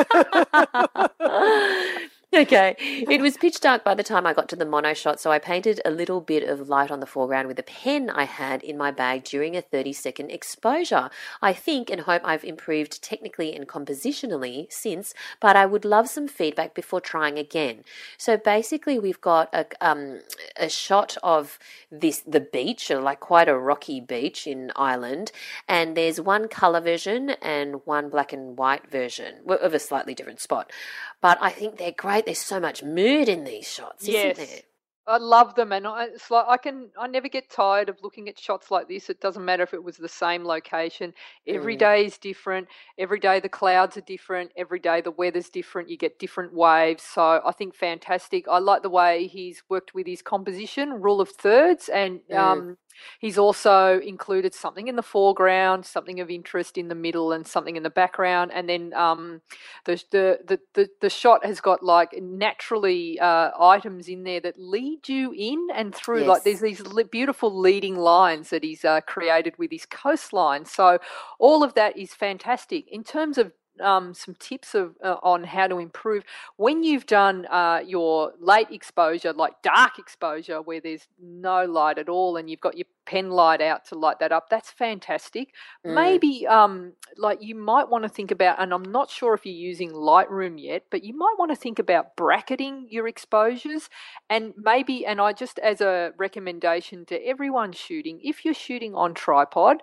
okay. 2.36 2.76
It 2.78 3.22
was 3.22 3.38
pitch 3.38 3.62
dark 3.62 3.86
by 3.86 3.96
the 3.96 4.04
time 4.04 4.28
I 4.28 4.34
got 4.34 4.50
to 4.50 4.58
the 4.58 4.66
mono 4.66 4.94
shot, 4.94 5.22
so 5.22 5.32
I 5.32 5.40
painted 5.40 5.80
a 5.86 5.92
little 5.92 6.20
bit 6.20 6.44
of 6.44 6.68
light 6.68 6.92
on 6.92 7.00
the 7.00 7.06
foreground 7.06 7.48
with 7.48 7.58
a 7.58 7.64
pen 7.64 8.10
I 8.10 8.26
had 8.26 8.62
in 8.64 8.78
my 8.78 8.92
bag 8.92 9.24
during 9.24 9.56
a 9.56 9.62
30 9.62 9.94
second 9.94 10.32
exposure. 10.32 11.10
I 11.42 11.54
think 11.54 11.90
and 11.90 12.02
hope 12.02 12.22
I've 12.26 12.44
improved 12.44 13.02
technically 13.02 13.56
and 13.56 13.66
compositionally 13.66 14.68
since, 14.70 15.14
but 15.40 15.56
I 15.56 15.66
would 15.66 15.86
love 15.86 16.10
some 16.10 16.28
feedback 16.28 16.74
before 16.74 17.00
trying 17.00 17.40
again. 17.40 17.86
So 18.18 18.36
basically, 18.36 19.00
we've 19.00 19.22
got 19.22 19.48
a, 19.54 19.66
um, 19.80 20.20
a 20.58 20.68
shot 20.68 21.16
of 21.24 21.58
this 21.90 22.20
the 22.28 22.42
beach, 22.42 22.90
like 22.90 23.22
quite 23.22 23.48
a 23.48 23.58
rocky 23.58 24.02
beach 24.02 24.48
in 24.48 24.74
Ireland, 24.76 25.32
and 25.66 25.96
there's 25.96 26.20
one 26.20 26.50
color 26.50 26.82
version 26.82 27.30
and 27.42 27.86
one 27.86 28.10
black 28.10 28.34
and 28.34 28.58
white 28.58 28.92
version 28.92 29.36
of 29.48 29.74
a 29.74 29.80
slightly 29.80 30.14
different 30.14 30.42
spot. 30.42 30.74
But 31.22 31.38
I 31.42 31.50
think 31.50 31.78
they're 31.78 31.92
great. 31.92 32.26
There's 32.26 32.40
so 32.40 32.60
much 32.60 32.84
mood 32.84 33.28
in 33.28 33.44
these 33.44 33.68
shots, 33.68 34.08
yes. 34.08 34.38
isn't 34.38 34.50
there? 34.50 34.62
I 35.08 35.18
love 35.20 35.56
them, 35.56 35.72
and 35.72 35.88
I, 35.88 36.08
it's 36.08 36.30
like 36.30 36.46
I 36.50 36.58
can. 36.58 36.90
I 37.00 37.08
never 37.08 37.30
get 37.30 37.50
tired 37.50 37.88
of 37.88 37.96
looking 38.04 38.28
at 38.28 38.38
shots 38.38 38.70
like 38.70 38.90
this. 38.90 39.10
It 39.10 39.22
doesn't 39.22 39.46
matter 39.46 39.64
if 39.64 39.74
it 39.74 39.82
was 39.82 39.96
the 39.96 40.10
same 40.10 40.44
location. 40.44 41.14
Every 41.48 41.78
mm. 41.78 41.80
day 41.80 42.06
is 42.06 42.18
different. 42.18 42.68
Every 42.98 43.20
day 43.22 43.40
the 43.40 43.48
clouds 43.48 43.96
are 43.96 44.02
different. 44.02 44.52
Every 44.58 44.80
day 44.80 45.00
the 45.00 45.12
weather's 45.12 45.50
different. 45.50 45.90
You 45.90 45.96
get 45.96 46.20
different 46.20 46.54
waves. 46.54 47.04
So 47.04 47.42
I 47.46 47.54
think 47.54 47.74
fantastic. 47.74 48.50
I 48.50 48.60
like 48.60 48.82
the 48.82 48.90
way 48.90 49.28
he's 49.28 49.64
worked 49.70 49.94
with 49.94 50.08
his 50.08 50.22
composition, 50.22 51.02
rule 51.02 51.22
of 51.22 51.30
thirds, 51.30 51.88
and 51.88 52.20
mm. 52.30 52.38
um, 52.38 52.78
He's 53.20 53.38
also 53.38 54.00
included 54.00 54.54
something 54.54 54.88
in 54.88 54.96
the 54.96 55.04
foreground, 55.04 55.86
something 55.86 56.20
of 56.20 56.30
interest 56.30 56.78
in 56.78 56.88
the 56.88 56.96
middle, 56.96 57.32
and 57.32 57.46
something 57.46 57.76
in 57.76 57.84
the 57.84 57.90
background. 57.90 58.52
And 58.54 58.68
then 58.70 58.94
um, 58.94 59.42
the, 59.86 60.04
the, 60.12 60.40
the, 60.48 60.60
the, 60.74 60.90
the 61.02 61.10
shot 61.10 61.46
has 61.46 61.62
got 61.62 61.84
like 61.84 62.10
naturally 62.22 63.20
uh, 63.20 63.52
items 63.60 64.08
in 64.08 64.24
there 64.24 64.40
that 64.42 64.60
lead 64.60 65.08
you 65.08 65.34
in 65.36 65.68
and 65.74 65.94
through. 65.94 66.20
Yes. 66.20 66.28
Like 66.28 66.44
there's 66.44 66.62
these 66.62 66.82
beautiful 67.12 67.58
leading 67.58 67.96
lines 67.96 68.50
that 68.50 68.64
he's 68.64 68.86
uh, 68.86 69.02
created 69.02 69.58
with 69.58 69.72
his 69.72 69.86
coastline. 69.86 70.66
So 70.66 71.00
all 71.40 71.64
of 71.64 71.74
that 71.76 71.98
is 71.98 72.14
fantastic. 72.14 72.88
In 72.90 73.04
terms 73.04 73.38
of 73.38 73.52
um, 73.82 74.14
some 74.14 74.36
tips 74.36 74.76
of 74.76 74.96
uh, 75.04 75.18
on 75.24 75.44
how 75.44 75.68
to 75.68 75.78
improve 75.78 76.24
when 76.58 76.84
you've 76.84 77.06
done 77.06 77.46
uh, 77.48 77.82
your 77.86 78.34
late 78.40 78.68
exposure, 78.72 79.34
like 79.34 79.62
dark 79.62 80.00
exposure, 80.00 80.62
where 80.62 80.80
there's 80.82 81.08
no 81.22 81.66
light 81.66 81.98
at 81.98 82.10
all, 82.10 82.38
and 82.38 82.50
you've 82.50 82.62
got 82.62 82.78
your 82.78 82.88
pen 83.06 83.30
light 83.30 83.62
out 83.62 83.86
to 83.86 83.96
light 83.96 84.20
that 84.20 84.32
up. 84.32 84.50
That's 84.50 84.70
fantastic. 84.70 85.54
Mm. 85.86 85.96
Maybe 85.96 86.48
um, 86.48 86.94
like 87.18 87.42
you 87.42 87.56
might 87.56 87.90
want 87.90 88.04
to 88.04 88.10
think 88.10 88.32
about, 88.32 88.62
and 88.62 88.74
I'm 88.74 88.84
not 88.84 89.10
sure 89.10 89.34
if 89.34 89.46
you're 89.46 89.56
using 89.56 89.92
Lightroom 89.92 90.62
yet, 90.62 90.84
but 90.92 91.04
you 91.04 91.16
might 91.16 91.36
want 91.38 91.52
to 91.52 91.56
think 91.56 91.80
about 91.80 92.16
bracketing 92.16 92.88
your 92.90 93.08
exposures, 93.08 93.90
and 94.30 94.54
maybe, 94.58 95.06
and 95.06 95.22
I 95.22 95.34
just 95.34 95.60
as 95.60 95.82
a 95.82 96.14
recommendation 96.18 97.06
to 97.06 97.16
everyone 97.26 97.72
shooting, 97.72 98.20
if 98.24 98.44
you're 98.44 98.54
shooting 98.54 98.96
on 98.96 99.14
tripod 99.14 99.82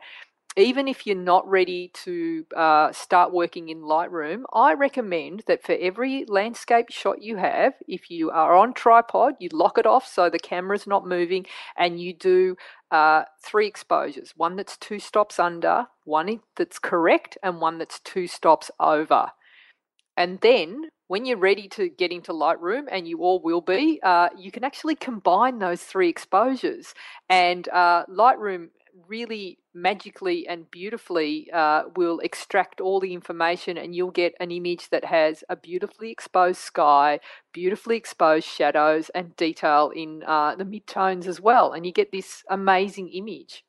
even 0.57 0.87
if 0.87 1.07
you're 1.07 1.17
not 1.17 1.49
ready 1.49 1.91
to 2.05 2.47
uh, 2.57 2.93
start 2.93 3.33
working 3.33 3.71
in 3.71 3.81
Lightroom, 3.83 4.43
I 4.53 4.75
recommend 4.75 5.43
that 5.47 5.65
for 5.65 5.73
every 5.81 6.25
landscape 6.29 6.91
shot 6.91 7.21
you 7.21 7.37
have, 7.37 7.75
if 7.89 8.09
you 8.09 8.31
are 8.31 8.55
on 8.57 8.73
tripod, 8.73 9.35
you 9.41 9.49
lock 9.53 9.79
it 9.79 9.87
off 9.87 10.07
so 10.07 10.31
the 10.31 10.39
camera's 10.39 10.87
not 10.87 11.07
moving, 11.07 11.47
and 11.77 12.01
you 12.01 12.15
do 12.15 12.57
uh, 12.93 13.25
three 13.43 13.67
exposures 13.67 14.33
one 14.37 14.55
that's 14.55 14.77
two 14.77 15.01
stops 15.01 15.41
under, 15.41 15.87
one 16.05 16.41
that's 16.57 16.79
correct, 16.79 17.37
and 17.43 17.61
one 17.61 17.79
that's 17.79 17.99
two 18.01 18.29
stops 18.29 18.71
over. 18.79 19.33
And 20.17 20.41
then 20.41 20.91
when 21.09 21.27
you're 21.27 21.37
ready 21.37 21.69
to 21.69 21.89
get 21.89 22.13
into 22.13 22.33
Lightroom, 22.33 22.85
and 22.91 23.09
you 23.09 23.19
all 23.19 23.43
will 23.43 23.61
be, 23.61 24.01
uh, 24.05 24.29
you 24.39 24.53
can 24.53 24.63
actually 24.63 24.95
combine 24.95 25.59
those 25.59 25.83
three 25.83 26.09
exposures. 26.09 26.95
And 27.29 27.69
uh, 27.71 28.07
Lightroom 28.07 28.69
really 29.09 29.59
magically 29.75 30.47
and 30.47 30.71
beautifully 30.71 31.51
uh, 31.53 31.85
will 31.97 32.21
extract 32.21 32.81
all 32.81 33.01
the 33.01 33.13
information 33.13 33.77
and 33.77 33.95
you'll 33.95 34.11
get 34.11 34.35
an 34.41 34.51
image 34.51 34.91
that 34.91 35.05
has 35.05 35.43
a 35.49 35.57
beautifully 35.57 36.11
exposed 36.11 36.61
sky, 36.61 37.19
beautifully 37.53 37.97
exposed 37.97 38.47
shadows, 38.47 39.11
and 39.11 39.37
detail 39.37 39.91
in 39.95 40.23
uh, 40.27 40.55
the 40.55 40.65
midtones 40.65 41.27
as 41.27 41.41
well. 41.41 41.73
And 41.73 41.85
you 41.85 41.93
get 41.93 42.13
this 42.13 42.45
amazing 42.49 43.09
image. 43.11 43.65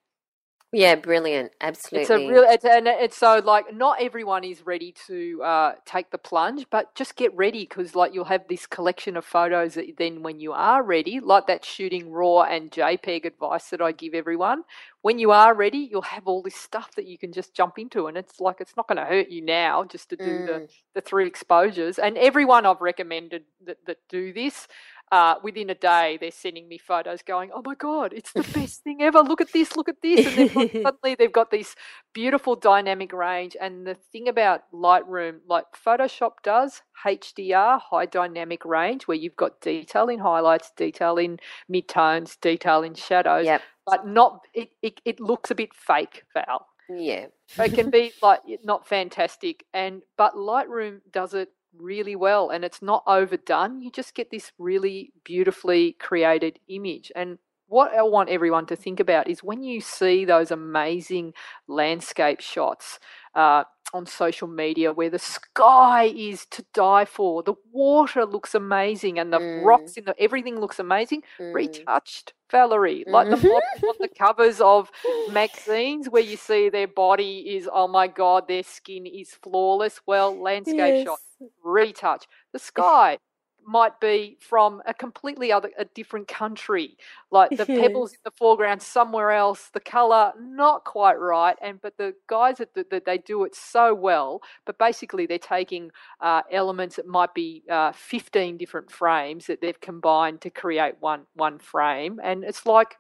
Yeah, 0.76 0.98
brilliant. 0.98 1.54
Absolutely. 1.62 2.04
It's 2.04 2.12
a 2.12 2.20
real, 2.20 2.44
it's, 2.48 2.66
and 2.66 2.88
it's 2.88 3.18
so 3.18 3.40
like 3.44 3.74
not 3.74 4.02
everyone 4.04 4.46
is 4.46 4.68
ready 4.68 4.94
to 5.08 5.42
uh, 5.44 5.74
take 5.88 6.12
the 6.12 6.20
plunge, 6.20 6.68
but 6.70 6.96
just 6.96 7.18
get 7.18 7.36
ready 7.36 7.64
because 7.64 7.96
like 7.96 8.14
you'll 8.14 8.26
have 8.26 8.48
this 8.50 8.68
collection 8.68 9.18
of 9.18 9.26
photos 9.26 9.76
that 9.76 9.88
then 9.98 10.24
when 10.24 10.42
you 10.42 10.54
are 10.54 10.84
ready, 10.84 11.22
like 11.22 11.48
that 11.48 11.66
shooting 11.66 12.12
raw 12.12 12.44
and 12.44 12.72
JPEG 12.72 13.26
advice 13.26 13.72
that 13.72 13.82
I 13.82 13.94
give 13.94 14.14
everyone, 14.14 14.64
when 15.02 15.20
you 15.20 15.32
are 15.32 15.56
ready, 15.56 15.90
you'll 15.92 16.04
have 16.04 16.28
all 16.28 16.44
this 16.44 16.56
stuff 16.58 16.92
that 16.98 17.08
you 17.08 17.18
can 17.18 17.34
just 17.34 17.56
jump 17.56 17.80
into, 17.80 18.08
and 18.08 18.18
it's 18.18 18.42
like 18.42 18.58
it's 18.62 18.78
not 18.78 18.88
going 18.88 18.98
to 19.00 19.06
hurt 19.06 19.30
you 19.32 19.42
now 19.44 19.86
just 19.86 20.12
to 20.12 20.18
do 20.18 20.44
Mm. 20.44 20.46
the 20.46 20.64
the 20.96 21.02
three 21.02 21.28
exposures. 21.28 22.00
And 22.00 22.20
everyone 22.20 22.68
I've 22.68 22.82
recommended 22.82 23.46
that 23.66 23.80
that 23.88 24.00
do 24.10 24.34
this 24.34 24.68
uh, 25.12 25.36
within 25.44 25.70
a 25.70 25.76
day, 25.76 26.18
they're 26.20 26.32
sending 26.32 26.68
me 26.68 26.78
photos 26.78 27.22
going, 27.22 27.52
oh 27.54 27.62
my 27.64 27.76
God, 27.76 28.12
it's 28.14 28.34
the 28.34 28.44
best 28.54 28.84
thing 28.84 29.02
ever. 29.02 29.20
Look 29.20 29.42
at 29.42 29.54
this, 29.54 29.76
look 29.76 29.88
at 29.90 30.02
this. 30.02 30.26
And 30.26 30.38
then 30.38 30.50
suddenly 30.84 31.16
they've 31.18 31.32
got 31.32 31.52
this 31.52 31.76
beautiful 32.14 32.56
dynamic 32.56 33.14
range. 33.14 33.56
And 33.60 33.86
the 33.86 33.96
thing 33.96 34.28
about 34.28 34.64
Lightroom, 34.74 35.40
like 35.48 35.66
Photoshop 35.76 36.34
does, 36.44 36.82
HDR, 37.06 37.80
high 37.82 38.06
dynamic 38.08 38.66
range, 38.66 39.04
where 39.08 39.18
you've 39.18 39.36
got 39.36 39.62
detail 39.62 40.08
in 40.10 40.20
highlights, 40.20 40.72
detail 40.76 41.18
in 41.18 41.40
midtones, 41.72 42.40
detail 42.42 42.82
in 42.84 42.96
shadows, 42.96 43.46
Yep. 43.46 43.62
but 43.86 44.08
not, 44.08 44.42
it, 44.54 44.70
it, 44.82 45.02
it 45.06 45.20
looks 45.20 45.52
a 45.52 45.56
bit 45.56 45.74
fake, 45.74 46.24
Val 46.34 46.66
Yeah. 46.90 47.28
it 47.60 47.74
can 47.74 47.90
be 47.92 48.12
like 48.22 48.42
not 48.64 48.88
fantastic 48.88 49.66
and 49.74 50.02
but 50.18 50.34
lightroom 50.36 51.02
does 51.12 51.34
it 51.34 51.50
really 51.80 52.16
well 52.16 52.50
and 52.50 52.64
it's 52.66 52.82
not 52.82 53.04
overdone 53.08 53.82
you 53.82 53.92
just 53.92 54.16
get 54.16 54.32
this 54.32 54.52
really 54.58 55.12
beautifully 55.24 55.94
created 56.00 56.60
image 56.68 57.12
and 57.16 57.38
what 57.68 57.94
I 57.94 58.04
want 58.04 58.30
everyone 58.30 58.68
to 58.68 58.76
think 58.76 59.00
about 59.00 59.28
is 59.28 59.44
when 59.44 59.64
you 59.64 59.82
see 59.82 60.24
those 60.26 60.52
amazing 60.52 61.34
landscape 61.68 62.40
shots 62.40 63.00
uh, 63.34 63.64
on 63.94 64.06
social 64.06 64.48
media 64.48 64.94
where 64.94 65.10
the 65.10 65.20
sky 65.20 66.06
is 66.16 66.46
to 66.52 66.66
die 66.74 67.06
for, 67.06 67.42
the 67.44 67.56
water 67.72 68.26
looks 68.26 68.54
amazing, 68.54 69.18
and 69.20 69.34
the 69.34 69.40
Mm. 69.40 69.66
rocks 69.66 69.98
in 69.98 70.06
the 70.06 70.16
everything 70.20 70.60
looks 70.60 70.80
amazing. 70.80 71.24
Mm. 71.40 71.54
Retouched, 71.54 72.34
Valerie, 72.52 73.04
like 73.08 73.30
the 73.30 73.36
Mhm. 73.38 73.42
models 73.50 73.84
on 73.88 73.96
the 74.00 74.08
covers 74.08 74.62
of 74.62 74.92
magazines 75.28 76.10
where 76.10 76.22
you 76.24 76.38
see 76.38 76.70
their 76.70 76.88
body 76.88 77.56
is 77.58 77.70
oh 77.72 77.88
my 77.88 78.08
god, 78.08 78.48
their 78.48 78.64
skin 78.64 79.06
is 79.06 79.34
flawless. 79.34 80.00
Well, 80.06 80.40
landscape 80.40 80.96
shot 81.04 81.20
retouch. 81.64 82.26
The 82.54 82.60
sky 82.60 83.18
might 83.66 84.00
be 84.00 84.38
from 84.40 84.82
a 84.86 84.94
completely 84.94 85.52
other 85.52 85.72
a 85.78 85.86
different 85.86 86.28
country. 86.28 86.98
Like 87.32 87.52
the 87.52 87.66
pebbles 87.66 88.14
in 88.14 88.20
the 88.24 88.32
foreground 88.32 88.82
somewhere 88.82 89.32
else, 89.32 89.70
the 89.74 89.80
color 89.80 90.34
not 90.40 90.84
quite 90.84 91.20
right 91.20 91.58
and 91.62 91.82
but 91.82 91.98
the 91.98 92.14
guys 92.28 92.58
that, 92.58 92.74
that, 92.76 92.90
that 92.90 93.06
they 93.06 93.18
do 93.18 93.44
it 93.44 93.56
so 93.56 93.94
well, 93.94 94.42
but 94.66 94.78
basically 94.78 95.26
they're 95.26 95.40
taking 95.40 95.92
uh, 96.22 96.42
elements 96.52 96.96
that 96.98 97.08
might 97.08 97.34
be 97.34 97.64
uh, 97.70 97.92
15 97.92 98.58
different 98.58 98.92
frames 98.92 99.48
that 99.48 99.62
they've 99.62 99.80
combined 99.80 100.42
to 100.42 100.50
create 100.50 100.96
one 101.00 101.26
one 101.34 101.60
frame 101.60 102.20
and 102.24 102.44
it's 102.44 102.66
like 102.66 102.98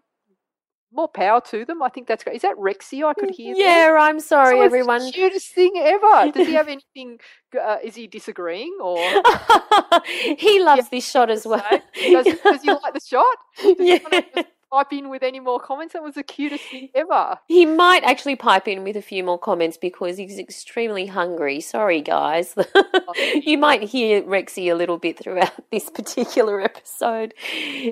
more 0.96 1.08
power 1.08 1.42
to 1.52 1.66
them. 1.66 1.82
I 1.84 1.90
think 1.90 2.08
that's 2.08 2.24
great. 2.24 2.38
Is 2.38 2.42
that 2.44 2.56
Rexy 2.58 3.04
I 3.04 3.14
could 3.14 3.32
hear? 3.32 3.54
there? 3.56 3.96
Yeah, 3.96 4.02
I'm 4.02 4.20
sorry, 4.20 4.56
So 4.56 4.62
it's 4.64 4.72
the 4.72 4.78
everyone. 4.80 5.12
cutest 5.12 5.54
thing 5.54 5.74
ever. 5.78 6.32
Does 6.34 6.48
he 6.48 6.54
have 6.54 6.68
anything? 6.68 7.20
Uh, 7.60 7.78
is 7.84 7.96
he 7.96 8.08
disagreeing 8.08 8.78
or? 8.82 8.98
he 10.38 10.62
loves 10.64 10.90
this 10.90 11.10
shot 11.10 11.30
as 11.30 11.46
well. 11.46 11.64
Does, 11.96 12.26
does 12.44 12.62
he 12.62 12.70
like 12.70 12.94
the 12.94 13.02
shot? 13.06 13.38
Does 13.62 13.76
Yeah. 13.80 14.44
Pipe 14.76 14.92
in 14.92 15.10
with 15.10 15.24
any 15.24 15.40
more 15.40 15.58
comments? 15.58 15.94
That 15.94 16.04
was 16.04 16.16
the 16.16 16.24
cutest 16.24 16.66
thing 16.66 16.90
ever. 16.94 17.40
He 17.48 17.66
might 17.66 18.04
actually 18.04 18.36
pipe 18.36 18.68
in 18.68 18.84
with 18.84 18.98
a 18.98 19.02
few 19.02 19.24
more 19.24 19.40
comments 19.40 19.78
because 19.78 20.18
he's 20.18 20.38
extremely 20.38 21.06
hungry. 21.06 21.62
Sorry, 21.62 22.02
guys. 22.02 22.56
you 23.36 23.58
might 23.58 23.84
hear 23.84 24.22
Rexy 24.24 24.70
a 24.70 24.76
little 24.76 24.98
bit 24.98 25.18
throughout 25.18 25.54
this 25.72 25.90
particular 25.90 26.60
episode. 26.60 27.34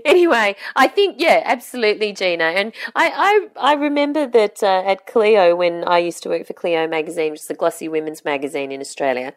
Anyway, 0.03 0.57
I 0.75 0.87
think 0.89 1.21
yeah, 1.21 1.41
absolutely, 1.45 2.11
Gina. 2.11 2.43
And 2.43 2.73
I 2.95 3.47
I, 3.55 3.71
I 3.71 3.73
remember 3.75 4.27
that 4.27 4.61
uh, 4.61 4.83
at 4.85 5.07
Cleo 5.07 5.55
when 5.55 5.85
I 5.85 5.99
used 5.99 6.21
to 6.23 6.29
work 6.29 6.45
for 6.45 6.53
Cleo 6.53 6.85
magazine, 6.85 7.31
which 7.31 7.41
is 7.41 7.47
the 7.47 7.53
glossy 7.53 7.87
women's 7.87 8.25
magazine 8.25 8.73
in 8.73 8.81
Australia. 8.81 9.33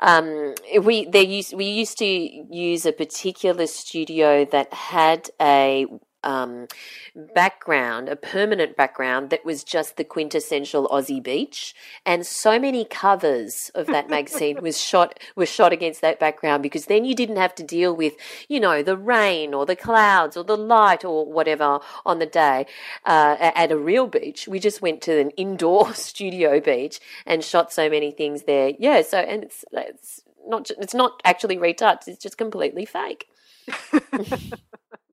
Um, 0.00 0.54
we 0.82 1.06
they 1.06 1.24
used 1.24 1.54
we 1.54 1.64
used 1.64 1.96
to 2.00 2.04
use 2.04 2.84
a 2.84 2.92
particular 2.92 3.66
studio 3.66 4.44
that 4.44 4.70
had 4.74 5.30
a 5.40 5.86
um, 6.24 6.66
background, 7.14 8.08
a 8.08 8.16
permanent 8.16 8.76
background 8.76 9.30
that 9.30 9.44
was 9.44 9.62
just 9.62 9.96
the 9.96 10.04
quintessential 10.04 10.88
Aussie 10.88 11.22
beach, 11.22 11.74
and 12.04 12.26
so 12.26 12.58
many 12.58 12.84
covers 12.84 13.70
of 13.74 13.86
that 13.86 14.08
magazine 14.10 14.60
was 14.62 14.80
shot 14.90 15.20
was 15.36 15.48
shot 15.48 15.72
against 15.72 16.00
that 16.00 16.18
background 16.18 16.62
because 16.62 16.86
then 16.86 17.04
you 17.04 17.14
didn't 17.14 17.36
have 17.36 17.54
to 17.54 17.62
deal 17.62 17.94
with 17.94 18.14
you 18.48 18.58
know 18.58 18.82
the 18.82 18.96
rain 18.96 19.54
or 19.54 19.66
the 19.66 19.76
clouds 19.76 20.36
or 20.36 20.44
the 20.44 20.56
light 20.56 21.04
or 21.04 21.24
whatever 21.24 21.80
on 22.04 22.18
the 22.18 22.26
day 22.26 22.66
uh, 23.04 23.36
at 23.38 23.70
a 23.70 23.78
real 23.78 24.06
beach. 24.06 24.48
We 24.48 24.58
just 24.58 24.82
went 24.82 25.02
to 25.02 25.18
an 25.18 25.30
indoor 25.30 25.94
studio 25.94 26.60
beach 26.60 27.00
and 27.26 27.44
shot 27.44 27.72
so 27.72 27.88
many 27.88 28.10
things 28.10 28.42
there. 28.44 28.72
Yeah, 28.78 29.02
so 29.02 29.18
and 29.18 29.44
it's 29.44 29.64
it's 29.72 30.22
not 30.46 30.70
it's 30.78 30.94
not 30.94 31.20
actually 31.24 31.58
retouched; 31.58 32.08
it's 32.08 32.22
just 32.22 32.38
completely 32.38 32.84
fake. 32.84 33.26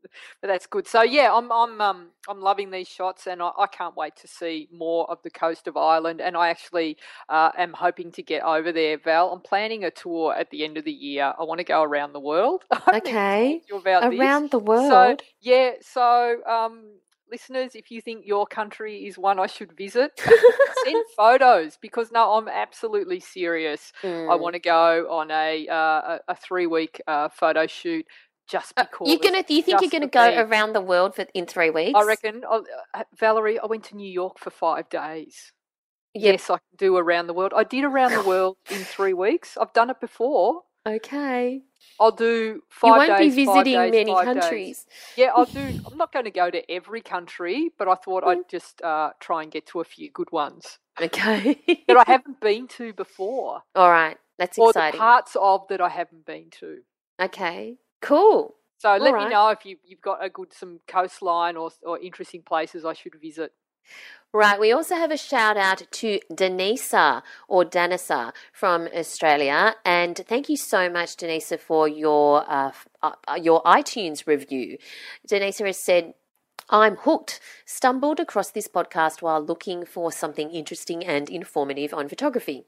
But 0.41 0.47
that's 0.47 0.67
good. 0.67 0.87
So 0.87 1.01
yeah, 1.01 1.31
I'm 1.33 1.51
I'm 1.51 1.81
um 1.81 2.07
I'm 2.29 2.41
loving 2.41 2.71
these 2.71 2.87
shots, 2.87 3.27
and 3.27 3.41
I, 3.41 3.51
I 3.57 3.67
can't 3.67 3.95
wait 3.95 4.15
to 4.17 4.27
see 4.27 4.67
more 4.71 5.09
of 5.11 5.19
the 5.23 5.29
coast 5.29 5.67
of 5.67 5.77
Ireland. 5.77 6.21
And 6.21 6.35
I 6.37 6.49
actually 6.49 6.97
uh, 7.29 7.51
am 7.57 7.73
hoping 7.73 8.11
to 8.13 8.23
get 8.23 8.43
over 8.43 8.71
there, 8.71 8.97
Val. 8.97 9.31
I'm 9.31 9.41
planning 9.41 9.83
a 9.85 9.91
tour 9.91 10.33
at 10.35 10.49
the 10.49 10.63
end 10.63 10.77
of 10.77 10.85
the 10.85 10.91
year. 10.91 11.33
I 11.39 11.43
want 11.43 11.59
to 11.59 11.63
go 11.65 11.81
around 11.83 12.13
the 12.13 12.19
world. 12.19 12.63
I 12.71 12.97
Okay. 12.97 13.61
about 13.71 14.09
this. 14.09 14.19
Around 14.19 14.51
the 14.51 14.59
So 14.59 14.67
world. 14.99 15.21
yeah, 15.41 15.71
so 15.81 16.37
um, 16.45 16.99
listeners, 17.31 17.71
if 17.75 17.91
you 17.91 18.01
think 18.01 18.25
your 18.25 18.45
country 18.45 19.05
is 19.07 19.17
one 19.17 19.39
I 19.39 19.47
should 19.47 19.75
visit, 19.77 20.11
send 20.83 21.05
photos 21.15 21.77
because 21.81 22.11
no, 22.11 22.33
I'm 22.33 22.47
absolutely 22.47 23.19
serious. 23.19 23.91
I 24.27 24.35
Mm. 24.35 24.41
want 24.41 24.53
to 24.55 24.59
go 24.59 25.07
on 25.09 25.31
a 25.31 25.67
uh, 25.67 25.73
a, 25.75 26.19
a 26.29 26.35
three 26.35 26.67
week 26.67 27.01
uh, 27.07 27.29
photo 27.29 27.67
shoot 27.67 28.05
just 28.47 28.73
Uh, 28.77 28.83
because. 28.83 29.07
you're 29.09 29.19
gonna. 29.19 29.43
Do 29.43 29.53
you 29.53 29.61
think 29.61 29.81
you're 29.81 29.89
gonna 29.89 30.07
go 30.07 30.41
around 30.41 30.73
the 30.73 30.81
world 30.81 31.15
for 31.15 31.25
in 31.33 31.45
three 31.45 31.69
weeks? 31.69 31.97
I 31.97 32.03
reckon, 32.03 32.43
uh, 32.49 32.61
uh, 32.93 33.03
Valerie. 33.17 33.59
I 33.59 33.65
went 33.65 33.83
to 33.85 33.95
New 33.95 34.09
York 34.11 34.39
for 34.39 34.49
five 34.49 34.89
days. 34.89 35.51
Yep. 36.13 36.33
Yes, 36.33 36.49
I 36.49 36.55
can 36.57 36.77
do 36.77 36.97
around 36.97 37.27
the 37.27 37.33
world. 37.33 37.53
I 37.55 37.63
did 37.63 37.83
around 37.85 38.11
the 38.13 38.23
world 38.23 38.57
in 38.69 38.79
three 38.83 39.13
weeks. 39.13 39.57
I've 39.59 39.73
done 39.73 39.89
it 39.89 39.99
before. 40.01 40.63
Okay. 40.87 41.61
I'll 41.99 42.11
do 42.11 42.61
five 42.69 42.87
You 42.89 42.93
won't 42.97 43.19
days, 43.19 43.35
be 43.35 43.45
visiting 43.45 43.73
days, 43.75 43.91
many 43.91 44.11
five 44.11 44.25
days. 44.25 44.41
countries. 44.41 44.85
Yeah, 45.15 45.31
I'll 45.35 45.45
do. 45.45 45.59
I'm 45.91 45.97
not 45.97 46.11
going 46.11 46.25
to 46.25 46.31
go 46.31 46.49
to 46.49 46.69
every 46.71 47.01
country, 47.01 47.71
but 47.77 47.87
I 47.87 47.95
thought 47.95 48.23
Mm. 48.23 48.27
I'd 48.39 48.49
just 48.49 48.81
uh, 48.81 49.11
try 49.19 49.43
and 49.43 49.51
get 49.51 49.67
to 49.67 49.79
a 49.79 49.83
few 49.83 50.09
good 50.11 50.31
ones 50.31 50.79
Okay. 50.99 51.61
that 51.87 51.97
I 51.97 52.03
haven't 52.07 52.41
been 52.41 52.67
to 52.69 52.93
before, 52.93 53.61
All 53.75 53.89
right. 53.89 54.17
That's 54.39 54.57
or 54.57 54.69
exciting. 54.71 54.97
the 54.97 54.97
parts 54.97 55.37
of 55.39 55.67
that 55.69 55.79
I 55.81 55.89
haven't 55.89 56.25
been 56.25 56.49
to. 56.59 56.79
Okay. 57.21 57.77
Cool. 58.01 58.55
So 58.79 58.97
let 58.97 59.13
right. 59.13 59.25
me 59.25 59.29
know 59.29 59.49
if 59.49 59.65
you, 59.65 59.77
you've 59.85 60.01
got 60.01 60.23
a 60.23 60.29
good 60.29 60.53
some 60.53 60.79
coastline 60.87 61.55
or 61.55 61.69
or 61.83 61.99
interesting 61.99 62.41
places 62.41 62.83
I 62.83 62.93
should 62.93 63.15
visit. 63.21 63.53
Right, 64.33 64.59
we 64.59 64.71
also 64.71 64.95
have 64.95 65.11
a 65.11 65.17
shout 65.17 65.57
out 65.57 65.83
to 65.91 66.19
Denisa 66.31 67.21
or 67.49 67.65
Danisa 67.65 68.31
from 68.53 68.87
Australia, 68.95 69.75
and 69.83 70.15
thank 70.15 70.47
you 70.47 70.55
so 70.55 70.89
much, 70.89 71.17
Denisa, 71.17 71.59
for 71.59 71.87
your 71.87 72.49
uh, 72.49 72.71
uh, 73.03 73.11
uh, 73.27 73.35
your 73.35 73.61
iTunes 73.63 74.25
review. 74.25 74.77
Denisa 75.29 75.65
has 75.65 75.77
said. 75.77 76.13
I'm 76.71 76.95
hooked. 76.95 77.41
Stumbled 77.65 78.19
across 78.19 78.49
this 78.51 78.67
podcast 78.67 79.21
while 79.21 79.41
looking 79.41 79.85
for 79.85 80.11
something 80.11 80.49
interesting 80.51 81.05
and 81.05 81.29
informative 81.29 81.93
on 81.93 82.07
photography. 82.07 82.63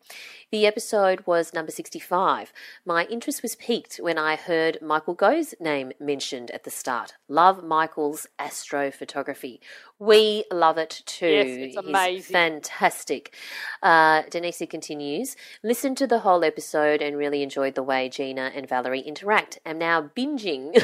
The 0.51 0.65
episode 0.67 1.25
was 1.25 1.53
number 1.53 1.71
65. 1.71 2.51
My 2.85 3.05
interest 3.05 3.41
was 3.41 3.55
piqued 3.55 3.97
when 3.97 4.17
I 4.17 4.35
heard 4.35 4.77
Michael 4.81 5.13
Go's 5.13 5.55
name 5.59 5.93
mentioned 5.99 6.51
at 6.51 6.63
the 6.63 6.69
start. 6.69 7.13
Love 7.27 7.63
Michael's 7.63 8.27
astrophotography. 8.39 9.59
We 9.99 10.43
love 10.51 10.77
it 10.77 11.01
too. 11.05 11.27
Yes, 11.27 11.47
it's 11.47 11.75
He's 11.75 11.77
amazing. 11.77 12.33
fantastic. 12.33 13.33
Uh, 13.81 14.23
Denise 14.29 14.63
continues, 14.69 15.35
listened 15.63 15.97
to 15.97 16.07
the 16.07 16.19
whole 16.19 16.43
episode 16.43 17.01
and 17.01 17.17
really 17.17 17.41
enjoyed 17.41 17.75
the 17.75 17.83
way 17.83 18.09
Gina 18.09 18.51
and 18.53 18.67
Valerie 18.67 18.99
interact. 19.01 19.59
Am 19.65 19.77
now 19.77 20.09
binging 20.15 20.75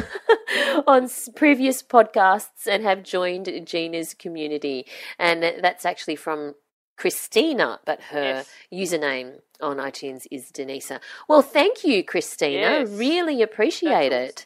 on 0.87 1.09
previous 1.35 1.83
podcasts 1.83 2.65
and 2.65 2.83
have 2.83 3.03
joined 3.09 3.47
Gina's 3.65 4.13
community. 4.13 4.85
And 5.17 5.43
that's 5.65 5.85
actually 5.85 6.15
from 6.15 6.55
Christina, 6.97 7.79
but 7.85 7.99
her 8.13 8.43
Yes. 8.71 8.91
username 8.91 9.41
on 9.61 9.77
iTunes 9.77 10.25
is 10.31 10.51
Denisa. 10.51 10.99
Well, 11.27 11.41
thank 11.41 11.83
you, 11.83 12.03
Christina. 12.03 12.59
Yes. 12.59 12.89
Really 12.89 13.41
appreciate 13.41 14.09
That's 14.09 14.41
it. 14.41 14.45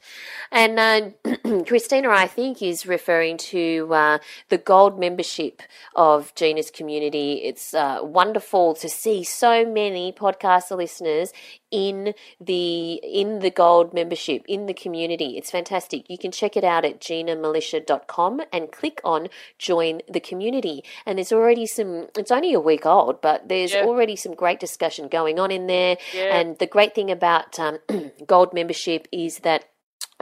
And 0.51 0.79
uh, 0.79 1.63
Christina, 1.67 2.09
I 2.09 2.27
think, 2.27 2.61
is 2.61 2.85
referring 2.85 3.37
to 3.37 3.93
uh, 3.93 4.17
the 4.49 4.57
gold 4.57 4.99
membership 4.99 5.61
of 5.95 6.33
Gina's 6.35 6.71
community. 6.71 7.41
It's 7.43 7.73
uh, 7.73 7.99
wonderful 8.01 8.73
to 8.75 8.89
see 8.89 9.23
so 9.23 9.65
many 9.65 10.11
podcast 10.11 10.75
listeners 10.75 11.33
in 11.71 12.13
the 12.39 12.93
in 13.03 13.39
the 13.39 13.49
gold 13.49 13.95
membership 13.95 14.43
in 14.47 14.67
the 14.67 14.75
community. 14.75 15.37
It's 15.37 15.49
fantastic. 15.49 16.07
You 16.07 16.19
can 16.19 16.31
check 16.31 16.55
it 16.55 16.63
out 16.63 16.85
at 16.85 16.99
ginamilicia.com 17.01 18.41
and 18.51 18.71
click 18.71 19.01
on 19.03 19.27
join 19.57 20.01
the 20.07 20.19
community. 20.19 20.83
And 21.05 21.17
there's 21.17 21.31
already 21.31 21.65
some 21.65 22.09
it's 22.15 22.31
only 22.31 22.53
a 22.53 22.59
week 22.59 22.85
old, 22.85 23.21
but 23.21 23.49
there's 23.49 23.73
Yeah. 23.73 23.85
already 23.85 24.15
some 24.15 24.35
great 24.35 24.59
discussion 24.59 25.02
going 25.07 25.39
on 25.39 25.51
in 25.51 25.67
there. 25.67 25.97
Yeah. 26.13 26.39
And 26.39 26.57
the 26.59 26.67
great 26.67 26.95
thing 26.95 27.11
about 27.11 27.59
um, 27.59 27.79
gold 28.27 28.53
membership 28.53 29.07
is 29.11 29.39
that 29.39 29.65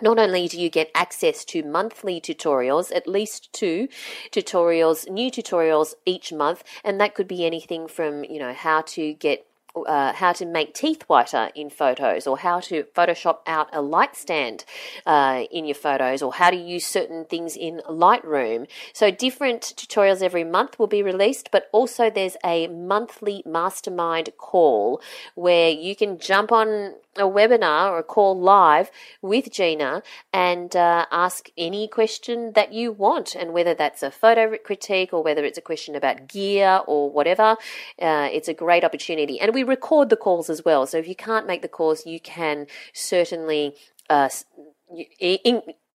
not 0.01 0.17
only 0.17 0.47
do 0.47 0.59
you 0.59 0.69
get 0.69 0.89
access 0.95 1.45
to 1.45 1.63
monthly 1.63 2.19
tutorials, 2.19 2.95
at 2.95 3.07
least 3.07 3.51
two 3.53 3.87
tutorials, 4.31 5.09
new 5.09 5.29
tutorials 5.29 5.93
each 6.05 6.33
month, 6.33 6.63
and 6.83 6.99
that 6.99 7.13
could 7.13 7.27
be 7.27 7.45
anything 7.45 7.87
from, 7.87 8.23
you 8.23 8.39
know, 8.39 8.53
how 8.53 8.81
to 8.81 9.13
get 9.13 9.45
uh, 9.75 10.13
how 10.13 10.33
to 10.33 10.45
make 10.45 10.73
teeth 10.73 11.03
whiter 11.07 11.49
in 11.55 11.69
photos, 11.69 12.27
or 12.27 12.37
how 12.37 12.59
to 12.61 12.83
Photoshop 12.95 13.39
out 13.47 13.69
a 13.73 13.81
light 13.81 14.15
stand 14.15 14.65
uh, 15.05 15.43
in 15.51 15.65
your 15.65 15.75
photos, 15.75 16.21
or 16.21 16.33
how 16.33 16.49
to 16.49 16.57
use 16.57 16.85
certain 16.85 17.25
things 17.25 17.55
in 17.55 17.81
Lightroom. 17.89 18.67
So, 18.93 19.11
different 19.11 19.73
tutorials 19.75 20.21
every 20.21 20.43
month 20.43 20.79
will 20.79 20.87
be 20.87 21.03
released, 21.03 21.49
but 21.51 21.69
also 21.71 22.09
there's 22.09 22.37
a 22.43 22.67
monthly 22.67 23.43
mastermind 23.45 24.29
call 24.37 25.01
where 25.35 25.69
you 25.69 25.95
can 25.95 26.19
jump 26.19 26.51
on 26.51 26.95
a 27.17 27.23
webinar 27.23 27.91
or 27.91 27.99
a 27.99 28.03
call 28.03 28.39
live 28.39 28.89
with 29.21 29.51
Gina 29.51 30.03
and 30.31 30.75
uh, 30.75 31.05
ask 31.11 31.49
any 31.57 31.87
question 31.87 32.53
that 32.53 32.73
you 32.73 32.91
want, 32.91 33.35
and 33.35 33.53
whether 33.53 33.73
that's 33.73 34.03
a 34.03 34.11
photo 34.11 34.55
critique 34.57 35.13
or 35.13 35.23
whether 35.23 35.43
it's 35.43 35.57
a 35.57 35.61
question 35.61 35.95
about 35.95 36.27
gear 36.27 36.81
or 36.87 37.09
whatever, 37.09 37.57
uh, 38.01 38.29
it's 38.31 38.47
a 38.47 38.53
great 38.53 38.83
opportunity. 38.83 39.39
And 39.39 39.53
we 39.53 39.63
record 39.63 40.09
the 40.09 40.15
calls 40.15 40.49
as 40.49 40.63
well, 40.63 40.85
so 40.85 40.97
if 40.97 41.07
you 41.07 41.15
can't 41.15 41.47
make 41.47 41.61
the 41.61 41.67
calls, 41.67 42.05
you 42.05 42.19
can 42.19 42.67
certainly. 42.93 43.75
Uh, 44.09 44.29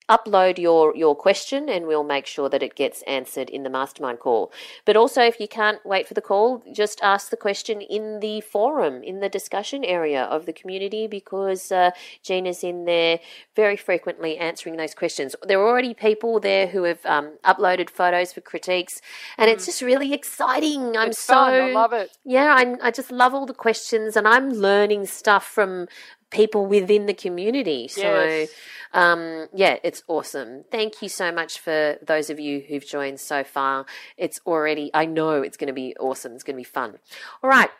upload 0.09 0.59
your 0.59 0.95
your 0.97 1.17
question 1.17 1.69
and 1.69 1.87
we'll 1.87 2.05
make 2.05 2.27
sure 2.27 2.49
that 2.49 2.63
it 2.63 2.75
gets 2.77 3.03
answered 3.03 3.51
in 3.51 3.63
the 3.65 3.71
mastermind 3.71 4.19
call 4.21 4.53
but 4.85 4.97
also 4.97 5.23
if 5.23 5.41
you 5.41 5.49
can't 5.49 5.85
wait 5.85 6.07
for 6.07 6.15
the 6.15 6.21
call 6.21 6.63
just 6.73 7.01
ask 7.03 7.31
the 7.31 7.37
question 7.37 7.81
in 7.81 8.21
the 8.21 8.41
forum 8.41 9.03
in 9.03 9.19
the 9.21 9.29
discussion 9.29 9.85
area 9.85 10.23
of 10.25 10.47
the 10.47 10.53
community 10.53 11.07
because 11.09 11.73
uh, 11.73 11.91
gina's 12.23 12.63
in 12.63 12.85
there 12.85 13.19
very 13.57 13.77
frequently 13.77 14.37
answering 14.37 14.77
those 14.77 14.95
questions 14.95 15.35
there 15.43 15.59
are 15.61 15.67
already 15.69 15.93
people 15.95 16.39
there 16.39 16.69
who 16.69 16.85
have 16.85 17.05
um, 17.05 17.33
uploaded 17.45 17.91
photos 17.91 18.33
for 18.33 18.41
critiques 18.41 19.01
and 19.37 19.51
it's 19.51 19.67
just 19.67 19.83
really 19.83 20.13
exciting 20.13 20.97
i'm 20.97 21.09
It's 21.09 21.19
so 21.19 21.35
fun. 21.35 21.53
I 21.55 21.73
love 21.73 21.93
it. 21.93 22.17
yeah, 22.25 22.55
I'm, 22.57 22.77
I 22.83 22.91
just 22.91 23.11
love 23.11 23.35
all 23.35 23.47
the 23.47 23.55
questions, 23.55 24.17
and 24.17 24.27
I'm 24.29 24.51
learning 24.51 25.07
stuff 25.07 25.45
from 25.47 25.89
people 26.31 26.67
within 26.67 27.07
the 27.07 27.15
community. 27.15 27.89
So, 27.89 28.25
Yes. 28.25 28.51
um, 28.93 29.49
yeah, 29.55 29.79
it's 29.83 30.03
awesome. 30.09 30.65
Thank 30.71 31.01
you 31.03 31.09
so 31.09 31.31
much 31.33 31.59
for 31.59 31.99
those 32.03 32.31
of 32.31 32.41
you 32.41 32.61
who've 32.69 32.85
joined 32.87 33.21
so 33.21 33.45
far. 33.45 33.87
It's 34.17 34.41
already, 34.47 34.91
I 34.93 35.07
know 35.07 35.43
it's 35.43 35.57
going 35.57 35.69
to 35.69 35.73
be 35.75 35.95
awesome. 35.99 36.33
It's 36.35 36.43
going 36.45 36.57
to 36.57 36.61
be 36.61 36.65
fun. 36.65 36.99
All 37.43 37.51
right, 37.51 37.71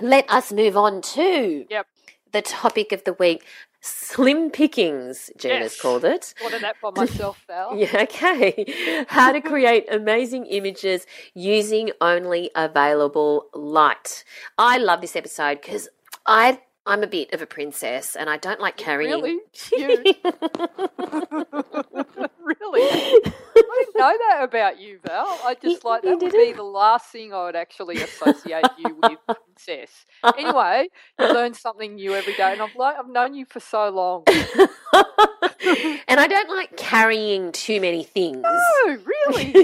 let 0.00 0.28
us 0.30 0.52
move 0.52 0.76
on 0.76 1.02
to 1.02 1.66
Yep. 1.70 1.86
the 2.32 2.42
topic 2.42 2.92
of 2.92 3.04
the 3.04 3.12
week 3.14 3.44
slim 3.80 4.50
pickings, 4.50 5.30
Gina's 5.38 5.74
Yes. 5.74 5.80
called 5.80 6.04
it. 6.04 6.34
Wanted 6.42 6.62
that 6.62 6.76
by 6.82 6.90
myself, 6.90 7.38
Val. 7.46 7.74
Yeah, 7.78 8.02
okay. 8.02 9.04
How 9.08 9.30
to 9.32 9.40
create 9.40 9.86
amazing 9.90 10.46
images 10.46 11.06
using 11.34 11.92
only 12.00 12.50
available 12.56 13.46
light. 13.54 14.24
I 14.58 14.78
love 14.78 15.00
this 15.00 15.14
episode 15.14 15.60
because 15.62 15.88
I 16.26 16.60
I'm 16.88 17.02
a 17.02 17.06
bit 17.06 17.32
of 17.34 17.42
a 17.42 17.46
princess 17.46 18.16
and 18.16 18.30
I 18.30 18.38
don't 18.38 18.60
like 18.60 18.76
carrying. 18.76 19.10
Really? 19.12 19.38
You? 19.72 19.88
really? 22.42 22.82
I 22.82 23.20
didn't 23.84 23.96
know 23.96 24.16
that 24.30 24.40
about 24.42 24.80
you, 24.80 24.98
Val. 25.06 25.38
I 25.44 25.54
just 25.54 25.64
You- 25.84 25.90
like 25.90 26.02
that 26.02 26.18
would 26.18 26.32
be 26.32 26.52
the 26.52 26.62
last 26.62 27.10
thing 27.10 27.32
I 27.34 27.44
would 27.44 27.56
actually 27.56 27.96
associate 28.02 28.64
you 28.78 28.94
with, 29.02 29.18
princess. 29.26 30.06
Anyway, 30.38 30.88
you 31.18 31.26
learn 31.32 31.54
something 31.54 31.94
new 31.96 32.14
every 32.14 32.34
day, 32.34 32.52
and 32.52 32.62
I've 32.62 32.74
like 32.76 32.96
I've 32.98 33.08
known 33.08 33.34
you 33.34 33.44
for 33.44 33.60
so 33.60 33.88
long. 33.90 34.24
and 36.08 36.18
I 36.20 36.26
don't 36.28 36.48
like 36.48 36.76
carrying 36.76 37.52
too 37.52 37.80
many 37.80 38.04
things. 38.04 38.42
Oh, 38.44 38.98
really? 39.04 39.54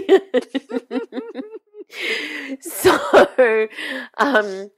so, 2.61 3.69
um, 4.19 4.71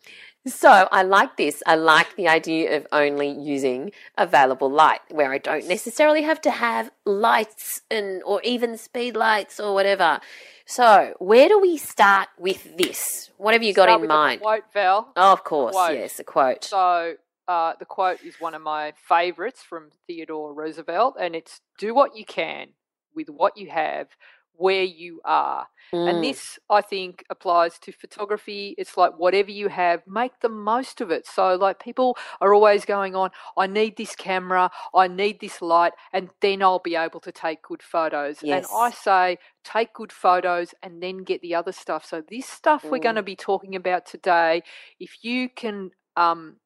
so 0.47 0.89
I 0.91 1.03
like 1.03 1.37
this. 1.37 1.63
I 1.67 1.75
like 1.75 2.17
the 2.17 2.29
idea 2.29 2.77
of 2.77 2.87
only 2.93 3.29
using 3.29 3.93
available 4.17 4.71
light, 4.71 5.01
where 5.11 5.33
I 5.33 5.39
don't 5.39 5.67
necessarily 5.67 6.23
have 6.23 6.41
to 6.43 6.51
have 6.51 6.91
lights 7.05 7.83
and 7.91 8.23
or 8.25 8.41
even 8.43 8.79
speed 8.79 9.17
lights 9.17 9.59
or 9.61 9.75
whatever. 9.75 10.21
So, 10.67 11.15
where 11.19 11.49
do 11.49 11.61
we 11.61 11.77
start 11.77 12.29
with 12.39 12.77
this? 12.77 13.31
What 13.37 13.55
have 13.55 13.63
you 13.63 13.73
got 13.73 13.85
Start 13.85 14.03
in 14.03 14.09
mind? 14.09 14.41
Quote, 14.41 14.65
Val. 14.73 15.13
Oh, 15.17 15.33
of 15.33 15.45
course, 15.45 15.75
quote. 15.75 15.95
yes, 15.95 16.19
a 16.19 16.25
quote. 16.25 16.65
So 16.65 17.15
uh, 17.47 17.73
the 17.79 17.85
quote 17.85 18.23
is 18.25 18.41
one 18.41 18.55
of 18.55 18.63
my 18.63 18.93
favorites 19.09 19.63
from 19.63 19.91
Theodore 20.07 20.53
Roosevelt, 20.53 21.17
and 21.21 21.37
it's 21.37 21.61
"Do 21.79 21.95
what 21.95 22.17
you 22.17 22.25
can 22.25 22.69
with 23.15 23.29
what 23.31 23.57
you 23.57 23.71
have, 23.71 24.09
where 24.57 24.83
you 24.85 25.21
are." 25.25 25.69
Mm, 25.93 26.07
And 26.09 26.23
this, 26.23 26.59
I 26.71 26.81
think, 26.83 27.25
applies 27.31 27.79
to 27.81 27.93
photography. 27.93 28.75
It's 28.79 28.97
like 28.97 29.19
whatever 29.19 29.51
you 29.51 29.69
have, 29.69 30.03
make 30.07 30.41
the 30.41 30.49
most 30.49 31.01
of 31.01 31.11
it. 31.11 31.27
So, 31.27 31.55
like, 31.57 31.81
people 31.81 32.17
are 32.41 32.55
always 32.55 32.85
going 32.85 33.15
on, 33.17 33.31
I 33.57 33.67
need 33.67 33.97
this 33.97 34.15
camera, 34.17 34.71
I 34.95 35.09
need 35.09 35.41
this 35.41 35.61
light, 35.63 35.93
and 36.13 36.31
then 36.41 36.63
I'll 36.63 36.79
be 36.79 36.97
able 36.97 37.21
to 37.21 37.33
take 37.33 37.63
good 37.63 37.83
photos. 37.83 38.45
And 38.51 38.65
I 38.73 38.91
say, 38.91 39.39
take 39.65 39.93
good 39.95 40.13
photos 40.13 40.75
and 40.83 41.03
then 41.03 41.19
get 41.25 41.41
the 41.43 41.55
other 41.55 41.73
stuff. 41.73 42.05
So, 42.05 42.23
this 42.29 42.47
stuff 42.47 42.91
we're 42.91 42.99
Mm. 42.99 43.01
going 43.01 43.17
to 43.17 43.23
be 43.23 43.37
talking 43.37 43.75
about 43.75 44.07
today, 44.07 44.63
if 45.01 45.25
you 45.25 45.49
can 45.49 45.91
um, 46.17 46.57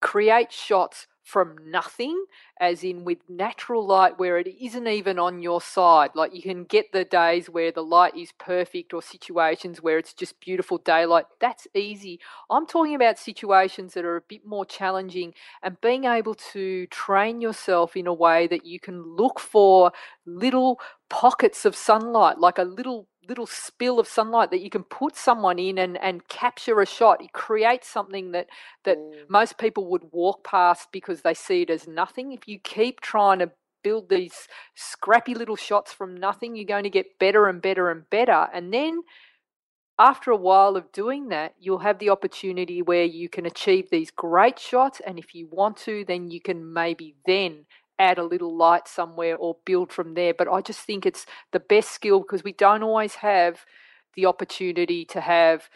create 0.00 0.52
shots 0.52 1.06
from 1.22 1.56
nothing, 1.64 2.24
as 2.58 2.82
in 2.82 3.04
with 3.04 3.18
natural 3.28 3.86
light 3.86 4.18
where 4.18 4.38
it 4.38 4.48
isn't 4.60 4.86
even 4.86 5.18
on 5.18 5.42
your 5.42 5.60
side. 5.60 6.10
Like 6.14 6.34
you 6.34 6.42
can 6.42 6.64
get 6.64 6.92
the 6.92 7.04
days 7.04 7.48
where 7.48 7.70
the 7.72 7.82
light 7.82 8.16
is 8.16 8.32
perfect 8.38 8.92
or 8.92 9.02
situations 9.02 9.82
where 9.82 9.98
it's 9.98 10.14
just 10.14 10.40
beautiful 10.40 10.78
daylight. 10.78 11.26
That's 11.40 11.66
easy. 11.74 12.20
I'm 12.48 12.66
talking 12.66 12.94
about 12.94 13.18
situations 13.18 13.94
that 13.94 14.04
are 14.04 14.16
a 14.16 14.22
bit 14.22 14.46
more 14.46 14.64
challenging 14.64 15.34
and 15.62 15.80
being 15.80 16.04
able 16.04 16.34
to 16.52 16.86
train 16.86 17.40
yourself 17.40 17.96
in 17.96 18.06
a 18.06 18.14
way 18.14 18.46
that 18.46 18.66
you 18.66 18.80
can 18.80 19.16
look 19.16 19.38
for 19.38 19.92
little 20.26 20.80
pockets 21.08 21.64
of 21.64 21.76
sunlight, 21.76 22.38
like 22.38 22.58
a 22.58 22.64
little 22.64 23.06
little 23.30 23.46
spill 23.46 24.00
of 24.00 24.08
sunlight 24.08 24.50
that 24.50 24.60
you 24.60 24.68
can 24.68 24.82
put 24.82 25.16
someone 25.16 25.58
in 25.58 25.78
and, 25.78 25.96
and 26.02 26.26
capture 26.26 26.80
a 26.80 26.86
shot. 26.86 27.22
It 27.22 27.32
creates 27.32 27.88
something 27.88 28.32
that 28.32 28.48
that 28.84 28.98
mm. 28.98 29.30
most 29.30 29.56
people 29.56 29.88
would 29.90 30.02
walk 30.10 30.44
past 30.44 30.88
because 30.92 31.22
they 31.22 31.34
see 31.34 31.62
it 31.62 31.70
as 31.70 31.86
nothing. 31.86 32.32
If 32.32 32.48
you 32.48 32.58
keep 32.58 33.00
trying 33.00 33.38
to 33.38 33.52
build 33.82 34.10
these 34.10 34.48
scrappy 34.74 35.34
little 35.34 35.56
shots 35.56 35.92
from 35.92 36.16
nothing, 36.16 36.56
you're 36.56 36.64
going 36.64 36.84
to 36.84 36.90
get 36.90 37.18
better 37.18 37.48
and 37.48 37.62
better 37.62 37.90
and 37.90 38.10
better. 38.10 38.48
And 38.52 38.74
then 38.74 39.02
after 39.98 40.30
a 40.30 40.36
while 40.36 40.76
of 40.76 40.90
doing 40.92 41.28
that, 41.28 41.54
you'll 41.60 41.78
have 41.78 41.98
the 41.98 42.10
opportunity 42.10 42.82
where 42.82 43.04
you 43.04 43.28
can 43.28 43.46
achieve 43.46 43.90
these 43.90 44.10
great 44.10 44.58
shots. 44.58 45.00
And 45.06 45.18
if 45.18 45.34
you 45.34 45.46
want 45.50 45.76
to, 45.78 46.04
then 46.06 46.30
you 46.30 46.40
can 46.40 46.72
maybe 46.72 47.14
then 47.26 47.66
add 48.00 48.18
a 48.18 48.24
little 48.24 48.56
light 48.56 48.88
somewhere 48.88 49.36
or 49.36 49.58
build 49.64 49.92
from 49.92 50.14
there. 50.14 50.32
But 50.34 50.48
I 50.48 50.62
just 50.62 50.80
think 50.80 51.04
it's 51.04 51.26
the 51.52 51.60
best 51.60 51.92
skill 51.92 52.20
because 52.20 52.42
we 52.42 52.52
don't 52.52 52.82
always 52.82 53.16
have 53.16 53.64
the 54.16 54.26
opportunity 54.26 55.04
to 55.04 55.20
have 55.20 55.68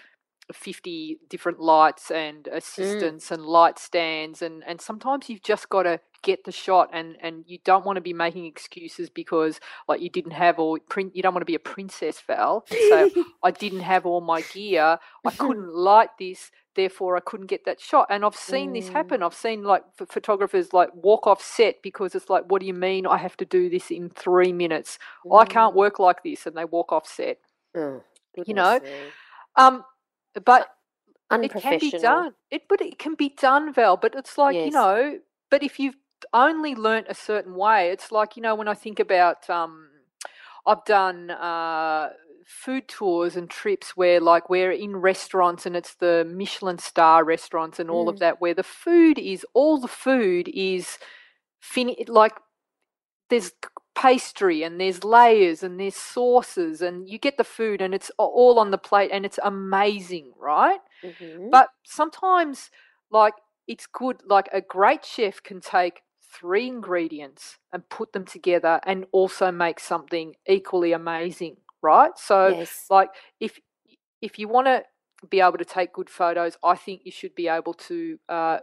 50 0.52 1.18
different 1.28 1.60
lights 1.60 2.10
and 2.10 2.44
mm. 2.44 2.56
assistants 2.56 3.28
mm. 3.28 3.30
and 3.32 3.46
light 3.46 3.78
stands 3.78 4.42
and 4.42 4.62
and 4.66 4.80
sometimes 4.80 5.30
you've 5.30 5.42
just 5.42 5.70
got 5.70 5.84
to 5.84 6.00
get 6.24 6.44
the 6.44 6.52
shot 6.52 6.88
and 6.92 7.16
and 7.22 7.44
you 7.46 7.58
don't 7.64 7.84
want 7.86 7.96
to 7.96 8.00
be 8.00 8.12
making 8.12 8.46
excuses 8.46 9.08
because 9.08 9.60
like 9.86 10.00
you 10.00 10.10
didn't 10.10 10.32
have 10.32 10.58
all 10.58 10.76
print 10.88 11.14
you 11.14 11.22
don't 11.22 11.34
want 11.34 11.42
to 11.42 11.46
be 11.46 11.54
a 11.54 11.60
princess 11.60 12.20
val 12.26 12.64
so 12.88 13.10
i 13.44 13.50
didn't 13.52 13.80
have 13.80 14.04
all 14.04 14.20
my 14.20 14.40
gear 14.52 14.98
i 15.24 15.30
couldn't 15.38 15.72
light 15.72 16.10
this 16.18 16.50
therefore 16.74 17.16
I 17.16 17.20
couldn't 17.20 17.46
get 17.46 17.64
that 17.64 17.80
shot. 17.80 18.08
And 18.10 18.24
I've 18.24 18.36
seen 18.36 18.70
mm. 18.70 18.74
this 18.74 18.88
happen. 18.88 19.22
I've 19.22 19.34
seen 19.34 19.64
like 19.64 19.84
photographers 19.96 20.72
like 20.72 20.90
walk 20.94 21.26
off 21.26 21.42
set 21.42 21.76
because 21.82 22.14
it's 22.14 22.28
like, 22.28 22.44
what 22.50 22.60
do 22.60 22.66
you 22.66 22.74
mean 22.74 23.06
I 23.06 23.18
have 23.18 23.36
to 23.38 23.44
do 23.44 23.70
this 23.70 23.90
in 23.90 24.10
three 24.10 24.52
minutes? 24.52 24.98
Mm. 25.26 25.40
I 25.40 25.46
can't 25.46 25.74
work 25.74 25.98
like 25.98 26.22
this, 26.22 26.46
and 26.46 26.56
they 26.56 26.64
walk 26.64 26.92
off 26.92 27.06
set. 27.06 27.38
Oh, 27.76 28.02
you 28.46 28.54
know, 28.54 28.80
um, 29.56 29.84
but 30.44 30.68
it 31.30 31.52
can 31.52 31.78
be 31.78 31.90
done. 31.90 32.32
It 32.50 32.62
but 32.68 32.80
it 32.80 32.98
can 32.98 33.14
be 33.14 33.34
done, 33.40 33.72
Val. 33.72 33.96
But 33.96 34.14
it's 34.14 34.36
like 34.38 34.54
yes. 34.54 34.66
you 34.66 34.72
know, 34.72 35.18
but 35.50 35.62
if 35.62 35.78
you've 35.78 35.96
only 36.32 36.74
learnt 36.74 37.06
a 37.08 37.14
certain 37.14 37.54
way, 37.54 37.90
it's 37.90 38.12
like 38.12 38.36
you 38.36 38.42
know 38.42 38.54
when 38.54 38.68
I 38.68 38.74
think 38.74 39.00
about 39.00 39.48
um, 39.50 39.88
I've 40.66 40.84
done. 40.84 41.30
Uh, 41.30 42.10
food 42.46 42.86
tours 42.88 43.36
and 43.36 43.48
trips 43.48 43.96
where 43.96 44.20
like 44.20 44.50
we're 44.50 44.70
in 44.70 44.96
restaurants 44.96 45.64
and 45.64 45.74
it's 45.74 45.94
the 45.94 46.30
Michelin 46.30 46.78
star 46.78 47.24
restaurants 47.24 47.78
and 47.78 47.90
all 47.90 48.06
mm. 48.06 48.10
of 48.10 48.18
that 48.18 48.40
where 48.40 48.54
the 48.54 48.62
food 48.62 49.18
is 49.18 49.46
all 49.54 49.80
the 49.80 49.88
food 49.88 50.48
is 50.52 50.98
fin 51.60 51.94
like 52.06 52.34
there's 53.30 53.52
pastry 53.94 54.62
and 54.62 54.80
there's 54.80 55.04
layers 55.04 55.62
and 55.62 55.80
there's 55.80 55.96
sauces 55.96 56.82
and 56.82 57.08
you 57.08 57.18
get 57.18 57.36
the 57.36 57.44
food 57.44 57.80
and 57.80 57.94
it's 57.94 58.10
all 58.18 58.58
on 58.58 58.70
the 58.70 58.78
plate 58.78 59.10
and 59.12 59.24
it's 59.24 59.38
amazing 59.42 60.32
right 60.38 60.80
mm-hmm. 61.02 61.48
but 61.50 61.68
sometimes 61.84 62.70
like 63.10 63.34
it's 63.66 63.86
good 63.86 64.20
like 64.26 64.48
a 64.52 64.60
great 64.60 65.04
chef 65.04 65.42
can 65.42 65.60
take 65.60 66.02
three 66.34 66.66
ingredients 66.66 67.58
and 67.72 67.88
put 67.88 68.12
them 68.12 68.24
together 68.24 68.80
and 68.84 69.06
also 69.12 69.52
make 69.52 69.78
something 69.78 70.34
equally 70.46 70.92
amazing 70.92 71.56
right? 71.84 72.12
So 72.16 72.48
yes. 72.48 72.86
like 72.90 73.10
if 73.38 73.60
if 74.20 74.38
you 74.38 74.48
want 74.48 74.66
to 74.66 74.82
be 75.30 75.40
able 75.40 75.58
to 75.58 75.64
take 75.64 75.92
good 75.92 76.10
photos, 76.10 76.56
I 76.64 76.74
think 76.74 77.02
you 77.04 77.12
should 77.12 77.34
be 77.34 77.46
able 77.46 77.74
to 77.74 78.18
uh, 78.28 78.58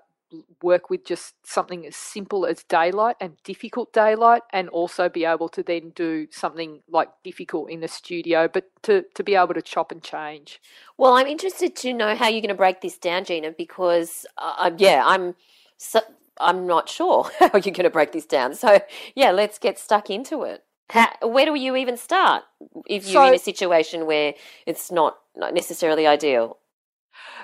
work 0.62 0.90
with 0.90 1.06
just 1.06 1.36
something 1.46 1.86
as 1.86 1.96
simple 1.96 2.46
as 2.46 2.64
daylight 2.64 3.16
and 3.22 3.38
difficult 3.44 3.94
daylight, 3.94 4.42
and 4.52 4.70
also 4.70 5.08
be 5.08 5.24
able 5.24 5.50
to 5.50 5.64
then 5.64 5.92
do 5.96 6.28
something 6.32 6.82
like 6.90 7.10
difficult 7.24 7.70
in 7.70 7.80
the 7.80 7.88
studio, 7.88 8.48
but 8.52 8.66
to, 8.84 9.04
to 9.16 9.24
be 9.24 9.36
able 9.36 9.54
to 9.54 9.62
chop 9.62 9.92
and 9.92 10.04
change. 10.04 10.60
Well, 10.98 11.14
I'm 11.14 11.28
interested 11.28 11.76
to 11.78 11.94
know 11.94 12.16
how 12.16 12.28
you're 12.28 12.42
going 12.42 12.50
to 12.50 12.56
break 12.56 12.82
this 12.82 12.98
down, 12.98 13.26
Gina, 13.26 13.52
because 13.52 14.26
uh, 14.38 14.72
yeah, 14.78 15.04
I'm. 15.06 15.36
So, 15.78 16.00
I'm 16.40 16.68
not 16.68 16.90
sure 16.90 17.30
how 17.40 17.52
you're 17.54 17.74
going 17.74 17.84
to 17.84 17.90
break 17.90 18.12
this 18.12 18.26
down. 18.26 18.56
So, 18.56 18.80
yeah, 19.16 19.32
let's 19.32 19.60
get 19.60 19.80
stuck 19.80 20.10
into 20.10 20.44
it. 20.44 20.64
How, 20.90 21.10
where 21.24 21.46
do 21.46 21.56
you 21.56 21.76
even 21.76 21.96
start 21.96 22.44
if 22.86 23.06
you're 23.06 23.24
so, 23.24 23.28
in 23.30 23.36
a 23.36 23.40
situation 23.40 24.06
where 24.06 24.34
it's 24.66 24.92
not, 24.92 25.18
not 25.36 25.54
necessarily 25.54 26.06
ideal? 26.06 26.58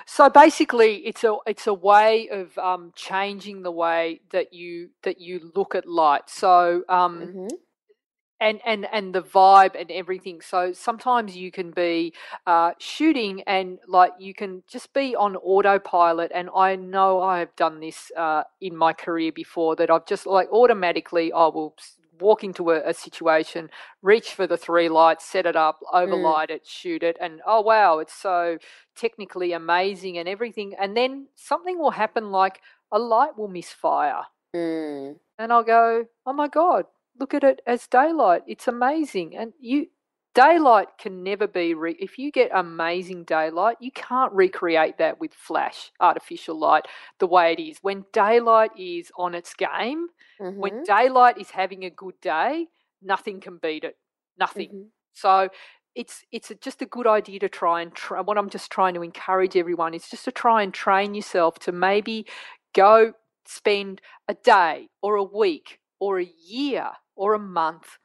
So 0.06 0.30
basically, 0.30 0.96
it's 1.06 1.22
a 1.22 1.36
it's 1.46 1.66
a 1.66 1.74
way 1.74 2.30
of 2.30 2.56
um, 2.56 2.92
changing 2.96 3.62
the 3.62 3.70
way 3.70 4.22
that 4.30 4.54
you 4.54 4.88
that 5.02 5.20
you 5.20 5.52
look 5.54 5.74
at 5.74 5.86
light. 5.86 6.30
So 6.30 6.82
um, 6.88 7.20
mm-hmm. 7.20 7.46
And 8.40 8.60
and 8.64 8.86
and 8.92 9.14
the 9.14 9.22
vibe 9.22 9.78
and 9.78 9.90
everything. 9.90 10.40
So 10.40 10.72
sometimes 10.72 11.36
you 11.36 11.50
can 11.50 11.70
be 11.70 12.14
uh, 12.46 12.72
shooting 12.78 13.42
and 13.42 13.78
like 13.86 14.12
you 14.18 14.34
can 14.34 14.62
just 14.68 14.92
be 14.92 15.16
on 15.16 15.36
autopilot. 15.36 16.32
And 16.34 16.48
I 16.54 16.76
know 16.76 17.20
I 17.20 17.40
have 17.40 17.54
done 17.56 17.80
this 17.80 18.10
uh, 18.16 18.44
in 18.60 18.76
my 18.76 18.92
career 18.92 19.32
before 19.32 19.76
that 19.76 19.90
I've 19.90 20.06
just 20.06 20.26
like 20.26 20.48
automatically 20.52 21.32
I 21.32 21.46
will 21.46 21.74
walk 22.20 22.42
into 22.42 22.70
a, 22.70 22.88
a, 22.88 22.94
situation, 22.94 23.70
reach 24.02 24.34
for 24.34 24.46
the 24.46 24.56
three 24.56 24.88
lights, 24.88 25.24
set 25.24 25.46
it 25.46 25.54
up, 25.54 25.78
overlight 25.92 26.48
mm. 26.48 26.56
it, 26.56 26.66
shoot 26.66 27.02
it, 27.02 27.16
and 27.20 27.40
oh 27.46 27.60
wow, 27.60 27.98
it's 27.98 28.14
so 28.14 28.58
technically 28.96 29.52
amazing 29.52 30.18
and 30.18 30.28
everything. 30.28 30.74
And 30.80 30.96
then 30.96 31.28
something 31.36 31.78
will 31.78 31.92
happen 31.92 32.30
like 32.30 32.60
a 32.90 32.98
light 32.98 33.38
will 33.38 33.48
misfire. 33.48 34.22
Mm. 34.54 35.16
And 35.38 35.52
I'll 35.52 35.62
go, 35.62 36.06
oh 36.26 36.32
my 36.32 36.48
God, 36.48 36.86
look 37.18 37.34
at 37.34 37.44
it 37.44 37.60
as 37.66 37.86
daylight. 37.86 38.42
It's 38.46 38.68
amazing. 38.68 39.36
And 39.36 39.52
you, 39.60 39.88
daylight 40.34 40.88
can 40.98 41.22
never 41.22 41.46
be 41.46 41.74
re- 41.74 41.96
if 41.98 42.18
you 42.18 42.30
get 42.30 42.50
amazing 42.54 43.24
daylight 43.24 43.76
you 43.80 43.90
can't 43.90 44.32
recreate 44.32 44.98
that 44.98 45.18
with 45.18 45.32
flash 45.34 45.90
artificial 46.00 46.56
light 46.56 46.86
the 47.18 47.26
way 47.26 47.52
it 47.52 47.60
is 47.60 47.78
when 47.82 48.04
daylight 48.12 48.70
is 48.78 49.10
on 49.18 49.34
its 49.34 49.52
game 49.54 50.06
mm-hmm. 50.40 50.60
when 50.60 50.84
daylight 50.84 51.38
is 51.38 51.50
having 51.50 51.84
a 51.84 51.90
good 51.90 52.14
day 52.20 52.66
nothing 53.02 53.40
can 53.40 53.58
beat 53.60 53.82
it 53.82 53.96
nothing 54.38 54.68
mm-hmm. 54.68 54.88
so 55.12 55.48
it's 55.96 56.24
it's 56.30 56.52
just 56.60 56.82
a 56.82 56.86
good 56.86 57.06
idea 57.06 57.40
to 57.40 57.48
try 57.48 57.82
and 57.82 57.92
try 57.94 58.20
what 58.20 58.38
i'm 58.38 58.50
just 58.50 58.70
trying 58.70 58.94
to 58.94 59.02
encourage 59.02 59.56
everyone 59.56 59.94
is 59.94 60.08
just 60.08 60.24
to 60.24 60.30
try 60.30 60.62
and 60.62 60.72
train 60.72 61.14
yourself 61.14 61.58
to 61.58 61.72
maybe 61.72 62.24
go 62.74 63.12
spend 63.44 64.00
a 64.28 64.34
day 64.34 64.88
or 65.02 65.16
a 65.16 65.24
week 65.24 65.80
or 65.98 66.20
a 66.20 66.30
year 66.46 66.90
or 67.18 67.34
a 67.34 67.38
month 67.38 67.98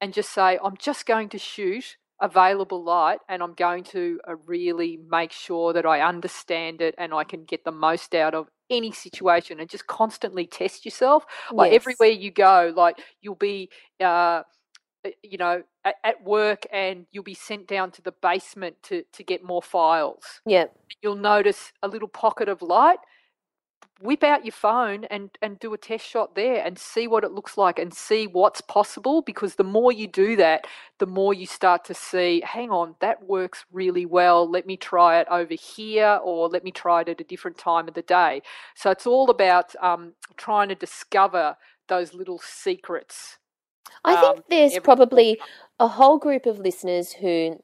and 0.00 0.12
just 0.12 0.30
say, 0.30 0.58
I'm 0.62 0.76
just 0.76 1.06
going 1.06 1.30
to 1.30 1.38
shoot 1.38 1.96
available 2.20 2.82
light 2.82 3.20
and 3.28 3.42
I'm 3.42 3.54
going 3.54 3.84
to 3.84 4.20
uh, 4.28 4.34
really 4.44 4.98
make 5.08 5.32
sure 5.32 5.72
that 5.72 5.86
I 5.86 6.00
understand 6.00 6.80
it 6.80 6.94
and 6.98 7.14
I 7.14 7.24
can 7.24 7.44
get 7.44 7.64
the 7.64 7.72
most 7.72 8.14
out 8.14 8.34
of 8.34 8.48
any 8.68 8.90
situation 8.92 9.60
and 9.60 9.70
just 9.70 9.86
constantly 9.86 10.46
test 10.46 10.84
yourself. 10.84 11.24
Like 11.52 11.72
yes. 11.72 11.80
everywhere 11.80 12.10
you 12.10 12.30
go, 12.32 12.72
like 12.76 13.00
you'll 13.22 13.36
be, 13.36 13.70
uh, 14.00 14.42
uh, 15.04 15.10
you 15.22 15.38
know, 15.38 15.62
at, 15.84 15.94
at, 16.02 16.24
work 16.24 16.66
and 16.72 17.06
you'll 17.12 17.22
be 17.22 17.34
sent 17.34 17.68
down 17.68 17.92
to 17.92 18.02
the 18.02 18.12
basement 18.20 18.74
to, 18.82 19.04
to 19.12 19.22
get 19.22 19.44
more 19.44 19.62
files. 19.62 20.40
Yeah. 20.44 20.64
You'll 21.00 21.14
notice 21.14 21.72
a 21.84 21.88
little 21.88 22.08
pocket 22.08 22.48
of 22.48 22.62
light 22.62 22.98
whip 24.00 24.22
out 24.22 24.44
your 24.44 24.52
phone 24.52 25.04
and 25.06 25.30
and 25.42 25.58
do 25.58 25.74
a 25.74 25.78
test 25.78 26.06
shot 26.06 26.34
there 26.34 26.64
and 26.64 26.78
see 26.78 27.06
what 27.06 27.24
it 27.24 27.32
looks 27.32 27.58
like 27.58 27.78
and 27.78 27.92
see 27.92 28.26
what's 28.26 28.60
possible 28.60 29.22
because 29.22 29.56
the 29.56 29.64
more 29.64 29.90
you 29.90 30.06
do 30.06 30.36
that 30.36 30.66
the 30.98 31.06
more 31.06 31.34
you 31.34 31.46
start 31.46 31.84
to 31.84 31.94
see 31.94 32.40
hang 32.44 32.70
on 32.70 32.94
that 33.00 33.24
works 33.24 33.64
really 33.72 34.06
well. 34.06 34.48
Let 34.48 34.66
me 34.66 34.76
try 34.76 35.20
it 35.20 35.26
over 35.30 35.54
here 35.54 36.20
or 36.22 36.48
let 36.48 36.64
me 36.64 36.70
try 36.70 37.02
it 37.02 37.08
at 37.08 37.20
a 37.20 37.24
different 37.24 37.58
time 37.58 37.88
of 37.88 37.94
the 37.94 38.02
day. 38.02 38.42
So 38.74 38.90
it's 38.90 39.06
all 39.06 39.30
about 39.30 39.74
um, 39.82 40.12
trying 40.36 40.68
to 40.68 40.74
discover 40.74 41.56
those 41.88 42.14
little 42.14 42.38
secrets 42.38 43.38
i 44.04 44.14
think 44.14 44.36
um, 44.36 44.44
there's 44.50 44.78
probably 44.80 45.40
a 45.80 45.88
whole 45.88 46.18
group 46.18 46.44
of 46.44 46.58
listeners 46.58 47.14
who 47.14 47.58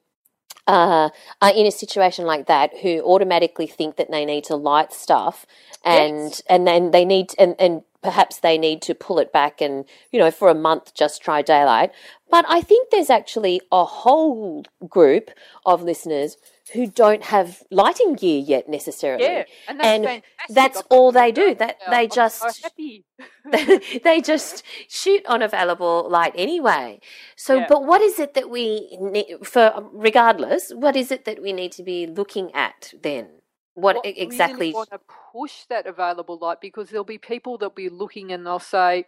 uh, 0.67 1.11
are 1.43 1.55
in 1.55 1.67
a 1.67 1.71
situation 1.71 2.25
like 2.25 2.47
that 2.47 2.79
who 2.79 3.01
automatically 3.03 3.67
think 3.67 3.97
that 3.97 4.11
they 4.11 4.25
need 4.25 4.45
to 4.45 4.57
light 4.57 4.93
stuff 4.93 5.47
and 5.85 6.31
yes. 6.31 6.43
and 6.49 6.67
then 6.67 6.91
they 6.91 7.05
need 7.05 7.33
and 7.39 7.55
and 7.59 7.83
perhaps 8.05 8.39
they 8.39 8.59
need 8.59 8.83
to 8.83 8.95
pull 8.95 9.19
it 9.19 9.33
back 9.33 9.63
and, 9.63 9.87
you 10.13 10.19
know, 10.19 10.31
for 10.31 10.51
a 10.51 10.55
month 10.55 10.93
just 10.95 11.23
try 11.23 11.41
daylight. 11.41 11.91
But 12.31 12.45
I 12.49 12.61
think 12.61 12.91
there's 12.91 13.09
actually 13.09 13.63
a 13.73 13.85
whole 13.85 14.65
group 14.87 15.31
of 15.65 15.83
listeners 15.83 16.37
who 16.73 16.87
don't 16.87 17.25
have 17.25 17.63
lighting 17.71 18.15
gear 18.15 18.41
yet 18.41 18.69
necessarily. 18.69 19.25
Yeah, 19.25 19.45
and 19.69 19.81
that's, 19.81 19.87
And 20.09 20.23
that's 20.49 20.83
all 20.89 21.13
they 21.13 21.31
do. 21.31 21.55
that 21.55 21.79
now. 21.87 21.91
they 21.91 22.09
so 22.09 22.15
just 22.15 22.63
happy. 22.63 23.05
they 24.05 24.21
just 24.23 24.63
shoot 24.89 25.25
on 25.27 25.43
available 25.43 26.09
light 26.09 26.33
anyway. 26.35 27.01
So, 27.37 27.57
Yeah. 27.57 27.67
but 27.69 27.85
what 27.85 28.01
is 28.01 28.19
it 28.19 28.35
that 28.35 28.49
we 28.49 28.97
need 28.99 29.47
for 29.47 29.77
um, 29.77 29.91
regardless? 29.93 30.73
What 30.73 30.97
is 30.97 31.11
it 31.11 31.27
that 31.27 31.43
we 31.43 31.53
need 31.53 31.73
to 31.73 31.83
be 31.83 32.07
looking 32.07 32.51
at 32.55 32.95
then? 33.03 33.29
What, 33.75 33.97
what 33.97 34.07
exactly? 34.07 34.69
really 34.69 34.73
want 34.75 34.91
to 34.91 35.01
push 35.33 35.65
that 35.69 35.87
available 35.87 36.39
light 36.39 36.61
because 36.61 36.91
there'll 36.91 37.05
be 37.05 37.19
people 37.19 37.59
that'll 37.59 37.75
be 37.75 37.89
looking 37.91 38.33
and 38.33 38.47
they'll 38.47 38.59
say, 38.59 39.05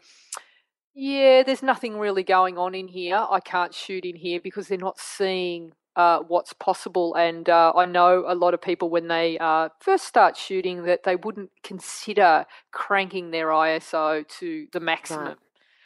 "Yeah, 0.92 1.42
there's 1.42 1.62
nothing 1.62 1.98
really 1.98 2.24
going 2.24 2.58
on 2.58 2.74
in 2.74 2.88
here. 2.88 3.24
I 3.30 3.40
can't 3.40 3.72
shoot 3.72 4.04
in 4.04 4.16
here 4.16 4.40
because 4.40 4.68
they're 4.68 4.76
not 4.76 4.98
seeing." 4.98 5.72
Uh, 5.96 6.20
what's 6.28 6.52
possible, 6.52 7.14
and 7.14 7.48
uh, 7.48 7.72
I 7.74 7.86
know 7.86 8.24
a 8.28 8.34
lot 8.34 8.52
of 8.54 8.60
people 8.60 8.90
when 8.90 9.08
they 9.08 9.38
uh, 9.38 9.70
first 9.80 10.04
start 10.04 10.36
shooting 10.36 10.82
that 10.84 11.04
they 11.04 11.16
wouldn't 11.16 11.50
consider 11.62 12.44
cranking 12.70 13.30
their 13.30 13.48
ISO 13.48 14.22
to 14.40 14.66
the 14.72 14.80
maximum 14.80 15.38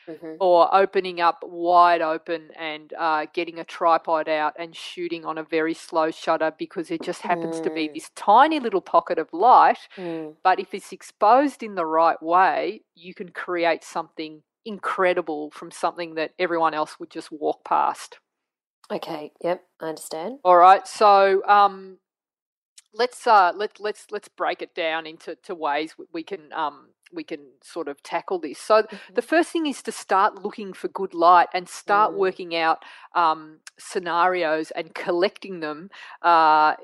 Mhm. 0.08 0.36
or 0.40 0.74
opening 0.74 1.20
up 1.20 1.44
wide 1.44 2.02
open 2.02 2.50
and 2.58 2.92
uh, 2.98 3.26
getting 3.32 3.58
a 3.60 3.64
tripod 3.64 4.28
out 4.28 4.54
and 4.58 4.74
shooting 4.76 5.24
on 5.24 5.38
a 5.38 5.44
very 5.44 5.74
slow 5.74 6.10
shutter 6.10 6.52
because 6.58 6.90
it 6.90 7.02
just 7.02 7.22
happens 7.22 7.60
to 7.60 7.70
be 7.70 7.88
Mm. 7.88 7.94
this 7.94 8.10
tiny 8.16 8.58
little 8.60 8.80
pocket 8.80 9.18
of 9.18 9.32
light. 9.32 9.88
Mm. 9.96 10.36
But 10.42 10.58
if 10.60 10.74
it's 10.74 10.92
exposed 10.92 11.62
in 11.62 11.74
the 11.76 11.86
right 11.86 12.20
way, 12.22 12.82
you 12.94 13.14
can 13.14 13.30
create 13.30 13.84
something 13.84 14.42
incredible 14.64 15.50
from 15.52 15.70
something 15.70 16.14
that 16.16 16.32
everyone 16.38 16.74
else 16.74 16.98
would 16.98 17.10
just 17.10 17.30
walk 17.32 17.64
past. 17.64 18.18
Okay. 18.90 19.32
Yep. 19.42 19.62
I 19.80 19.88
understand. 19.88 20.38
All 20.44 20.56
right, 20.56 20.86
so 20.86 21.42
um, 21.46 21.98
let's 22.92 23.26
uh, 23.26 23.52
let 23.54 23.78
let's 23.80 24.06
let's 24.10 24.28
break 24.28 24.62
it 24.62 24.74
down 24.74 25.06
into 25.06 25.36
to 25.44 25.54
ways 25.54 25.94
we 26.12 26.22
can 26.22 26.52
um, 26.52 26.88
we 27.12 27.24
can 27.24 27.40
sort 27.62 27.88
of 27.88 28.02
tackle 28.02 28.38
this. 28.38 28.58
So 28.58 28.84
the 29.14 29.22
first 29.22 29.50
thing 29.50 29.66
is 29.66 29.82
to 29.82 29.92
start 29.92 30.42
looking 30.42 30.72
for 30.72 30.88
good 30.88 31.14
light 31.14 31.48
and 31.54 31.68
start 31.68 32.12
Mm. 32.12 32.16
working 32.16 32.56
out 32.56 32.84
um, 33.14 33.58
scenarios 33.78 34.70
and 34.72 34.94
collecting 34.94 35.60
them. 35.60 35.90
Uh, 36.22 36.74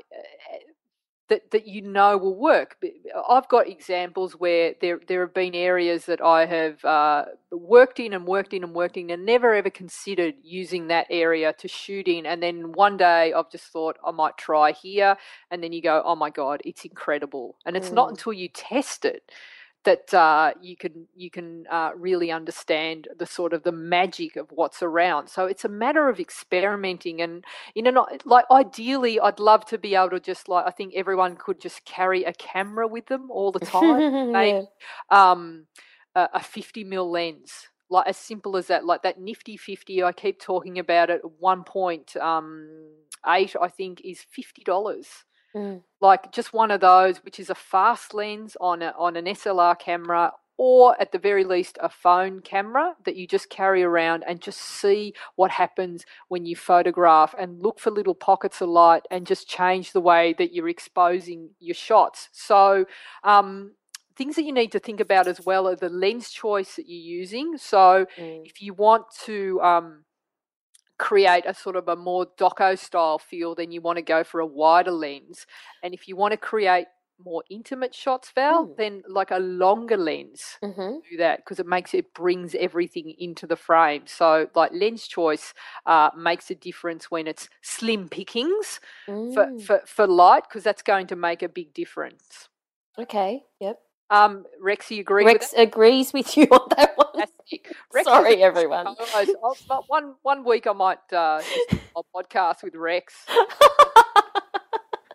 that, 1.28 1.50
that 1.50 1.66
you 1.66 1.82
know 1.82 2.16
will 2.16 2.36
work. 2.36 2.76
I've 3.28 3.48
got 3.48 3.68
examples 3.68 4.34
where 4.34 4.74
there 4.80 5.00
there 5.08 5.20
have 5.22 5.34
been 5.34 5.54
areas 5.54 6.06
that 6.06 6.20
I 6.20 6.46
have 6.46 6.84
uh, 6.84 7.24
worked 7.50 7.98
in 7.98 8.12
and 8.12 8.26
worked 8.26 8.52
in 8.52 8.62
and 8.64 8.74
worked 8.74 8.96
in 8.96 9.10
and 9.10 9.24
never 9.26 9.54
ever 9.54 9.70
considered 9.70 10.34
using 10.42 10.88
that 10.88 11.06
area 11.10 11.52
to 11.54 11.68
shoot 11.68 12.06
in. 12.08 12.26
And 12.26 12.42
then 12.42 12.72
one 12.72 12.96
day 12.96 13.32
I've 13.32 13.50
just 13.50 13.66
thought 13.66 13.96
I 14.06 14.10
might 14.12 14.36
try 14.38 14.72
here, 14.72 15.16
and 15.50 15.62
then 15.62 15.72
you 15.72 15.82
go, 15.82 16.02
oh 16.04 16.16
my 16.16 16.30
god, 16.30 16.62
it's 16.64 16.84
incredible. 16.84 17.56
And 17.66 17.76
it's 17.76 17.92
not 17.92 18.08
Mm. 18.08 18.10
until 18.10 18.32
you 18.32 18.48
test 18.48 19.04
it 19.04 19.30
that 19.86 20.12
uh, 20.12 20.52
you 20.60 20.76
can 20.76 21.06
you 21.14 21.30
can 21.30 21.64
uh, 21.70 21.92
really 21.96 22.30
understand 22.30 23.08
the 23.18 23.24
sort 23.24 23.52
of 23.52 23.62
the 23.62 23.72
magic 23.72 24.36
of 24.36 24.48
what's 24.50 24.82
around. 24.82 25.28
So 25.28 25.46
it's 25.46 25.64
a 25.64 25.68
matter 25.68 26.08
of 26.08 26.20
experimenting, 26.20 27.22
and 27.22 27.44
you 27.74 27.82
know, 27.82 28.06
like 28.24 28.44
ideally, 28.50 29.18
I'd 29.18 29.38
love 29.38 29.64
to 29.66 29.78
be 29.78 29.94
able 29.94 30.10
to 30.10 30.20
just 30.20 30.48
like 30.48 30.66
I 30.66 30.70
think 30.70 30.94
everyone 30.94 31.36
could 31.36 31.60
just 31.60 31.84
carry 31.84 32.24
a 32.24 32.32
camera 32.34 32.86
with 32.86 33.06
them 33.06 33.30
all 33.30 33.52
the 33.52 33.60
time, 33.60 34.32
maybe 34.32 34.66
um, 35.10 35.66
a, 36.14 36.28
a 36.34 36.40
fifty 36.40 36.84
mil 36.84 37.10
lens. 37.10 37.68
Like 37.88 38.08
as 38.08 38.16
simple 38.16 38.56
as 38.56 38.66
that, 38.66 38.84
like 38.84 39.02
that 39.02 39.20
nifty 39.20 39.56
fifty. 39.56 40.02
I 40.02 40.10
keep 40.12 40.40
talking 40.40 40.80
about 40.80 41.08
it. 41.08 41.22
1.8 41.40 42.16
um, 42.20 42.68
I 43.24 43.46
think, 43.68 44.00
is 44.04 44.26
fifty 44.28 44.64
dollars 44.64 45.06
Mm. 45.56 45.82
like 46.02 46.30
just 46.32 46.52
one 46.52 46.70
of 46.70 46.80
those, 46.82 47.24
which 47.24 47.40
is 47.40 47.48
a 47.50 47.54
fast 47.54 48.12
lens 48.12 48.56
on 48.60 48.82
a, 48.82 48.92
on 48.98 49.16
an 49.16 49.24
SLR 49.24 49.78
camera, 49.78 50.32
or 50.58 51.00
at 51.00 51.12
the 51.12 51.18
very 51.18 51.44
least 51.44 51.78
a 51.80 51.88
phone 51.88 52.40
camera 52.40 52.94
that 53.04 53.16
you 53.16 53.26
just 53.26 53.48
carry 53.50 53.82
around 53.82 54.22
and 54.26 54.40
just 54.40 54.60
see 54.60 55.14
what 55.36 55.50
happens 55.50 56.04
when 56.28 56.44
you 56.46 56.54
photograph 56.56 57.34
and 57.38 57.62
look 57.62 57.78
for 57.80 57.90
little 57.90 58.14
pockets 58.14 58.60
of 58.60 58.68
light 58.68 59.02
and 59.10 59.26
just 59.26 59.48
change 59.48 59.92
the 59.92 60.00
way 60.00 60.34
that 60.38 60.52
you're 60.54 60.68
exposing 60.68 61.50
your 61.58 61.74
shots. 61.74 62.28
So. 62.32 62.84
Um, 63.24 63.72
Things 64.18 64.36
that 64.36 64.44
you 64.44 64.52
need 64.54 64.72
to 64.72 64.78
think 64.78 64.98
about 65.00 65.26
as 65.28 65.44
well 65.44 65.68
are 65.68 65.76
the 65.76 65.90
lens 65.90 66.30
choice 66.30 66.76
that 66.76 66.88
you're 66.88 67.18
using. 67.18 67.58
So, 67.58 68.06
Mm. 68.16 68.46
if 68.46 68.62
you 68.62 68.72
want 68.72 69.04
to 69.26 69.60
um, 69.60 70.04
create 70.98 71.44
a 71.46 71.54
sort 71.54 71.76
of 71.76 71.88
a 71.88 71.96
more 71.96 72.26
doco 72.38 72.78
style 72.78 73.18
feel, 73.18 73.54
then 73.54 73.70
you 73.72 73.80
want 73.80 73.96
to 73.96 74.02
go 74.02 74.24
for 74.24 74.40
a 74.40 74.46
wider 74.46 74.90
lens. 74.90 75.46
And 75.82 75.92
if 75.94 76.08
you 76.08 76.16
want 76.16 76.32
to 76.32 76.36
create 76.38 76.86
more 77.24 77.42
intimate 77.50 77.94
shots, 77.94 78.30
Val, 78.34 78.66
Mm. 78.66 78.76
then 78.76 79.02
like 79.08 79.30
a 79.30 79.38
longer 79.38 79.96
lens 79.96 80.58
Mhm. 80.62 81.00
do 81.10 81.16
that 81.16 81.38
because 81.38 81.58
it 81.58 81.66
makes 81.66 81.94
it 81.94 82.12
brings 82.12 82.54
everything 82.54 83.14
into 83.18 83.46
the 83.46 83.56
frame. 83.56 84.06
So 84.06 84.50
like 84.54 84.72
lens 84.72 85.06
choice 85.08 85.54
uh, 85.86 86.10
makes 86.16 86.50
a 86.50 86.54
difference 86.54 87.10
when 87.10 87.26
it's 87.26 87.48
slim 87.62 88.08
pickings 88.08 88.80
for, 89.06 89.46
Mm. 89.46 89.60
for, 89.62 89.80
for 89.86 90.06
light 90.06 90.44
because 90.48 90.62
that's 90.62 90.82
going 90.82 91.06
to 91.08 91.16
make 91.16 91.42
a 91.42 91.48
big 91.48 91.72
difference. 91.72 92.48
Okay. 92.98 93.44
Yep. 93.60 93.80
Um, 94.10 94.44
Rex, 94.60 94.90
you 94.90 95.00
agree 95.00 95.24
Rex 95.24 95.52
with 95.52 95.68
agrees 95.68 96.12
with 96.12 96.36
you 96.36 96.44
on 96.50 96.68
that 96.76 96.92
one. 96.96 97.24
Rex 97.92 98.06
Sorry, 98.06 98.42
everyone. 98.42 98.86
I'll- 98.88 99.56
but 99.68 99.84
one 99.88 100.14
one 100.22 100.44
week 100.44 100.66
I 100.66 100.72
might 100.72 101.12
uh, 101.12 101.40
a 101.96 102.02
podcast 102.14 102.62
with 102.62 102.74
Rex. 102.74 103.14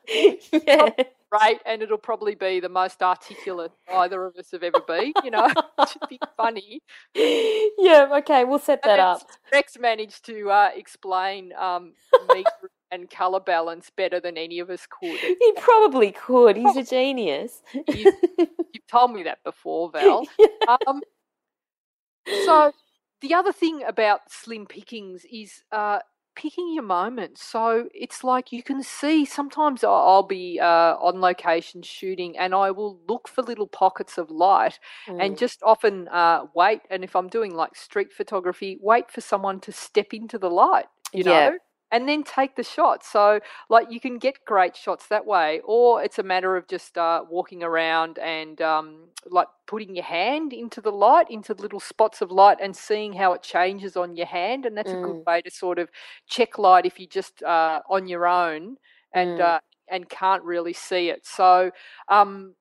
yeah. 0.08 0.90
Right, 1.32 1.60
and 1.66 1.82
it'll 1.82 1.98
probably 1.98 2.36
be 2.36 2.60
the 2.60 2.68
most 2.68 3.02
articulate 3.02 3.72
either 3.90 4.26
of 4.26 4.36
us 4.36 4.52
have 4.52 4.64
ever 4.64 4.82
been. 4.86 5.14
You 5.24 5.32
know, 5.32 5.46
it 5.80 5.88
should 5.90 6.10
be 6.10 6.20
funny. 6.36 6.82
yeah. 7.16 8.10
Okay. 8.18 8.44
We'll 8.44 8.60
set 8.60 8.84
that 8.84 9.00
up. 9.00 9.22
Rex 9.54 9.78
managed 9.80 10.26
to 10.26 10.50
uh, 10.50 10.72
explain 10.76 11.54
um, 11.58 11.94
meter 12.34 12.50
and 12.92 13.10
color 13.10 13.40
balance 13.40 13.90
better 13.90 14.20
than 14.20 14.38
any 14.38 14.60
of 14.60 14.70
us 14.70 14.88
could. 14.90 15.20
He 15.22 15.52
probably 15.58 16.12
could. 16.12 16.58
He's 16.58 16.76
a 16.78 16.84
genius. 16.84 17.62
You, 17.74 18.12
you've 18.38 18.88
told 18.92 19.14
me 19.14 19.24
that 19.24 19.44
before, 19.44 19.90
Val. 19.92 20.28
Um, 20.88 21.02
so 22.32 22.72
the 23.22 23.34
other 23.34 23.52
thing 23.52 23.84
about 23.88 24.22
slim 24.30 24.66
pickings 24.66 25.26
is 25.32 25.64
uh, 25.72 26.00
picking 26.36 26.74
your 26.74 26.84
moments. 26.84 27.44
So 27.44 27.90
it's 27.94 28.24
like 28.24 28.52
you 28.52 28.64
can 28.64 28.84
see 28.84 29.26
sometimes 29.26 29.84
I'll 29.84 30.24
be 30.24 30.60
uh, 30.60 30.96
on 31.02 31.20
location 31.20 31.82
shooting 31.82 32.38
and 32.38 32.54
I 32.54 32.72
will 32.72 33.00
look 33.08 33.28
for 33.28 33.42
little 33.42 33.68
pockets 33.68 34.18
of 34.18 34.30
light 34.30 34.80
and 35.20 35.36
Mm. 35.36 35.40
just 35.40 35.62
often 35.64 36.08
uh, 36.10 36.46
wait. 36.56 36.82
And 36.90 37.04
if 37.04 37.16
I'm 37.16 37.28
doing 37.28 37.54
like 37.56 37.76
street 37.76 38.14
photography, 38.14 38.78
wait 38.82 39.12
for 39.12 39.22
someone 39.22 39.60
to 39.62 39.72
step 39.72 40.14
into 40.14 40.38
the 40.38 40.50
light, 40.50 40.86
you 41.14 41.24
Yeah. 41.24 41.50
know, 41.50 41.58
and 41.92 42.08
then 42.08 42.24
take 42.24 42.56
the 42.56 42.64
shot. 42.64 43.04
So, 43.04 43.40
like, 43.70 43.92
you 43.92 44.00
can 44.00 44.18
get 44.18 44.44
great 44.46 44.76
shots 44.76 45.08
that 45.08 45.26
way, 45.26 45.62
or 45.66 46.04
it's 46.04 46.20
a 46.20 46.24
matter 46.24 46.56
of 46.56 46.68
just 46.68 46.98
uh, 46.98 47.24
walking 47.30 47.64
around 47.64 48.18
and 48.20 48.62
um, 48.62 49.10
like 49.30 49.48
putting 49.68 49.96
your 49.96 50.06
hand 50.06 50.54
into 50.54 50.82
the 50.82 50.92
light, 50.92 51.30
into 51.30 51.54
little 51.54 51.80
spots 51.80 52.22
of 52.22 52.32
light, 52.32 52.58
and 52.62 52.76
seeing 52.76 53.14
how 53.14 53.34
it 53.34 53.44
changes 53.44 53.96
on 53.98 54.16
your 54.16 54.28
hand. 54.28 54.66
And 54.66 54.78
that's 54.78 54.94
a 54.94 54.98
good 54.98 55.18
way 55.26 55.42
to 55.42 55.52
sort 55.52 55.80
of 55.80 55.90
check 56.28 56.58
light 56.58 56.86
if 56.86 57.00
you 57.00 57.08
just 57.08 57.44
uh, 57.44 57.82
on 57.90 58.08
your 58.08 58.28
own 58.28 58.78
and 59.14 59.40
Mm. 59.40 59.42
uh, 59.42 59.60
and 59.90 60.10
can't 60.10 60.44
really 60.44 60.74
see 60.74 61.10
it. 61.10 61.26
So. 61.26 61.72
Um, 62.10 62.56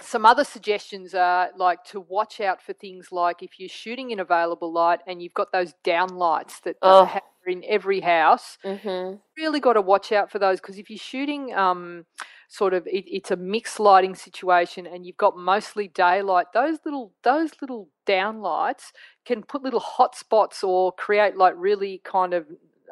some 0.00 0.26
other 0.26 0.44
suggestions 0.44 1.14
are 1.14 1.50
like 1.56 1.84
to 1.84 2.00
watch 2.00 2.40
out 2.40 2.60
for 2.60 2.72
things 2.72 3.12
like 3.12 3.42
if 3.42 3.58
you're 3.58 3.68
shooting 3.68 4.10
in 4.10 4.18
available 4.20 4.72
light 4.72 5.00
and 5.06 5.22
you've 5.22 5.34
got 5.34 5.52
those 5.52 5.72
down 5.84 6.08
lights 6.08 6.60
that 6.60 6.76
Oh. 6.82 7.02
uh, 7.02 7.06
have 7.06 7.22
in 7.46 7.62
every 7.66 8.00
house 8.00 8.58
Mhm. 8.64 9.20
really 9.36 9.60
got 9.60 9.74
to 9.74 9.80
watch 9.80 10.12
out 10.12 10.30
for 10.30 10.38
those 10.38 10.60
because 10.60 10.78
if 10.78 10.88
you're 10.90 10.98
shooting 10.98 11.54
um, 11.54 12.06
sort 12.48 12.74
of 12.74 12.86
it, 12.86 13.04
it's 13.06 13.30
a 13.30 13.36
mixed 13.36 13.80
lighting 13.80 14.14
situation 14.14 14.86
and 14.86 15.04
you've 15.06 15.16
got 15.16 15.36
mostly 15.36 15.88
daylight 15.88 16.46
those 16.54 16.78
little 16.84 17.12
those 17.22 17.50
little 17.60 17.88
down 18.06 18.40
lights 18.40 18.92
can 19.24 19.42
put 19.42 19.62
little 19.62 19.80
hot 19.80 20.14
spots 20.14 20.62
or 20.62 20.92
create 20.92 21.36
like 21.36 21.54
really 21.56 22.00
kind 22.04 22.34
of 22.34 22.46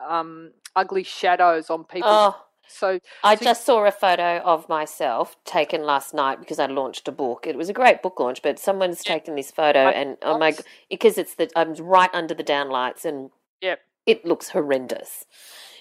um, 0.08 0.52
ugly 0.74 1.02
shadows 1.02 1.70
on 1.70 1.84
people 1.84 2.08
Oh, 2.10 2.44
so 2.66 2.98
I 3.22 3.36
So- 3.36 3.44
just 3.44 3.64
saw 3.66 3.84
a 3.84 3.90
photo 3.92 4.38
of 4.38 4.68
myself 4.68 5.36
taken 5.44 5.84
last 5.84 6.14
night 6.14 6.40
because 6.40 6.58
I 6.58 6.66
launched 6.66 7.06
a 7.06 7.12
book. 7.12 7.46
It 7.46 7.54
was 7.56 7.68
a 7.68 7.72
great 7.74 8.00
book 8.02 8.18
launch, 8.18 8.40
but 8.42 8.58
someone's 8.58 9.02
Yeah. 9.06 9.12
taken 9.12 9.34
this 9.34 9.50
photo, 9.50 9.80
I- 9.80 9.92
and 9.92 10.16
oh 10.22 10.38
my, 10.38 10.56
because 10.88 11.18
it's 11.18 11.34
the 11.34 11.50
I'm 11.54 11.74
right 11.74 12.08
under 12.14 12.32
the 12.34 12.42
downlights, 12.44 13.04
and 13.04 13.30
Yep. 13.60 13.80
It 14.06 14.24
looks 14.24 14.50
horrendous. 14.50 15.24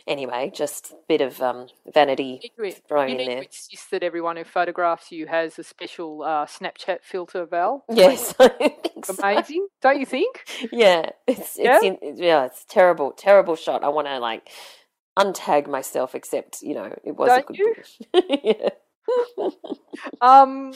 Anyway, 0.08 0.52
just 0.54 0.92
a 0.92 0.96
bit 1.08 1.22
of 1.22 1.42
um, 1.42 1.68
vanity 1.94 2.52
thrown 2.88 3.10
you 3.10 3.20
in 3.20 3.28
there. 3.28 3.44
insist 3.44 3.92
that 3.92 4.04
everyone 4.04 4.36
who 4.36 4.44
photographs 4.44 5.12
you 5.12 5.28
has 5.28 5.60
a 5.60 5.64
special 5.64 6.24
uh, 6.24 6.46
Snapchat 6.48 7.00
filter, 7.04 7.46
Val. 7.46 7.86
Yes, 7.90 8.34
I 8.40 8.50
think 8.50 9.06
so. 9.06 9.14
Amazing, 9.22 9.68
don't 9.82 10.00
you 10.00 10.06
think? 10.08 10.44
Yeah, 10.72 11.12
it's 11.28 11.58
Yeah? 11.58 11.80
it's 11.84 12.02
in, 12.02 12.18
yeah, 12.18 12.46
it's 12.46 12.66
terrible, 12.66 13.12
terrible 13.12 13.56
shot. 13.56 13.84
I 13.84 13.90
want 13.90 14.08
to 14.08 14.18
like 14.20 14.50
untag 15.20 15.68
myself, 15.68 16.16
except 16.16 16.64
you 16.64 16.74
know 16.74 16.96
it 17.04 17.16
was 17.16 17.30
a 17.38 17.44
Don't 17.44 17.48
good. 17.48 17.58
you? 17.58 17.76
yeah. 18.44 18.70
Um, 20.22 20.74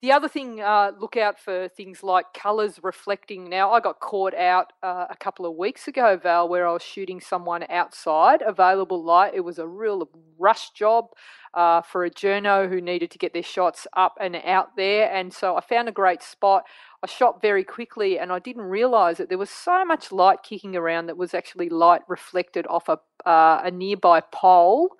the 0.00 0.12
other 0.12 0.28
thing, 0.28 0.60
uh, 0.60 0.92
look 1.00 1.16
out 1.16 1.40
for 1.40 1.66
things 1.68 2.04
like 2.04 2.26
colours 2.32 2.78
reflecting. 2.84 3.48
Now, 3.50 3.72
I 3.72 3.80
got 3.80 3.98
caught 3.98 4.32
out 4.32 4.72
uh, 4.80 5.06
a 5.10 5.16
couple 5.16 5.44
of 5.44 5.56
weeks 5.56 5.88
ago, 5.88 6.16
Val, 6.22 6.48
where 6.48 6.68
I 6.68 6.72
was 6.72 6.82
shooting 6.84 7.20
someone 7.20 7.64
outside, 7.68 8.40
available 8.42 9.02
light. 9.02 9.34
It 9.34 9.40
was 9.40 9.58
a 9.58 9.66
real 9.66 10.08
rush 10.38 10.70
job 10.70 11.06
uh, 11.52 11.82
for 11.82 12.04
a 12.04 12.10
journo 12.10 12.68
who 12.68 12.80
needed 12.80 13.10
to 13.10 13.18
get 13.18 13.32
their 13.32 13.42
shots 13.42 13.88
up 13.96 14.16
and 14.20 14.36
out 14.44 14.76
there. 14.76 15.12
And 15.12 15.34
so 15.34 15.56
I 15.56 15.62
found 15.62 15.88
a 15.88 15.92
great 15.92 16.22
spot. 16.22 16.62
I 17.02 17.08
shot 17.08 17.42
very 17.42 17.64
quickly, 17.64 18.20
and 18.20 18.30
I 18.30 18.38
didn't 18.38 18.62
realise 18.62 19.18
that 19.18 19.28
there 19.28 19.36
was 19.36 19.50
so 19.50 19.84
much 19.84 20.12
light 20.12 20.44
kicking 20.44 20.76
around 20.76 21.06
that 21.06 21.16
was 21.16 21.34
actually 21.34 21.70
light 21.70 22.02
reflected 22.06 22.68
off 22.68 22.88
a, 22.88 23.00
uh, 23.28 23.62
a 23.64 23.70
nearby 23.72 24.20
pole 24.20 24.90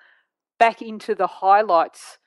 back 0.59 0.83
into 0.83 1.15
the 1.15 1.29
highlights 1.29 2.19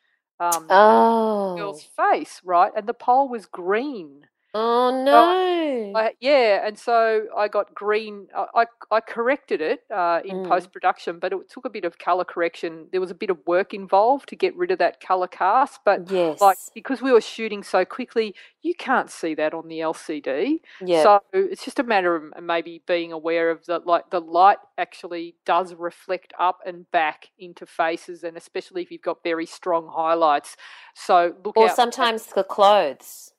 um, 0.42 0.72
Oh. 0.72 1.56
girl's 1.56 1.84
face, 1.84 2.42
right? 2.44 2.74
And 2.76 2.88
the 2.88 2.94
pole 2.96 3.30
was 3.30 3.46
green. 3.48 4.28
Oh 4.54 4.91
no. 5.06 5.93
I, 5.93 6.14
yeah, 6.22 6.66
and 6.66 6.78
so 6.78 7.28
I 7.36 7.47
got 7.49 7.74
green. 7.74 8.28
I 8.36 8.45
I, 8.64 8.66
I 8.95 8.99
corrected 9.02 9.62
it 9.62 9.84
uh, 9.93 10.22
in 10.26 10.38
Mm. 10.38 10.47
post 10.47 10.72
production, 10.72 11.20
but 11.20 11.34
it 11.34 11.49
took 11.49 11.66
a 11.66 11.70
bit 11.70 11.84
of 11.86 11.97
color 11.99 12.24
correction. 12.24 12.88
There 12.91 13.02
was 13.02 13.12
a 13.12 13.16
bit 13.16 13.30
of 13.30 13.38
work 13.45 13.74
involved 13.74 14.30
to 14.30 14.36
get 14.38 14.56
rid 14.56 14.72
of 14.72 14.80
that 14.80 15.02
color 15.02 15.28
cast, 15.28 15.82
but 15.86 16.10
yes. 16.10 16.39
like 16.39 16.58
because 16.74 17.02
we 17.02 17.12
were 17.12 17.22
shooting 17.22 17.64
so 17.64 17.84
quickly, 17.86 18.36
you 18.62 18.74
can't 18.76 19.10
see 19.10 19.34
that 19.36 19.54
on 19.54 19.68
the 19.68 19.80
LCD. 19.80 20.62
yeah. 20.80 21.04
So 21.04 21.20
it's 21.34 21.66
just 21.66 21.80
a 21.80 21.84
matter 21.84 22.16
of 22.16 22.24
maybe 22.41 22.82
being 22.88 23.12
aware 23.12 23.49
of 23.52 23.66
the 23.66 23.80
like 23.80 24.10
the 24.12 24.22
light 24.22 24.60
actually 24.78 25.36
does 25.45 25.74
reflect 25.74 26.34
up 26.39 26.60
and 26.66 26.89
back 26.91 27.30
into 27.38 27.66
faces, 27.66 28.24
and 28.24 28.38
especially 28.38 28.82
if 28.82 28.91
you've 28.91 29.02
got 29.02 29.24
very 29.24 29.45
strong 29.45 29.89
highlights. 29.93 30.56
So 30.95 31.36
look 31.43 31.58
or 31.58 31.68
for 31.68 31.68
that. 31.70 31.76
sometimes 31.76 32.26
the 32.28 32.43
clothes. 32.43 33.34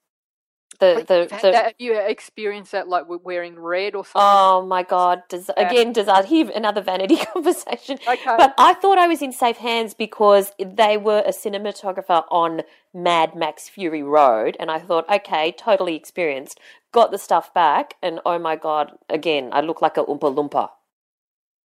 The 0.80 0.94
Like, 0.94 1.06
the, 1.06 1.28
the 1.30 1.38
that- 1.52 1.64
have 1.64 1.74
you 1.78 1.98
experienced 1.98 2.72
that 2.72 2.88
like 2.88 3.04
wearing 3.08 3.58
red 3.58 3.94
or 3.94 4.04
something? 4.04 4.20
Oh 4.22 4.64
my 4.66 4.82
god! 4.82 5.22
Does 5.28 5.50
Yeah. 5.56 5.68
again? 5.68 5.92
Does 5.92 6.08
I 6.08 6.24
hear 6.24 6.50
another 6.54 6.80
vanity 6.80 7.16
conversation? 7.32 7.98
Okay. 8.08 8.34
But 8.36 8.54
I 8.58 8.74
thought 8.74 8.98
I 8.98 9.06
was 9.06 9.22
in 9.22 9.32
safe 9.32 9.58
hands 9.58 9.94
because 9.94 10.52
they 10.58 10.96
were 10.96 11.22
a 11.26 11.30
cinematographer 11.30 12.24
on 12.30 12.62
Mad 12.94 13.34
Max 13.36 13.68
Fury 13.68 14.02
Road, 14.02 14.56
and 14.58 14.70
I 14.70 14.78
thought, 14.78 15.08
okay, 15.08 15.52
totally 15.52 15.94
experienced. 15.94 16.58
Got 16.92 17.10
the 17.10 17.18
stuff 17.18 17.52
back, 17.54 17.94
and 18.02 18.20
oh 18.26 18.38
my 18.38 18.56
god! 18.56 18.92
Again, 19.08 19.50
I 19.52 19.60
look 19.60 19.82
like 19.82 19.96
a 19.96 20.04
oompa 20.04 20.34
loompa. 20.34 20.70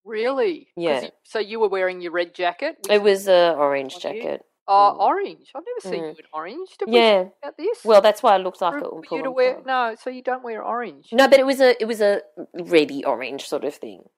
Really? 0.03 0.67
Yeah. 0.75 1.01
you- 1.01 1.09
so 1.23 1.39
you 1.39 1.59
were 1.59 1.67
wearing 1.69 2.01
your 2.01 2.11
red 2.11 2.33
jacket? 2.35 2.77
It 2.89 3.01
was 3.01 3.27
a 3.27 3.53
orange 3.57 3.97
jacket. 3.99 4.41
you? 4.43 4.45
Oh, 4.67 4.95
Mm. 4.97 4.99
orange. 4.99 5.51
I've 5.53 5.63
never 5.65 5.95
seen 5.95 6.03
Mm. 6.03 6.13
you 6.13 6.19
in 6.19 6.25
orange. 6.33 6.77
Did 6.77 6.89
we 6.89 6.95
Yeah. 6.95 7.23
talk 7.25 7.33
about 7.43 7.57
this? 7.57 7.85
Well, 7.85 8.01
that's 8.01 8.23
why 8.23 8.33
I 8.33 8.37
looked 8.37 8.61
like 8.61 8.73
for, 8.73 8.99
a 8.99 9.03
for 9.03 9.15
you 9.17 9.23
to 9.23 9.31
wear 9.31 9.61
no, 9.65 9.95
so 9.95 10.09
you 10.09 10.23
don't 10.23 10.43
wear 10.43 10.63
orange. 10.63 11.13
No, 11.13 11.27
but 11.27 11.39
it 11.39 11.45
was 11.45 11.61
a 11.61 11.79
it 11.81 11.85
was 11.85 12.01
a 12.01 12.21
ready 12.53 13.03
orange 13.05 13.47
sort 13.47 13.63
of 13.63 13.75
thing. 13.75 14.09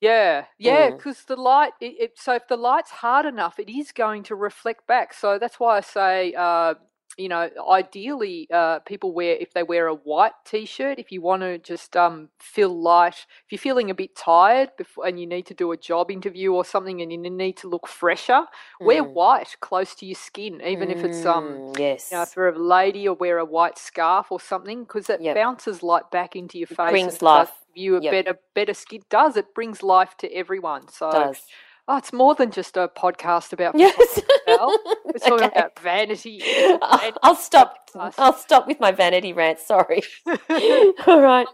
Yeah, 0.00 0.44
yeah, 0.58 0.90
Mm. 0.90 0.96
because 0.98 1.24
the 1.24 1.36
light. 1.36 1.72
It, 1.80 1.94
it, 1.98 2.18
so 2.18 2.34
if 2.34 2.46
the 2.48 2.56
light's 2.58 2.90
hard 2.90 3.24
enough, 3.24 3.58
it 3.58 3.70
is 3.70 3.92
going 3.92 4.24
to 4.24 4.34
reflect 4.34 4.86
back. 4.86 5.14
So 5.14 5.38
that's 5.38 5.58
why 5.58 5.78
I 5.78 5.80
say, 5.80 6.34
uh, 6.34 6.74
you 7.16 7.28
know, 7.28 7.48
ideally, 7.70 8.48
uh, 8.52 8.80
people 8.80 9.12
wear 9.12 9.36
if 9.36 9.52
they 9.54 9.62
wear 9.62 9.86
a 9.86 9.94
white 9.94 10.32
T-shirt. 10.44 10.98
If 10.98 11.10
you 11.10 11.22
want 11.22 11.42
to 11.42 11.58
just 11.58 11.96
um, 11.96 12.28
feel 12.38 12.68
light, 12.78 13.26
if 13.46 13.52
you're 13.52 13.58
feeling 13.58 13.90
a 13.90 13.94
bit 13.94 14.14
tired 14.14 14.70
before, 14.76 15.06
and 15.06 15.18
you 15.18 15.26
need 15.26 15.46
to 15.46 15.54
do 15.54 15.72
a 15.72 15.76
job 15.76 16.10
interview 16.10 16.52
or 16.52 16.64
something, 16.64 17.00
and 17.00 17.10
you 17.10 17.18
need 17.18 17.56
to 17.58 17.68
look 17.68 17.86
fresher, 17.86 18.42
wear 18.82 19.02
Mm. 19.02 19.12
white 19.14 19.56
close 19.60 19.94
to 19.96 20.06
your 20.06 20.14
skin, 20.16 20.60
even 20.62 20.90
if 20.90 21.04
it's 21.04 21.24
um. 21.26 21.44
Mm, 21.60 21.78
yes, 21.78 22.10
You 22.12 22.18
know, 22.18 22.26
for 22.26 22.48
a 22.48 22.58
lady, 22.58 23.08
or 23.08 23.14
wear 23.14 23.38
a 23.38 23.44
white 23.44 23.78
scarf 23.78 24.30
or 24.30 24.40
something, 24.40 24.84
because 24.84 25.08
it 25.10 25.20
Yep. 25.22 25.34
bounces 25.34 25.82
light 25.82 26.10
back 26.10 26.36
into 26.36 26.58
your 26.58 26.66
face. 26.68 26.90
brings 26.90 27.14
and 27.14 27.22
life. 27.22 27.50
You 27.74 27.96
a 27.96 28.00
Yep. 28.00 28.12
better, 28.12 28.38
better 28.54 28.74
skin. 28.74 29.02
Does 29.10 29.36
it 29.36 29.54
brings 29.54 29.82
life 29.82 30.16
to 30.18 30.32
everyone? 30.32 30.88
So 30.88 31.10
does. 31.10 31.42
Oh, 31.88 31.96
it's 31.98 32.12
more 32.12 32.34
than 32.34 32.50
just 32.50 32.76
a 32.76 32.88
podcast 32.88 33.52
about 33.52 33.78
Yes. 33.78 34.20
We're 34.46 34.56
talking 35.20 35.46
Okay. 35.46 35.46
about 35.46 35.78
vanity. 35.78 36.42
I'll 36.82 37.12
I'll 37.22 37.34
stop. 37.36 37.88
podcast. 37.94 38.14
I'll 38.18 38.32
stop 38.36 38.66
with 38.66 38.80
my 38.80 38.90
vanity 38.90 39.32
rant. 39.32 39.60
Sorry. 39.60 40.02
All 41.06 41.20
right. 41.22 41.46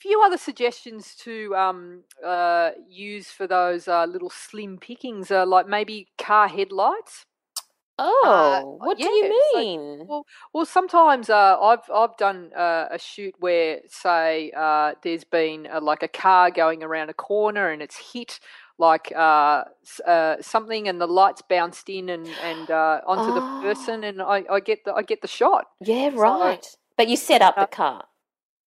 few 0.00 0.22
other 0.22 0.38
suggestions 0.38 1.14
to 1.24 1.54
um, 1.56 2.04
uh, 2.24 2.70
use 2.88 3.30
for 3.30 3.46
those 3.46 3.88
uh, 3.88 4.04
little 4.06 4.30
slim 4.30 4.78
pickings 4.78 5.30
are 5.30 5.44
like 5.46 5.66
maybe 5.68 6.08
car 6.16 6.46
headlights. 6.48 7.26
Oh, 8.02 8.78
what 8.80 8.96
do 8.96 9.04
yeah, 9.04 9.10
you 9.10 9.42
so- 9.52 9.58
mean? 9.58 10.08
Well, 10.54 10.64
sometimes 10.64 11.28
uh, 11.28 11.60
I've 11.60 11.90
I've 11.92 12.16
done 12.16 12.50
uh, 12.56 12.86
a 12.90 12.98
shoot 12.98 13.34
where, 13.40 13.80
say, 13.88 14.52
uh, 14.56 14.92
there's 15.02 15.24
been 15.24 15.66
uh, 15.70 15.80
like 15.82 16.02
a 16.02 16.08
car 16.08 16.50
going 16.50 16.82
around 16.82 17.10
a 17.10 17.14
corner 17.14 17.68
and 17.68 17.82
it's 17.82 18.12
hit 18.14 18.40
like 18.80 19.12
uh, 19.16 19.64
uh, 20.06 20.36
something, 20.42 20.88
and 20.88 21.00
the 21.00 21.06
lights 21.06 21.42
bounced 21.48 21.88
in 21.90 22.08
and 22.10 22.26
and 22.42 22.70
uh, 22.70 23.02
onto 23.06 23.32
the 23.32 23.42
person, 23.62 24.04
and 24.04 24.22
I, 24.22 24.44
I 24.50 24.60
get 24.60 24.84
the 24.84 24.94
I 24.94 25.02
get 25.02 25.22
the 25.22 25.28
shot. 25.28 25.66
yeah, 25.80 26.10
so- 26.10 26.18
right. 26.18 26.66
But 26.98 27.08
you 27.08 27.16
set 27.16 27.42
up 27.42 27.56
uh, 27.58 27.62
the 27.62 27.68
car. 27.68 28.04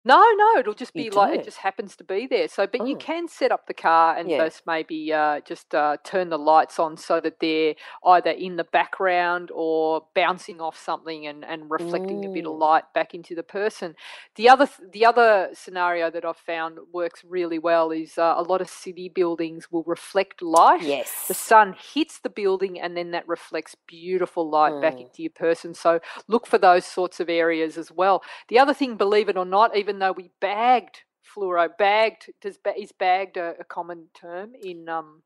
No, 0.06 0.24
no, 0.38 0.58
it'll 0.58 0.74
just 0.74 0.96
You 0.96 1.04
be 1.04 1.10
like 1.10 1.32
don't? 1.32 1.42
it 1.42 1.44
just 1.44 1.58
happens 1.58 1.96
to 1.98 2.06
be 2.06 2.26
there. 2.26 2.48
So, 2.48 2.66
but 2.66 2.88
you 2.88 2.96
Oh. 2.96 3.00
can 3.00 3.28
set 3.28 3.52
up 3.52 3.68
the 3.68 3.74
car 3.74 4.16
and 4.16 4.30
Yeah. 4.30 4.46
just 4.46 4.66
maybe 4.66 5.12
uh, 5.12 5.42
just 5.42 5.76
uh, 5.76 5.98
turn 6.06 6.30
the 6.30 6.40
lights 6.40 6.80
on 6.80 6.96
so 6.96 7.20
that 7.20 7.42
they're 7.42 7.76
either 8.06 8.30
in 8.32 8.56
the 8.56 8.64
background 8.64 9.52
or 9.54 10.06
bouncing 10.16 10.62
off 10.62 10.78
something 10.78 11.28
and, 11.28 11.44
and 11.44 11.70
reflecting 11.70 12.24
a 12.24 12.30
bit 12.30 12.46
of 12.46 12.54
Mm. 12.54 12.60
light 12.60 12.84
back 12.94 13.14
into 13.14 13.36
the 13.36 13.44
person. 13.44 13.94
The 14.36 14.48
other 14.48 14.70
the 14.94 15.06
other 15.06 15.50
scenario 15.54 16.10
that 16.12 16.24
I've 16.24 16.38
found 16.38 16.78
works 16.94 17.24
really 17.28 17.60
well 17.60 17.92
is 17.92 18.18
uh, 18.18 18.36
a 18.38 18.44
lot 18.44 18.62
of 18.62 18.70
city 18.70 19.10
buildings 19.10 19.70
will 19.70 19.84
reflect 19.86 20.42
light. 20.42 20.82
Yes, 20.82 21.26
the 21.28 21.34
sun 21.34 21.76
hits 21.94 22.20
the 22.20 22.30
building 22.30 22.80
and 22.80 22.96
then 22.96 23.12
that 23.12 23.28
reflects 23.28 23.76
beautiful 23.86 24.50
light 24.50 24.80
back 24.80 24.96
Mm. 24.96 25.02
into 25.02 25.24
your 25.24 25.32
person. 25.32 25.74
So 25.74 26.00
look 26.30 26.48
for 26.48 26.58
those 26.58 26.86
sorts 26.86 27.20
of 27.20 27.28
areas 27.30 27.78
as 27.78 27.92
well. 27.92 28.24
The 28.48 28.60
other 28.60 28.74
thing, 28.74 28.96
believe 28.96 29.28
it 29.28 29.36
or 29.38 29.46
not, 29.46 29.76
even 29.76 29.89
though 29.98 30.12
we 30.12 30.30
bagged 30.40 31.02
fluoro, 31.26 31.70
bagged 31.80 32.32
does 32.42 32.60
is 32.78 32.92
bagged 32.92 33.38
a, 33.38 33.56
a 33.60 33.64
common 33.64 34.10
term 34.14 34.54
in 34.62 34.88
um 34.88 35.24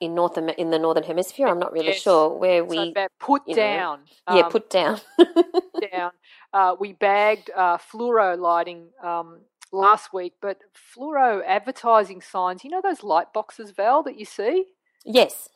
in 0.00 0.14
North 0.14 0.38
in 0.38 0.70
the 0.70 0.78
northern 0.78 1.02
hemisphere, 1.02 1.48
I'm 1.48 1.58
not 1.58 1.72
really 1.72 1.88
Yes. 1.88 2.02
sure 2.02 2.28
where 2.30 2.64
we. 2.64 2.92
ba- 2.92 3.08
put 3.18 3.42
you 3.48 3.56
know, 3.56 3.60
down. 3.60 4.00
yeah, 4.28 4.42
um, 4.42 4.50
put 4.52 4.70
down. 4.70 5.00
down. 5.92 6.12
Uh, 6.52 6.76
we 6.78 6.92
bagged 6.92 7.50
uh, 7.56 7.76
fluoro 7.78 8.38
lighting 8.38 8.86
um, 9.02 9.40
last 9.72 10.12
week, 10.12 10.34
but 10.40 10.58
fluoro 10.96 11.42
advertising 11.44 12.20
signs. 12.20 12.62
You 12.62 12.70
know 12.70 12.80
those 12.80 13.02
light 13.02 13.32
boxes, 13.32 13.72
Val, 13.72 14.02
that 14.04 14.18
you 14.18 14.24
see? 14.24 14.66
yes. 15.04 15.48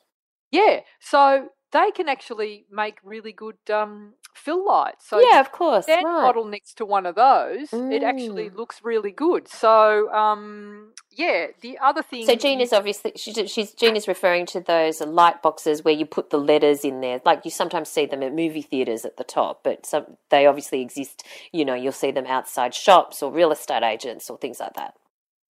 Yeah, 0.50 0.80
so 0.98 1.50
they 1.72 1.90
can 1.90 2.08
actually 2.08 2.64
make 2.70 2.98
really 3.02 3.32
good 3.32 3.56
um, 3.70 4.14
fill 4.34 4.64
lights. 4.66 5.08
So 5.08 5.20
yeah, 5.20 5.40
of 5.40 5.52
course. 5.52 5.84
stand 5.84 6.04
Right. 6.06 6.22
model 6.22 6.44
next 6.44 6.74
to 6.78 6.84
one 6.86 7.06
of 7.06 7.14
those, 7.14 7.72
it 7.72 8.02
actually 8.02 8.48
Mm. 8.50 8.56
looks 8.56 8.80
really 8.82 9.10
good. 9.10 9.48
So 9.48 10.10
um, 10.12 10.94
yeah, 11.10 11.48
the 11.60 11.78
other 11.78 12.02
thing. 12.02 12.24
So 12.26 12.34
Jean 12.34 12.60
is 12.60 12.72
obviously 12.72 13.12
she's, 13.16 13.50
she's 13.50 13.72
Jean 13.72 13.96
is 13.96 14.08
referring 14.08 14.46
to 14.46 14.60
those 14.60 15.00
light 15.00 15.42
boxes 15.42 15.84
where 15.84 15.94
you 15.94 16.06
put 16.06 16.30
the 16.30 16.38
letters 16.38 16.84
in 16.84 17.00
there. 17.00 17.20
Like 17.24 17.44
you 17.44 17.50
sometimes 17.50 17.88
see 17.88 18.06
them 18.06 18.22
at 18.22 18.32
movie 18.32 18.62
theaters 18.62 19.04
at 19.04 19.16
the 19.16 19.24
top, 19.24 19.62
but 19.64 19.84
some 19.84 20.16
they 20.30 20.46
obviously 20.46 20.80
exist. 20.80 21.24
You 21.52 21.64
know, 21.64 21.74
you'll 21.74 21.92
see 21.92 22.10
them 22.12 22.26
outside 22.26 22.74
shops 22.74 23.22
or 23.22 23.30
real 23.32 23.52
estate 23.52 23.82
agents 23.82 24.30
or 24.30 24.38
things 24.38 24.60
like 24.60 24.74
that. 24.74 24.94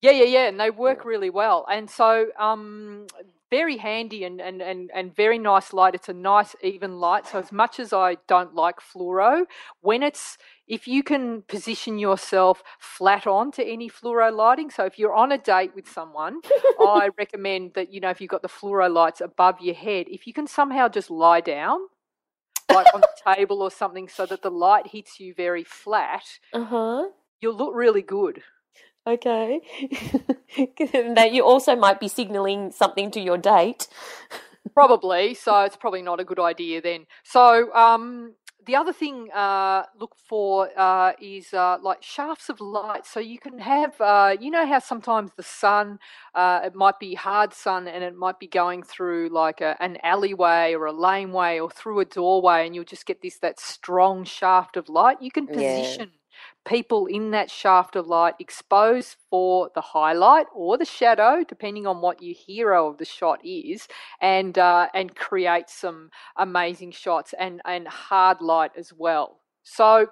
Yeah, 0.01 0.12
yeah, 0.12 0.25
yeah, 0.25 0.49
and 0.49 0.61
they 0.61 0.71
work 0.71 1.05
really 1.05 1.29
well. 1.29 1.66
And 1.69 1.91
so, 1.91 2.29
um, 2.39 3.09
very 3.51 3.76
handy 3.78 4.24
and, 4.24 4.40
and, 4.40 4.61
and, 4.61 4.90
and 4.94 5.14
very 5.14 5.38
nice 5.38 5.72
light. 5.72 5.94
It's 5.94 6.09
a 6.09 6.14
nice 6.14 6.55
even 6.62 6.99
light. 6.99 7.26
So 7.26 7.38
as 7.38 7.53
much 7.53 7.80
as 7.80 7.92
I 7.92 8.16
don't 8.26 8.55
like 8.55 8.76
fluoro, 8.80 9.44
when 9.80 10.03
it's 10.03 10.38
if 10.66 10.86
you 10.86 11.03
can 11.03 11.42
position 11.42 11.99
yourself 11.99 12.62
flat 12.78 13.26
on 13.26 13.51
to 13.53 13.64
any 13.64 13.88
fluoro 13.88 14.34
lighting. 14.34 14.70
So 14.70 14.84
if 14.84 14.99
you're 14.99 15.14
on 15.14 15.32
a 15.32 15.38
date 15.38 15.74
with 15.74 15.88
someone, 15.88 16.40
I 16.80 17.11
recommend 17.16 17.72
that 17.74 17.92
you 17.92 18.01
know 18.01 18.11
if 18.11 18.20
you've 18.20 18.30
got 18.30 18.42
the 18.42 18.49
fluoro 18.49 18.92
lights 18.92 19.20
above 19.20 19.61
your 19.61 19.74
head, 19.74 20.07
if 20.09 20.26
you 20.26 20.32
can 20.32 20.46
somehow 20.46 20.88
just 20.88 21.11
lie 21.11 21.40
down. 21.40 21.80
Like 22.70 22.92
on 22.94 23.01
the 23.01 23.09
table 23.34 23.62
or 23.62 23.70
something, 23.70 24.09
so 24.09 24.26
that 24.26 24.42
the 24.42 24.51
light 24.51 24.88
hits 24.88 25.18
you 25.18 25.32
very 25.34 25.64
flat, 25.64 26.24
Uh 26.53 26.64
huh. 26.64 27.09
you'll 27.40 27.57
look 27.57 27.74
really 27.74 28.03
good. 28.03 28.42
Okay. 29.09 29.61
that 31.15 31.31
you 31.33 31.43
also 31.43 31.75
might 31.75 31.99
be 31.99 32.09
signaling 32.09 32.73
something 32.73 33.11
to 33.13 33.21
your 33.21 33.39
date. 33.39 33.89
Probably. 34.75 35.33
So 35.33 35.63
it's 35.63 35.77
probably 35.77 36.03
not 36.03 36.21
a 36.21 36.25
good 36.25 36.39
idea 36.39 36.83
then. 36.83 37.07
So 37.25 37.73
um, 37.75 38.35
the 38.67 38.77
other 38.77 38.93
thing 38.93 39.31
uh, 39.35 39.85
look 39.99 40.15
for 40.15 40.69
uh, 40.79 41.13
is 41.23 41.55
uh, 41.55 41.79
like 41.83 42.03
shafts 42.03 42.51
of 42.51 42.61
light. 42.61 43.07
So 43.07 43.19
you 43.19 43.39
can 43.39 43.59
have, 43.61 43.99
uh, 43.99 44.37
you 44.39 44.51
know, 44.51 44.67
how 44.67 44.79
sometimes 44.79 45.31
the 45.39 45.43
sun, 45.43 45.99
uh, 46.35 46.61
it 46.65 46.75
might 46.75 47.01
be 47.01 47.15
hard 47.15 47.55
sun 47.55 47.89
and 47.89 48.05
it 48.05 48.15
might 48.15 48.39
be 48.39 48.47
going 48.47 48.83
through 48.83 49.31
like 49.31 49.63
a, 49.63 49.75
an 49.83 49.97
alleyway 50.03 50.75
or 50.75 50.85
a 50.85 50.93
laneway 50.93 51.59
or 51.59 51.71
through 51.71 52.01
a 52.01 52.05
doorway, 52.05 52.67
and 52.67 52.75
you'll 52.75 52.85
just 52.85 53.07
get 53.07 53.23
this 53.23 53.39
that 53.39 53.59
strong 53.59 54.25
shaft 54.25 54.77
of 54.77 54.91
light. 54.91 55.23
You 55.23 55.31
can 55.31 55.47
position 55.47 56.11
people 56.69 57.07
in 57.07 57.31
that 57.31 57.51
shaft 57.51 57.97
of 57.97 58.07
light 58.07 58.35
exposed 58.39 59.16
for 59.31 59.71
the 59.75 59.81
highlight 59.81 60.47
or 60.55 60.77
the 60.77 60.85
shadow, 60.85 61.43
depending 61.43 61.87
on 61.87 62.01
what 62.01 62.23
your 62.23 62.35
hero 62.35 62.89
of 62.89 62.99
the 62.99 63.05
shot 63.05 63.41
is, 63.45 63.89
and 64.21 64.59
uh, 64.59 64.89
and 64.95 65.16
create 65.16 65.71
some 65.71 66.11
amazing 66.37 66.93
shots 66.93 67.35
and 67.39 67.61
and 67.64 67.89
hard 67.89 68.41
light 68.41 68.73
as 68.77 68.93
well. 68.93 69.41
So 69.62 70.09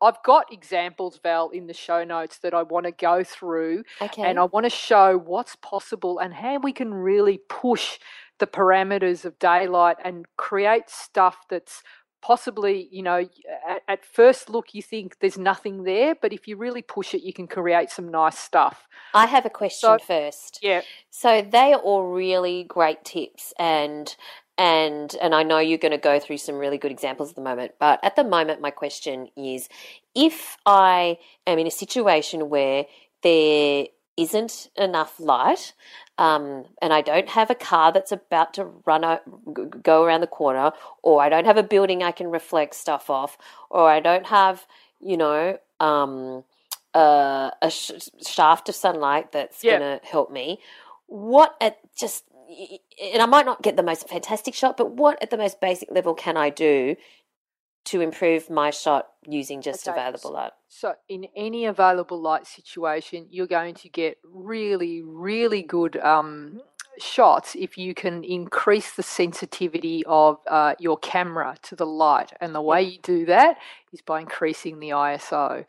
I've 0.00 0.22
got 0.24 0.52
examples, 0.52 1.18
Val, 1.22 1.50
in 1.50 1.66
the 1.66 1.74
show 1.74 2.04
notes 2.04 2.38
that 2.38 2.54
I 2.54 2.62
want 2.62 2.86
to 2.86 2.92
go 2.92 3.24
through, 3.24 3.82
Okay. 4.00 4.22
and 4.22 4.38
I 4.38 4.44
want 4.44 4.64
to 4.64 4.70
show 4.70 5.18
what's 5.18 5.56
possible 5.56 6.18
and 6.20 6.32
how 6.32 6.58
we 6.58 6.72
can 6.72 6.94
really 6.94 7.40
push 7.48 7.98
the 8.38 8.46
parameters 8.46 9.24
of 9.24 9.38
daylight 9.40 9.96
and 10.04 10.24
create 10.36 10.88
stuff 10.88 11.36
that's 11.50 11.82
possibly, 12.20 12.88
you 12.90 13.02
know, 13.02 13.28
at, 13.66 13.82
at 13.88 14.04
first 14.04 14.50
look 14.50 14.74
you 14.74 14.82
think 14.82 15.18
there's 15.20 15.38
nothing 15.38 15.84
there, 15.84 16.14
but 16.20 16.32
if 16.32 16.48
you 16.48 16.56
really 16.56 16.82
push 16.82 17.14
it, 17.14 17.22
you 17.22 17.32
can 17.32 17.46
create 17.46 17.90
some 17.90 18.08
nice 18.10 18.38
stuff. 18.38 18.86
I 19.14 19.26
have 19.26 19.46
a 19.46 19.50
question 19.50 19.98
So- 19.98 20.04
first. 20.04 20.58
Yeah. 20.62 20.82
So 21.10 21.42
they 21.42 21.72
are 21.72 21.80
all 21.80 22.04
really 22.04 22.64
great 22.64 23.04
tips 23.04 23.52
and 23.58 24.14
and 24.56 25.14
and 25.22 25.34
I 25.34 25.44
know 25.44 25.58
you're 25.58 25.78
going 25.78 25.92
to 25.92 25.98
go 25.98 26.18
through 26.18 26.38
some 26.38 26.56
really 26.56 26.78
good 26.78 26.90
examples 26.90 27.30
at 27.30 27.36
the 27.36 27.42
moment, 27.42 27.72
but 27.78 28.00
at 28.02 28.16
the 28.16 28.24
moment 28.24 28.60
my 28.60 28.70
question 28.70 29.28
is 29.36 29.68
if 30.14 30.56
I 30.66 31.18
am 31.46 31.58
in 31.58 31.66
a 31.66 31.70
situation 31.70 32.48
where 32.48 32.86
there 33.22 33.86
isn't 34.18 34.70
enough 34.76 35.20
light 35.20 35.74
um, 36.18 36.66
and 36.82 36.92
I 36.94 37.02
don't 37.02 37.30
have 37.30 37.50
a 37.50 37.56
car 37.56 37.92
that's 37.92 38.12
about 38.12 38.54
to 38.56 38.66
run 38.86 39.04
o- 39.06 39.20
g- 39.56 39.64
g- 39.64 39.80
go 39.84 40.04
around 40.04 40.22
the 40.22 40.28
corner 40.28 40.72
or 41.02 41.22
I 41.22 41.30
don't 41.30 41.46
have 41.46 41.58
a 41.58 41.64
building 41.64 42.04
I 42.04 42.12
can 42.12 42.30
reflect 42.30 42.74
stuff 42.76 43.10
off 43.10 43.38
or 43.70 43.90
I 43.90 44.00
don't 44.00 44.26
have 44.28 44.66
you 45.00 45.18
know 45.18 45.58
um, 45.80 46.44
uh, 46.94 47.52
a 47.62 47.70
sh- 47.70 48.10
shaft 48.26 48.70
of 48.70 48.76
sunlight 48.76 49.32
that's 49.32 49.64
Yeah. 49.64 49.78
going 49.78 50.00
to 50.00 50.06
help 50.06 50.32
me. 50.32 50.60
What 51.08 51.56
at 51.60 51.78
just, 51.98 52.24
and 53.02 53.22
I 53.22 53.26
might 53.26 53.46
not 53.46 53.62
get 53.62 53.76
the 53.76 53.84
most 53.84 54.08
fantastic 54.08 54.54
shot, 54.54 54.78
but 54.78 54.92
what 54.92 55.22
at 55.22 55.30
the 55.30 55.38
most 55.38 55.60
basic 55.60 55.90
level 55.92 56.14
can 56.14 56.38
I 56.38 56.50
do 56.50 56.96
to 57.90 58.00
improve 58.00 58.50
my 58.50 58.70
shot 58.70 59.08
using 59.26 59.60
just 59.62 59.88
Okay, 59.88 59.98
available 59.98 60.32
light? 60.32 60.52
So, 60.68 60.94
in 61.08 61.26
any 61.36 61.64
available 61.66 62.20
light 62.20 62.46
situation, 62.46 63.26
you're 63.30 63.46
going 63.46 63.74
to 63.76 63.88
get 63.88 64.18
really, 64.24 65.02
really 65.02 65.62
good 65.62 65.96
um, 65.98 66.60
shots 66.98 67.54
if 67.54 67.78
you 67.78 67.94
can 67.94 68.24
increase 68.24 68.92
the 68.92 69.02
sensitivity 69.02 70.04
of 70.06 70.38
uh, 70.48 70.74
your 70.78 70.98
camera 70.98 71.56
to 71.62 71.76
the 71.76 71.86
light. 71.86 72.32
And 72.40 72.54
the 72.54 72.62
way 72.62 72.82
you 72.82 72.98
do 73.02 73.24
that 73.26 73.58
is 73.92 74.02
by 74.02 74.20
increasing 74.20 74.80
the 74.80 74.90
ISO. 74.90 75.64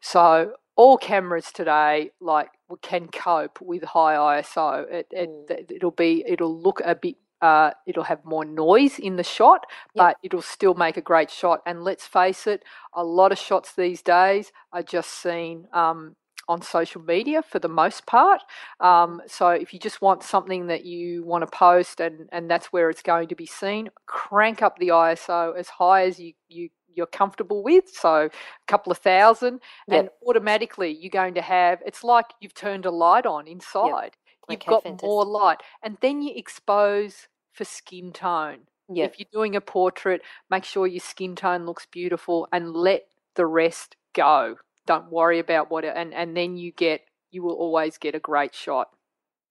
So, 0.00 0.54
all 0.76 0.96
cameras 0.96 1.52
today 1.52 2.10
like 2.20 2.48
can 2.80 3.08
cope 3.08 3.60
with 3.60 3.82
high 3.82 4.40
ISO. 4.40 4.90
It, 4.90 5.06
it 5.10 5.28
Mm. 5.28 5.70
it'll 5.76 5.90
be 5.90 6.24
it'll 6.26 6.58
look 6.58 6.80
a 6.84 6.94
bit 6.94 7.16
uh, 7.42 7.70
it'll 7.86 8.04
have 8.04 8.24
more 8.24 8.44
noise 8.44 8.98
in 8.98 9.16
the 9.16 9.24
shot, 9.24 9.66
Yep. 9.94 10.08
but 10.08 10.16
it'll 10.22 10.42
still 10.42 10.74
make 10.74 10.96
a 10.96 11.02
great 11.02 11.30
shot. 11.30 11.60
And 11.66 11.84
let's 11.84 12.06
face 12.06 12.46
it, 12.46 12.64
a 12.94 13.04
lot 13.04 13.32
of 13.32 13.38
shots 13.38 13.74
these 13.74 14.02
days 14.02 14.52
are 14.72 14.82
just 14.82 15.10
seen 15.10 15.66
um, 15.72 16.16
on 16.48 16.62
social 16.62 17.00
media 17.02 17.42
for 17.42 17.58
the 17.58 17.68
most 17.68 18.06
part. 18.06 18.42
Um, 18.80 19.22
so 19.26 19.50
if 19.50 19.72
you 19.72 19.78
just 19.80 20.02
want 20.02 20.22
something 20.22 20.66
that 20.66 20.84
you 20.84 21.24
want 21.24 21.42
to 21.42 21.56
post 21.56 22.00
and, 22.00 22.28
and 22.32 22.50
that's 22.50 22.66
where 22.72 22.90
it's 22.90 23.02
going 23.02 23.28
to 23.28 23.36
be 23.36 23.46
seen, 23.46 23.90
crank 24.06 24.62
up 24.62 24.78
the 24.78 24.88
ISO 24.88 25.56
as 25.56 25.68
high 25.68 26.04
as 26.06 26.18
you, 26.18 26.34
you 26.48 26.70
you're 26.92 27.06
comfortable 27.06 27.62
with. 27.62 27.88
So 27.88 28.26
a 28.26 28.30
couple 28.66 28.90
of 28.92 28.98
thousand, 28.98 29.60
and 29.90 30.10
automatically 30.26 30.90
you're 30.90 31.10
going 31.10 31.34
to 31.34 31.42
have. 31.42 31.80
It's 31.86 32.02
like 32.04 32.26
you've 32.40 32.54
turned 32.54 32.84
a 32.84 32.90
light 32.90 33.26
on 33.26 33.46
inside. 33.46 34.16
You've 34.48 34.58
Okay, 34.58 34.66
got 34.66 34.82
fantastic. 34.82 35.06
more 35.06 35.24
light, 35.24 35.58
and 35.82 35.96
then 36.02 36.22
you 36.22 36.32
expose 36.34 37.28
for 37.52 37.64
skin 37.64 38.12
tone. 38.12 38.60
Yeah. 38.88 39.04
If 39.04 39.18
you're 39.18 39.28
doing 39.32 39.54
a 39.54 39.60
portrait, 39.60 40.22
make 40.50 40.64
sure 40.64 40.86
your 40.86 41.00
skin 41.00 41.36
tone 41.36 41.64
looks 41.64 41.86
beautiful 41.86 42.48
and 42.52 42.72
let 42.72 43.06
the 43.34 43.46
rest 43.46 43.96
go. 44.14 44.56
Don't 44.86 45.10
worry 45.12 45.38
about 45.38 45.70
what 45.70 45.84
it, 45.84 45.92
and 45.96 46.12
and 46.12 46.36
then 46.36 46.56
you 46.56 46.72
get 46.72 47.02
you 47.30 47.42
will 47.42 47.54
always 47.54 47.98
get 47.98 48.14
a 48.14 48.18
great 48.18 48.54
shot. 48.54 48.88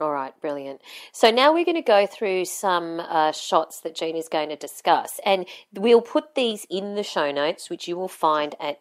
All 0.02 0.12
right, 0.12 0.34
brilliant. 0.40 0.80
So 1.12 1.30
now 1.30 1.54
we're 1.54 1.66
going 1.66 1.76
to 1.76 1.82
go 1.82 2.08
through 2.08 2.46
some 2.46 3.02
uh, 3.02 3.34
shots 3.34 3.82
that 3.82 3.96
Gina 3.96 4.18
is 4.18 4.30
going 4.30 4.48
to 4.48 4.56
discuss, 4.56 5.20
and 5.26 5.46
we'll 5.74 6.02
put 6.02 6.36
these 6.36 6.66
in 6.70 6.96
the 6.96 7.04
show 7.04 7.32
notes, 7.32 7.70
which 7.70 7.86
you 7.88 7.98
will 7.98 8.08
find 8.08 8.56
at 8.62 8.80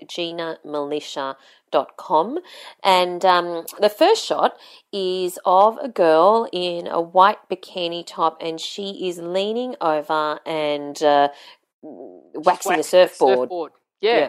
ginamilicia.com. 1.72 2.38
And 2.82 3.24
um, 3.24 3.64
the 3.80 3.88
first 3.88 4.24
shot 4.24 4.56
is 4.92 5.38
of 5.44 5.78
a 5.78 5.88
girl 5.88 6.48
in 6.52 6.86
a 6.86 7.00
white 7.00 7.38
bikini 7.50 8.04
top, 8.06 8.38
and 8.40 8.60
she 8.60 9.08
is 9.08 9.18
leaning 9.18 9.74
over 9.80 10.40
and 10.46 11.02
uh, 11.02 11.28
waxing 11.82 12.74
a 12.74 12.76
the 12.78 12.82
surfboard. 12.82 13.72
Yeah. 14.00 14.18
Yeah. 14.18 14.28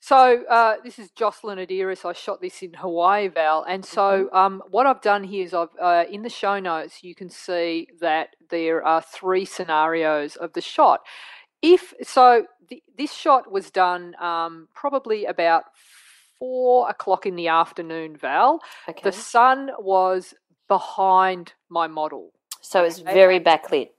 So 0.00 0.44
uh, 0.50 0.74
this 0.84 0.98
is 0.98 1.10
Jocelyn 1.12 1.58
Adiris. 1.58 2.04
I 2.04 2.12
shot 2.12 2.42
this 2.42 2.62
in 2.62 2.74
Hawaii, 2.74 3.28
Val. 3.28 3.64
And 3.64 3.84
so 3.84 4.26
Mm-hmm. 4.26 4.36
um, 4.36 4.62
what 4.70 4.86
I've 4.86 5.00
done 5.00 5.24
here 5.24 5.44
is 5.44 5.54
I've 5.54 5.68
uh, 5.80 6.04
in 6.10 6.22
the 6.22 6.28
show 6.28 6.60
notes 6.60 7.02
you 7.02 7.14
can 7.14 7.30
see 7.30 7.88
that 8.00 8.36
there 8.50 8.84
are 8.84 9.00
three 9.00 9.46
scenarios 9.46 10.36
of 10.36 10.52
the 10.52 10.60
shot. 10.60 11.00
If 11.62 11.94
so, 12.02 12.46
the, 12.68 12.82
this 12.98 13.14
shot 13.14 13.50
was 13.50 13.70
done 13.70 14.14
um, 14.20 14.68
probably 14.74 15.24
about 15.24 15.64
four 16.44 16.88
o'clock 16.90 17.24
in 17.26 17.36
the 17.36 17.48
afternoon, 17.48 18.16
Val. 18.16 18.60
Okay. 18.88 19.00
The 19.02 19.12
sun 19.12 19.70
was 19.78 20.34
behind 20.68 21.54
my 21.68 21.86
model 21.86 22.32
so 22.60 22.84
it's 22.84 22.98
very 22.98 23.38
backlit. 23.40 23.90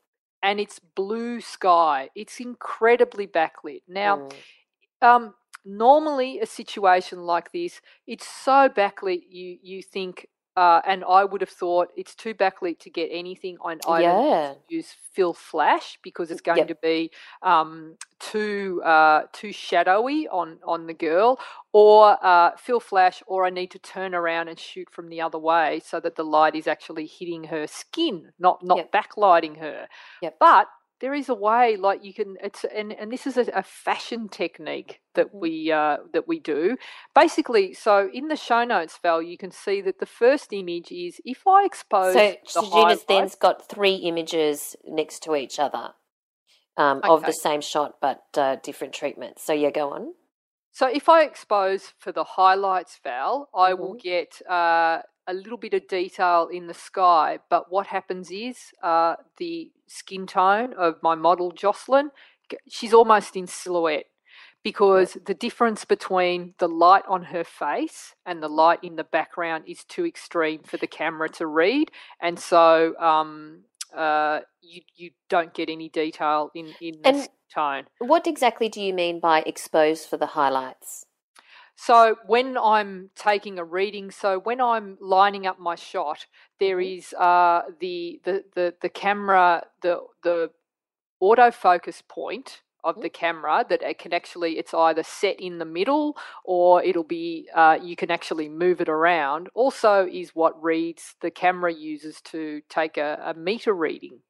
and 0.41 0.59
it's 0.59 0.79
blue 0.79 1.41
sky. 1.41 2.09
It's 2.15 2.39
incredibly 2.39 3.27
backlit. 3.27 3.81
Now, 3.87 4.13
Mm. 4.17 4.35
um, 5.09 5.33
normally 5.63 6.39
a 6.39 6.45
situation 6.45 7.17
like 7.33 7.51
this, 7.51 7.81
it's 8.05 8.27
so 8.27 8.69
backlit. 8.69 9.23
You 9.29 9.57
you 9.71 9.81
think, 9.81 10.27
uh, 10.55 10.81
and 10.85 11.03
I 11.07 11.23
would 11.23 11.41
have 11.41 11.49
thought 11.49 11.89
it's 11.95 12.15
too 12.15 12.33
backlit 12.33 12.79
to 12.79 12.89
get 12.89 13.09
anything 13.11 13.57
on. 13.61 13.79
I 13.87 14.01
Yeah. 14.01 14.53
use 14.67 14.95
fill 15.13 15.33
flash 15.33 15.99
because 16.01 16.31
it's 16.31 16.41
going 16.41 16.57
Yep. 16.59 16.67
to 16.69 16.75
be 16.75 17.11
um, 17.41 17.97
too 18.19 18.81
uh, 18.83 19.23
too 19.33 19.51
shadowy 19.51 20.27
on 20.29 20.59
on 20.63 20.87
the 20.87 20.93
girl, 20.93 21.39
or 21.73 22.17
uh, 22.25 22.51
fill 22.57 22.79
flash, 22.79 23.21
or 23.27 23.45
I 23.45 23.49
need 23.49 23.71
to 23.71 23.79
turn 23.79 24.15
around 24.15 24.47
and 24.47 24.59
shoot 24.59 24.89
from 24.91 25.09
the 25.09 25.21
other 25.21 25.37
way 25.39 25.81
so 25.85 25.99
that 25.99 26.15
the 26.15 26.23
light 26.23 26.55
is 26.55 26.67
actually 26.67 27.05
hitting 27.05 27.43
her 27.45 27.67
skin, 27.67 28.31
not 28.39 28.63
not 28.63 28.77
Yep. 28.77 28.91
backlighting 28.91 29.57
her. 29.59 29.87
Yep. 30.21 30.35
But 30.39 30.67
there 31.01 31.13
is 31.13 31.29
a 31.29 31.33
way, 31.33 31.75
like 31.77 32.03
you 32.03 32.13
can. 32.13 32.35
It's 32.41 32.63
and 32.63 32.93
and 32.93 33.11
this 33.11 33.27
is 33.27 33.37
a, 33.37 33.45
a 33.53 33.63
fashion 33.63 34.29
technique 34.29 35.01
that 35.13 35.33
we 35.33 35.71
uh, 35.71 35.97
that 36.13 36.27
we 36.27 36.39
do. 36.39 36.77
Basically, 37.13 37.73
so 37.73 38.09
in 38.13 38.27
the 38.27 38.35
show 38.35 38.63
notes, 38.63 38.97
Val, 39.01 39.21
you 39.21 39.37
can 39.37 39.51
see 39.51 39.81
that 39.81 39.99
the 39.99 40.05
first 40.05 40.53
image 40.53 40.91
is 40.91 41.19
if 41.25 41.45
I 41.47 41.65
expose 41.65 42.13
So, 42.13 42.35
the 42.61 42.67
highlight- 42.67 43.07
then's 43.07 43.35
got 43.35 43.67
three 43.67 43.95
images 43.95 44.75
next 44.85 45.19
to 45.23 45.35
each 45.35 45.59
other 45.59 45.93
um, 46.77 47.01
of 47.03 47.25
the 47.25 47.31
same 47.33 47.61
shot 47.61 47.95
but 48.01 48.23
uh, 48.37 48.57
different 48.63 48.93
treatments. 48.93 49.43
So, 49.45 49.53
yeah, 49.53 49.71
go 49.71 49.91
on. 49.91 50.13
So 50.71 50.87
if 50.87 51.07
I 51.07 51.23
expose 51.23 51.93
for 51.99 52.11
the 52.11 52.25
highlights, 52.25 52.99
Val, 53.01 53.49
I 53.55 53.73
will 53.73 53.95
Mhm. 53.95 54.01
get 54.01 54.41
uh, 54.49 55.03
a 55.27 55.33
little 55.33 55.57
bit 55.57 55.73
of 55.73 55.87
detail 55.87 56.47
in 56.51 56.67
the 56.67 56.73
sky. 56.73 57.39
But 57.49 57.71
what 57.71 57.87
happens 57.87 58.31
is 58.31 58.57
uh, 58.83 59.15
the 59.37 59.71
skin 59.87 60.27
tone 60.27 60.73
of 60.73 60.95
my 61.01 61.15
model 61.15 61.51
Jocelyn, 61.51 62.11
she's 62.67 62.93
almost 62.93 63.35
in 63.35 63.47
silhouette 63.47 64.05
because 64.63 65.15
the 65.25 65.33
difference 65.35 65.85
between 65.85 66.55
the 66.57 66.67
light 66.67 67.03
on 67.07 67.23
her 67.25 67.43
face 67.43 68.15
and 68.25 68.41
the 68.41 68.47
light 68.49 68.79
in 68.83 68.95
the 68.95 69.03
background 69.03 69.63
is 69.67 69.83
too 69.83 70.05
extreme 70.05 70.61
for 70.63 70.77
the 70.77 70.87
camera 70.87 71.29
to 71.29 71.45
read, 71.45 71.91
and 72.19 72.39
so 72.39 72.97
um, 72.99 73.61
uh, 73.95 74.39
you 74.61 74.81
you 74.95 75.11
don't 75.29 75.53
get 75.53 75.69
any 75.69 75.87
detail 75.89 76.49
in 76.55 76.73
in 76.81 77.01
the 77.03 77.09
And- 77.09 77.29
tone. 77.53 77.83
What 77.99 78.25
exactly 78.25 78.67
do 78.67 78.81
you 78.81 78.91
mean 78.93 79.19
by 79.19 79.41
exposed 79.45 80.09
for 80.09 80.17
the 80.17 80.25
highlights? 80.25 81.05
So 81.77 82.15
when 82.25 82.57
I'm 82.57 83.11
taking 83.15 83.59
a 83.59 83.63
reading, 83.65 84.09
so 84.11 84.39
when 84.39 84.61
I'm 84.61 84.97
lining 85.01 85.45
up 85.45 85.59
my 85.59 85.75
shot, 85.75 86.25
there 86.59 86.79
Mhm. 86.79 86.91
uh, 87.13 87.63
the, 87.79 88.21
the 88.23 88.45
the 88.53 88.75
the 88.81 88.89
camera, 88.89 89.63
the 89.81 89.99
the 90.23 90.51
autofocus 91.21 92.01
point 92.07 92.63
of 92.83 92.95
Mhm. 92.95 93.01
the 93.01 93.09
camera 93.09 93.65
that 93.69 93.81
it 93.81 93.97
can 93.99 94.13
actually 94.13 94.57
it's 94.59 94.73
either 94.73 95.03
set 95.03 95.39
in 95.39 95.57
the 95.59 95.65
middle 95.65 96.17
or 96.45 96.83
it'll 96.83 97.03
be 97.03 97.49
uh, 97.55 97.77
you 97.81 97.95
can 97.95 98.11
actually 98.11 98.49
move 98.49 98.81
it 98.81 98.89
around. 98.89 99.49
Also, 99.55 100.07
is 100.07 100.35
what 100.35 100.61
reads 100.63 101.15
the 101.21 101.31
camera 101.31 101.73
uses 101.73 102.21
to 102.21 102.61
take 102.69 102.97
a, 102.97 103.19
a 103.23 103.33
meter 103.33 103.73
reading 103.73 104.21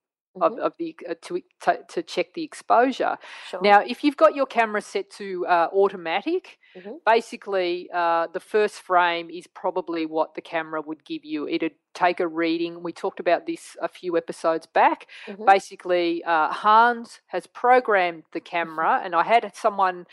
of, 0.42 0.54
Mhm. 0.54 0.60
of 0.60 0.74
the 0.78 0.96
uh, 1.10 1.16
to, 1.24 1.42
to 1.62 1.80
to 1.90 2.04
check 2.04 2.34
the 2.34 2.44
exposure. 2.44 3.18
Sure. 3.40 3.72
Now, 3.72 3.82
if 3.82 4.04
you've 4.04 4.18
got 4.18 4.36
your 4.36 4.46
camera 4.46 4.82
set 4.82 5.10
to 5.12 5.46
uh, 5.48 5.70
automatic, 5.74 6.58
Mhm. 6.76 7.00
basically 7.06 7.90
uh, 7.94 8.28
the 8.34 8.40
first 8.40 8.82
frame 8.82 9.30
is 9.30 9.48
probably 9.48 10.06
what 10.06 10.36
the 10.36 10.42
camera 10.42 10.82
would 10.82 11.06
give 11.06 11.24
you. 11.24 11.48
It'd 11.48 11.76
take 11.94 12.20
a 12.20 12.28
reading. 12.28 12.84
We 12.84 12.92
talked 12.92 13.20
about 13.20 13.46
this 13.46 13.78
a 13.82 13.88
few 13.88 14.18
episodes 14.18 14.66
back. 14.66 15.08
Mhm. 15.28 15.46
Basically, 15.46 16.24
uh, 16.26 16.50
Hans 16.52 17.22
has 17.28 17.48
programmed 17.48 18.24
the 18.34 18.42
camera, 18.42 19.00
and 19.04 19.16
I 19.16 19.24
had 19.24 19.56
someone 19.56 20.06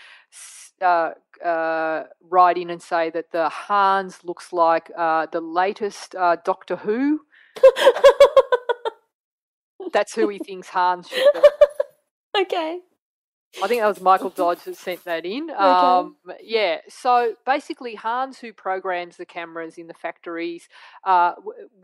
uh, 0.80 1.12
uh, 1.44 2.04
write 2.30 2.58
in 2.58 2.70
and 2.70 2.82
say 2.82 3.10
that 3.10 3.30
the 3.32 3.48
Hans 3.48 4.22
looks 4.24 4.52
like 4.52 4.90
uh, 4.96 5.26
the 5.26 5.40
latest 5.40 6.14
uh, 6.14 6.36
Doctor 6.44 6.76
Who. 6.76 7.20
That's 9.92 10.14
who 10.14 10.28
he 10.28 10.38
thinks 10.38 10.68
Hans 10.68 11.08
should 11.08 11.26
be. 11.34 11.40
okay. 12.42 12.80
I 13.62 13.68
think 13.68 13.82
that 13.82 13.88
was 13.88 14.00
Michael 14.00 14.30
Dodge 14.30 14.64
that 14.64 14.76
sent 14.76 15.04
that 15.04 15.26
in. 15.26 15.50
Um, 15.62 16.16
yeah, 16.42 16.78
so 16.88 17.34
basically, 17.46 17.94
Hans, 17.94 18.38
who 18.38 18.52
programs 18.52 19.16
the 19.16 19.24
cameras 19.24 19.78
in 19.78 19.86
the 19.86 19.94
factories, 19.94 20.68
uh, 21.04 21.32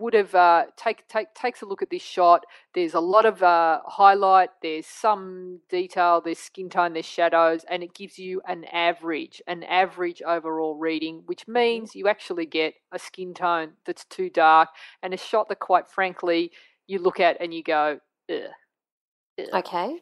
would 0.01 0.15
have 0.15 0.35
uh, 0.35 0.67
take 0.77 1.07
take 1.09 1.33
takes 1.35 1.63
a 1.63 1.67
look 1.67 1.83
at 1.83 1.91
this 1.91 2.03
shot. 2.03 2.45
There's 2.75 2.95
a 2.95 3.01
lot 3.01 3.25
of 3.25 3.43
uh, 3.43 3.81
highlight. 3.87 4.51
There's 4.63 4.87
some 4.87 5.61
detail. 5.71 6.21
There's 6.21 6.39
skin 6.39 6.71
tone. 6.71 6.93
There's 6.93 7.07
shadows, 7.07 7.65
and 7.71 7.83
it 7.83 7.95
gives 7.95 8.19
you 8.19 8.41
an 8.47 8.65
average, 8.65 9.41
an 9.47 9.63
average 9.65 10.23
overall 10.23 10.77
reading, 10.77 11.23
which 11.27 11.47
means 11.49 11.95
you 11.95 12.09
actually 12.09 12.47
get 12.47 12.75
a 12.93 12.99
skin 12.99 13.35
tone 13.35 13.73
that's 13.87 14.05
too 14.07 14.31
dark 14.31 14.69
and 15.03 15.15
a 15.15 15.19
shot 15.19 15.49
that, 15.49 15.61
quite 15.61 15.89
frankly, 15.89 16.53
you 16.87 16.99
look 16.99 17.21
at 17.21 17.37
and 17.41 17.55
you 17.55 17.63
go, 17.63 18.01
Ugh. 18.31 19.47
Okay. 19.55 19.99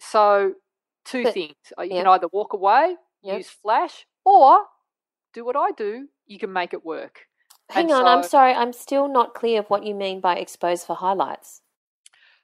So, 0.00 0.54
two 1.04 1.24
But- 1.24 1.34
things. 1.34 1.56
Uh, 1.78 1.82
You 1.82 1.94
yeah. 1.94 2.02
can 2.02 2.08
either 2.08 2.28
walk 2.32 2.52
away, 2.52 2.96
Yep. 3.22 3.36
use 3.38 3.50
flash, 3.50 4.06
or 4.24 4.66
do 5.32 5.44
what 5.44 5.56
I 5.56 5.70
do. 5.72 6.08
You 6.26 6.38
can 6.38 6.52
make 6.52 6.72
it 6.72 6.84
work. 6.84 7.26
Hang 7.70 7.84
And 7.84 7.92
on, 7.92 8.06
I'm 8.06 8.22
sorry. 8.24 8.52
I'm 8.52 8.72
still 8.72 9.06
not 9.08 9.34
clear 9.34 9.60
of 9.60 9.70
what 9.70 9.84
you 9.84 9.94
mean 9.94 10.20
by 10.20 10.36
expose 10.36 10.84
for 10.84 10.96
highlights. 10.96 11.62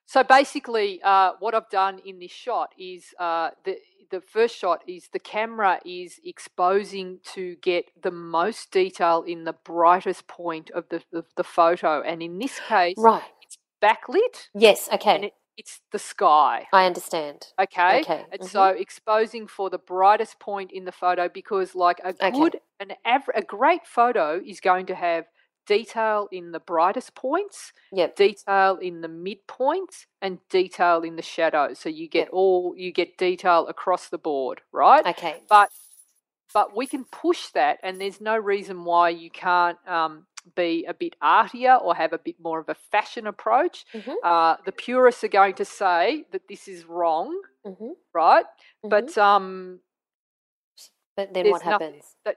So 0.06 0.22
basically, 0.22 1.02
uh, 1.02 1.32
what 1.40 1.54
I've 1.54 1.68
done 1.68 1.98
in 2.04 2.20
this 2.20 2.30
shot 2.30 2.72
is 2.78 3.12
uh, 3.18 3.50
the 3.64 3.78
the 4.12 4.20
first 4.20 4.54
shot 4.56 4.82
is 4.86 5.08
the 5.12 5.18
camera 5.18 5.80
is 5.84 6.20
exposing 6.24 7.18
to 7.34 7.56
get 7.56 7.90
the 8.00 8.12
most 8.12 8.70
detail 8.70 9.24
in 9.26 9.42
the 9.42 9.52
brightest 9.64 10.28
point 10.28 10.70
of 10.70 10.88
the 10.90 11.02
the, 11.10 11.24
the 11.36 11.42
photo, 11.42 12.02
and 12.02 12.22
in 12.22 12.38
this 12.38 12.60
case, 12.60 12.94
Right. 12.96 13.24
it's 13.42 13.58
backlit 13.82 14.48
Yes. 14.54 14.88
Okay. 14.92 15.32
It, 15.56 15.62
it's 15.62 15.80
the 15.92 15.98
sky. 15.98 16.66
I 16.72 16.86
understand. 16.86 17.48
Okay. 17.60 18.06
Okay, 18.06 18.26
And 18.32 18.42
mhm. 18.42 18.50
so 18.50 18.66
exposing 18.66 19.48
for 19.48 19.70
the 19.70 19.78
brightest 19.78 20.40
point 20.40 20.72
in 20.72 20.84
the 20.84 20.92
photo 20.92 21.30
because 21.30 21.74
like 21.74 22.00
a 22.04 22.14
Okay. 22.22 22.32
good 22.32 22.60
an 22.80 22.92
aver- 23.06 23.32
a 23.34 23.42
great 23.42 23.86
photo 23.86 24.40
is 24.46 24.60
going 24.60 24.86
to 24.86 24.96
have 24.96 25.26
detail 25.66 26.28
in 26.32 26.52
the 26.52 26.60
brightest 26.60 27.14
points, 27.16 27.72
Yep. 27.92 28.16
detail 28.16 28.78
in 28.82 29.00
the 29.02 29.08
midpoints 29.08 30.06
and 30.22 30.38
detail 30.50 31.02
in 31.02 31.16
the 31.16 31.22
shadows. 31.22 31.80
So 31.80 31.88
you 31.88 32.08
get 32.10 32.28
Yep. 32.28 32.30
all 32.30 32.74
you 32.76 32.92
get 32.92 33.18
detail 33.18 33.68
across 33.68 34.10
the 34.10 34.18
board, 34.18 34.62
right? 34.72 35.06
Okay. 35.06 35.42
But 35.50 35.70
but 36.54 36.76
we 36.76 36.86
can 36.86 37.04
push 37.06 37.48
that 37.50 37.78
and 37.82 38.00
there's 38.00 38.20
no 38.20 38.36
reason 38.36 38.84
why 38.84 39.10
you 39.10 39.30
can't 39.30 39.78
um, 39.88 40.26
be 40.54 40.84
a 40.86 40.94
bit 40.94 41.16
artier 41.20 41.74
or 41.74 41.94
have 41.94 42.12
a 42.12 42.18
bit 42.18 42.36
more 42.40 42.58
of 42.60 42.68
a 42.68 42.74
fashion 42.74 43.26
approach. 43.26 43.84
Mhm. 43.92 44.14
Uh, 44.22 44.56
the 44.64 44.72
purists 44.72 45.24
are 45.24 45.28
going 45.28 45.54
to 45.54 45.64
say 45.64 46.24
that 46.32 46.48
this 46.48 46.68
is 46.68 46.84
wrong, 46.84 47.40
hmm 47.64 47.92
right? 48.14 48.44
Mhm. 48.84 48.90
But 48.90 49.18
um, 49.18 49.80
but 51.16 51.32
then 51.34 51.50
what 51.50 51.62
happens? 51.62 52.16
that 52.24 52.36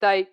they 0.00 0.28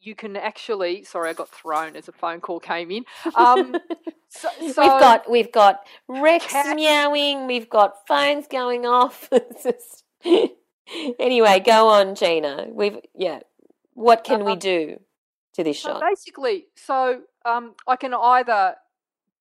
you 0.00 0.14
can 0.16 0.36
actually. 0.36 1.04
Sorry, 1.04 1.30
I 1.30 1.32
got 1.32 1.48
thrown 1.48 1.94
as 1.94 2.08
a 2.08 2.12
phone 2.12 2.40
call 2.40 2.58
came 2.58 2.90
in. 2.90 3.04
Um, 3.36 3.76
so, 4.28 4.48
we've 4.60 4.74
got 4.74 5.30
we've 5.30 5.52
got 5.52 5.86
Rex 6.08 6.46
Cat- 6.46 6.74
meowing. 6.74 7.46
We've 7.46 7.70
got 7.70 8.06
phones 8.08 8.46
going 8.48 8.84
off. 8.86 9.28
Just- 9.62 10.04
anyway, 11.20 11.60
go 11.60 11.88
on, 11.88 12.14
Gina. 12.14 12.66
We've 12.70 12.98
yeah. 13.14 13.40
What 13.94 14.24
can 14.24 14.44
we 14.44 14.52
Um, 14.52 14.58
do 14.58 15.00
to 15.54 15.64
this 15.64 15.80
so 15.80 15.90
shot? 15.92 16.00
basically, 16.00 16.66
so 16.76 17.22
um, 17.44 17.74
I 17.86 17.96
can 17.96 18.14
either 18.14 18.76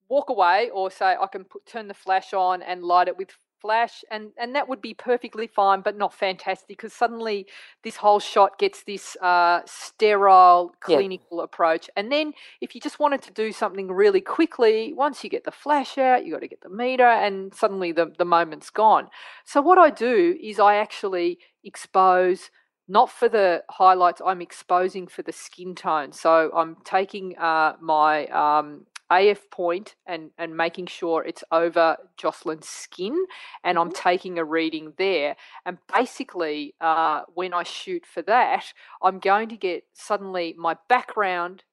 walk 0.10 0.30
away 0.30 0.70
or 0.74 0.92
say 0.92 1.16
I 1.20 1.28
can 1.28 1.46
put, 1.46 1.66
turn 1.66 1.88
the 1.88 1.94
flash 1.94 2.34
on 2.34 2.62
and 2.62 2.84
light 2.84 3.08
it 3.08 3.18
with 3.18 3.30
flash, 3.62 4.04
and 4.10 4.32
and 4.38 4.56
that 4.56 4.68
would 4.68 4.82
be 4.82 4.94
perfectly 4.96 5.46
fine, 5.46 5.82
but 5.82 5.96
not 5.96 6.14
fantastic 6.14 6.68
because 6.68 6.94
suddenly 6.94 7.46
this 7.84 7.96
whole 7.96 8.20
shot 8.20 8.58
gets 8.58 8.84
this 8.84 9.16
uh, 9.22 9.62
sterile, 9.68 10.74
Yeah. 10.88 10.98
clinical 10.98 11.42
approach. 11.42 11.88
And 11.96 12.12
then 12.12 12.34
if 12.60 12.74
you 12.74 12.82
just 12.82 13.00
wanted 13.00 13.22
to 13.22 13.32
do 13.32 13.52
something 13.52 13.88
really 13.92 14.20
quickly, 14.22 14.94
once 14.94 15.24
you 15.24 15.30
get 15.30 15.44
the 15.44 15.52
flash 15.52 15.98
out, 16.00 16.26
you 16.26 16.34
got 16.34 16.42
to 16.42 16.48
get 16.48 16.62
the 16.62 16.70
meter, 16.70 17.06
and 17.08 17.54
suddenly 17.54 17.92
the 17.92 18.12
the 18.18 18.26
moment's 18.26 18.72
gone. 18.72 19.10
So 19.46 19.62
what 19.62 19.78
I 19.78 19.92
do 19.92 20.38
is 20.42 20.60
I 20.60 20.76
actually 20.78 21.38
expose 21.64 22.50
not 22.88 23.10
for 23.12 23.30
the 23.30 23.64
highlights 23.70 24.22
i'm 24.26 24.42
exposing 24.42 25.08
for 25.08 25.22
the 25.22 25.32
skin 25.32 25.76
tone. 25.76 26.12
So 26.12 26.52
i'm 26.56 26.78
taking 26.84 27.38
uh, 27.38 27.74
my 27.82 28.28
um, 28.28 28.86
af 29.12 29.50
point 29.52 29.96
and 30.06 30.32
and 30.38 30.56
making 30.56 30.88
sure 30.88 31.24
it's 31.24 31.44
over 31.52 31.98
jocelyn's 32.18 32.68
skin 32.68 33.26
and 33.64 33.78
i'm 33.78 33.92
taking 33.92 34.40
a 34.40 34.46
reading 34.46 34.94
there. 34.98 35.36
And 35.66 35.78
basically 35.94 36.76
uh, 36.82 37.22
when 37.34 37.54
i 37.54 37.64
shoot 37.64 38.06
for 38.06 38.22
that 38.24 38.66
i'm 39.04 39.20
going 39.20 39.50
to 39.50 39.58
get 39.58 39.84
suddenly 39.94 40.56
my 40.58 40.76
background 40.90 41.64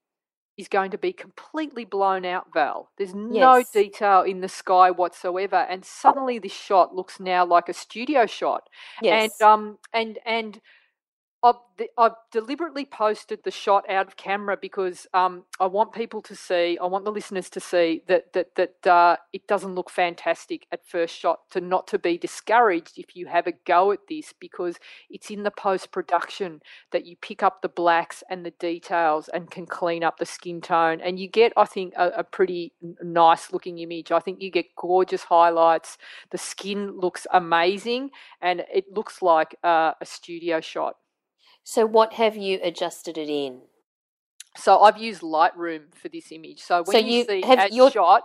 is 0.57 0.69
going 0.69 0.91
to 0.91 0.99
be 0.99 1.13
completely 1.13 1.85
blown 1.85 2.25
out 2.25 2.49
val. 2.53 2.91
There's 2.99 3.15
no 3.15 3.63
Yes. 3.63 3.71
detail 3.73 4.23
in 4.23 4.41
the 4.41 4.49
sky 4.49 4.91
whatsoever 4.91 5.55
and 5.57 5.85
suddenly 5.85 6.41
this 6.41 6.53
shot 6.53 6.95
looks 6.95 7.21
now 7.21 7.47
like 7.47 7.69
a 7.69 7.73
studio 7.75 8.27
shot. 8.27 8.69
Yes. 9.01 9.31
and 9.31 9.33
um 9.43 9.79
and 9.93 10.19
and 10.27 10.61
I've, 11.41 11.55
I've 11.97 12.17
deliberately 12.33 12.85
posted 12.85 13.45
the 13.45 13.53
shot 13.53 13.89
out 13.89 14.09
of 14.09 14.17
camera 14.17 14.57
because 14.61 15.07
um, 15.15 15.45
I 15.61 15.67
want 15.67 15.93
people 15.93 16.21
to 16.23 16.35
see, 16.35 16.77
I 16.83 16.87
want 16.87 17.05
the 17.05 17.13
listeners 17.13 17.49
to 17.51 17.61
see 17.61 18.03
that 18.09 18.33
that 18.33 18.57
that 18.57 18.87
uh, 18.87 19.17
it 19.33 19.47
doesn't 19.47 19.77
look 19.77 19.89
fantastic 19.89 20.67
at 20.73 20.85
first 20.85 21.17
shot. 21.17 21.49
To 21.51 21.61
not 21.61 21.87
to 21.89 21.99
be 21.99 22.19
discouraged 22.19 22.99
if 22.99 23.15
you 23.15 23.27
have 23.27 23.47
a 23.47 23.53
go 23.53 23.93
at 23.93 24.09
this 24.09 24.35
because 24.39 24.79
it's 25.09 25.31
in 25.31 25.45
the 25.45 25.53
post 25.53 25.93
production 25.93 26.61
that 26.91 27.07
you 27.07 27.15
pick 27.15 27.45
up 27.45 27.63
the 27.63 27.69
blacks 27.69 28.25
and 28.29 28.45
the 28.45 28.51
details 28.51 29.29
and 29.29 29.49
can 29.49 29.67
clean 29.67 30.03
up 30.03 30.19
the 30.19 30.27
skin 30.27 30.61
tone, 30.61 31.01
and 31.01 31.21
you 31.21 31.29
get, 31.29 31.53
I 31.57 31.67
think, 31.67 31.95
a, 31.97 32.09
a 32.17 32.25
pretty 32.25 32.73
nice 33.01 33.53
looking 33.53 33.79
image. 33.79 34.11
I 34.11 34.19
think 34.19 34.43
you 34.43 34.51
get 34.51 34.75
gorgeous 34.75 35.23
highlights. 35.23 35.99
The 36.31 36.39
skin 36.39 36.99
looks 36.99 37.29
amazing, 37.33 38.11
and 38.43 38.65
it 38.75 38.87
looks 38.93 39.23
like 39.23 39.55
uh, 39.63 39.93
a 40.01 40.05
studio 40.05 40.61
shot. 40.61 40.97
So 41.69 41.85
what 41.85 42.15
have 42.15 42.35
you 42.35 42.59
adjusted 42.63 43.19
it 43.19 43.29
in? 43.29 43.61
So 44.57 44.81
I've 44.81 44.97
used 44.97 45.21
Lightroom 45.21 45.95
for 45.95 46.09
this 46.09 46.33
image. 46.33 46.63
So 46.63 46.83
when 46.83 46.93
So 46.95 46.99
you, 46.99 47.19
you 47.19 47.25
see 47.27 47.43
have 47.43 47.59
as 47.59 47.75
your- 47.75 47.91
shot, 47.91 48.23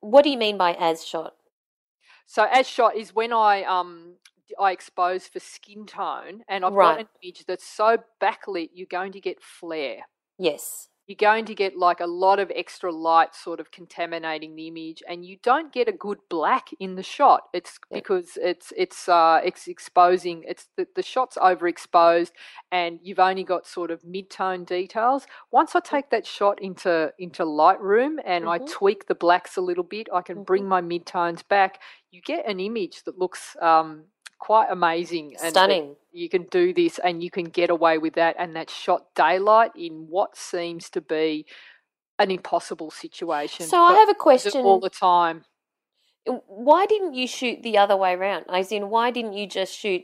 What 0.00 0.24
do 0.24 0.30
you 0.30 0.36
mean 0.36 0.58
by 0.58 0.74
as 0.74 1.06
shot? 1.06 1.36
so 2.26 2.42
as 2.50 2.66
shot 2.68 2.96
is 2.96 3.14
when 3.14 3.32
I 3.32 3.62
um 3.62 4.16
I 4.58 4.72
expose 4.72 5.28
for 5.28 5.38
skin 5.38 5.86
tone, 5.86 6.42
and 6.48 6.64
I've 6.64 6.72
Right. 6.72 6.96
got 6.96 7.00
an 7.02 7.08
image 7.22 7.44
that's 7.46 7.64
so 7.64 7.98
backlit, 8.20 8.70
you're 8.74 8.88
going 8.90 9.12
to 9.12 9.20
get 9.20 9.40
flare. 9.40 10.02
Yes. 10.38 10.88
You're 11.10 11.16
going 11.16 11.44
to 11.46 11.56
get 11.56 11.76
like 11.76 11.98
a 11.98 12.06
lot 12.06 12.38
of 12.38 12.52
extra 12.54 12.92
light 12.92 13.34
sort 13.34 13.58
of 13.58 13.72
contaminating 13.72 14.54
the 14.54 14.68
image, 14.68 15.02
and 15.08 15.24
you 15.24 15.38
don't 15.42 15.72
get 15.72 15.88
a 15.88 15.92
good 15.92 16.18
black 16.28 16.68
in 16.78 16.94
the 16.94 17.02
shot. 17.02 17.48
It's 17.52 17.80
Yeah. 17.90 17.96
because 17.98 18.38
it's 18.40 18.72
it's 18.76 19.08
uh 19.08 19.40
it's 19.42 19.66
exposing. 19.66 20.44
It's 20.46 20.68
the, 20.76 20.86
the 20.94 21.02
shot's 21.02 21.36
overexposed, 21.36 22.30
and 22.70 23.00
you've 23.02 23.18
only 23.18 23.42
got 23.42 23.66
sort 23.66 23.90
of 23.90 24.04
mid-tone 24.04 24.62
details. 24.64 25.26
Once 25.50 25.74
I 25.74 25.80
take 25.80 26.10
that 26.10 26.28
shot 26.28 26.62
into 26.62 27.12
into 27.18 27.42
Lightroom 27.44 28.18
and 28.24 28.48
I 28.48 28.60
Mhm. 28.60 28.70
tweak 28.70 29.08
the 29.08 29.16
blacks 29.16 29.56
a 29.56 29.60
little 29.60 29.82
bit, 29.82 30.06
I 30.12 30.22
can 30.22 30.44
bring 30.44 30.68
my 30.68 30.80
mid-tones 30.80 31.42
back. 31.42 31.82
You 32.12 32.20
get 32.22 32.46
an 32.46 32.60
image 32.60 33.02
that 33.02 33.18
looks 33.18 33.56
um 33.60 34.04
quite 34.40 34.68
amazing 34.70 35.36
and 35.40 35.52
Stunning. 35.52 35.94
you 36.12 36.28
can 36.28 36.44
do 36.50 36.74
this 36.74 36.98
and 36.98 37.22
you 37.22 37.30
can 37.30 37.44
get 37.44 37.70
away 37.70 37.98
with 37.98 38.14
that 38.14 38.34
and 38.38 38.56
that 38.56 38.68
shot 38.68 39.14
daylight 39.14 39.70
in 39.76 40.06
what 40.08 40.36
seems 40.36 40.90
to 40.90 41.00
be 41.00 41.46
an 42.18 42.30
impossible 42.30 42.90
situation. 42.90 43.66
So 43.66 43.80
I 43.80 43.94
have 43.94 44.08
a 44.08 44.14
question. 44.14 44.64
all 44.64 44.80
the 44.80 44.90
time. 44.90 45.44
Uh, 46.28 46.32
why 46.46 46.86
didn't 46.86 47.14
you 47.14 47.26
shoot 47.26 47.62
the 47.62 47.78
other 47.78 47.96
way 47.96 48.14
around? 48.14 48.44
As 48.52 48.72
in, 48.72 48.90
why 48.90 49.10
didn't 49.10 49.34
you 49.34 49.46
just 49.46 49.72
shoot 49.76 50.02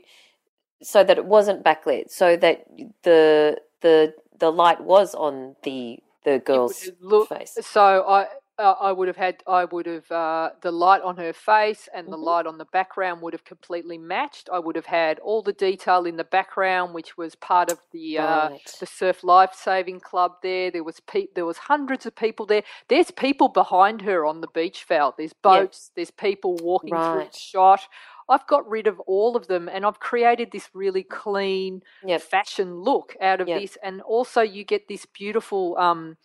so 0.81 1.03
that 1.03 1.17
it 1.17 1.25
wasn't 1.25 1.63
backlit, 1.63 2.09
so 2.09 2.37
that 2.37 2.65
the 3.03 3.57
the 3.81 4.13
the 4.39 4.51
light 4.51 4.81
was 4.81 5.13
on 5.13 5.55
the 5.63 5.99
the 6.23 6.39
girl's 6.39 6.89
look 7.01 7.29
face? 7.29 7.57
so 7.61 8.03
I 8.07 8.27
uh, 8.59 8.73
I 8.81 8.91
would 8.91 9.07
have 9.07 9.17
had 9.17 9.43
I 9.47 9.65
would 9.65 9.85
have 9.85 10.11
uh, 10.11 10.49
the 10.61 10.71
light 10.71 11.01
on 11.01 11.17
her 11.17 11.31
face 11.33 11.87
and 11.93 12.07
the 12.07 12.17
Mhm. 12.17 12.23
light 12.23 12.47
on 12.47 12.57
the 12.57 12.65
background 12.65 13.21
would 13.21 13.33
have 13.33 13.43
completely 13.45 13.97
matched. 13.97 14.49
I 14.51 14.59
would 14.59 14.75
have 14.75 14.87
had 14.87 15.19
all 15.19 15.41
the 15.43 15.53
detail 15.53 16.05
in 16.05 16.17
the 16.17 16.23
background, 16.23 16.93
which 16.93 17.17
was 17.17 17.35
part 17.35 17.69
of 17.71 17.79
the 17.91 18.17
uh, 18.17 18.49
the 18.79 18.85
Surf 18.87 19.23
Life 19.23 19.53
Saving 19.53 19.99
Club. 19.99 20.33
There, 20.41 20.71
there 20.71 20.83
was 20.83 20.99
pe- 21.01 21.27
there 21.35 21.45
was 21.45 21.57
hundreds 21.57 22.05
of 22.05 22.15
people 22.15 22.45
there. 22.45 22.63
There's 22.87 23.11
people 23.11 23.47
behind 23.49 24.01
her 24.01 24.25
on 24.25 24.41
the 24.41 24.47
beach 24.47 24.83
felt. 24.83 25.17
There's 25.17 25.33
boats. 25.33 25.91
There's 25.95 26.11
people 26.11 26.55
walking 26.57 26.99
through 26.99 27.19
Right. 27.21 27.31
the 27.31 27.37
shot. 27.37 27.87
I've 28.29 28.45
got 28.47 28.67
rid 28.69 28.87
of 28.87 28.99
all 29.01 29.37
of 29.37 29.47
them, 29.47 29.69
and 29.69 29.85
I've 29.85 29.99
created 30.01 30.51
this 30.51 30.69
really 30.73 31.03
clean 31.03 31.81
Yep. 32.03 32.21
fashion 32.21 32.75
look 32.81 33.15
out 33.21 33.39
of 33.39 33.47
Yep. 33.47 33.61
this. 33.61 33.77
And 33.83 34.01
also, 34.01 34.41
you 34.41 34.65
get 34.65 34.87
this 34.89 35.05
beautiful 35.05 35.77
um, 35.77 36.17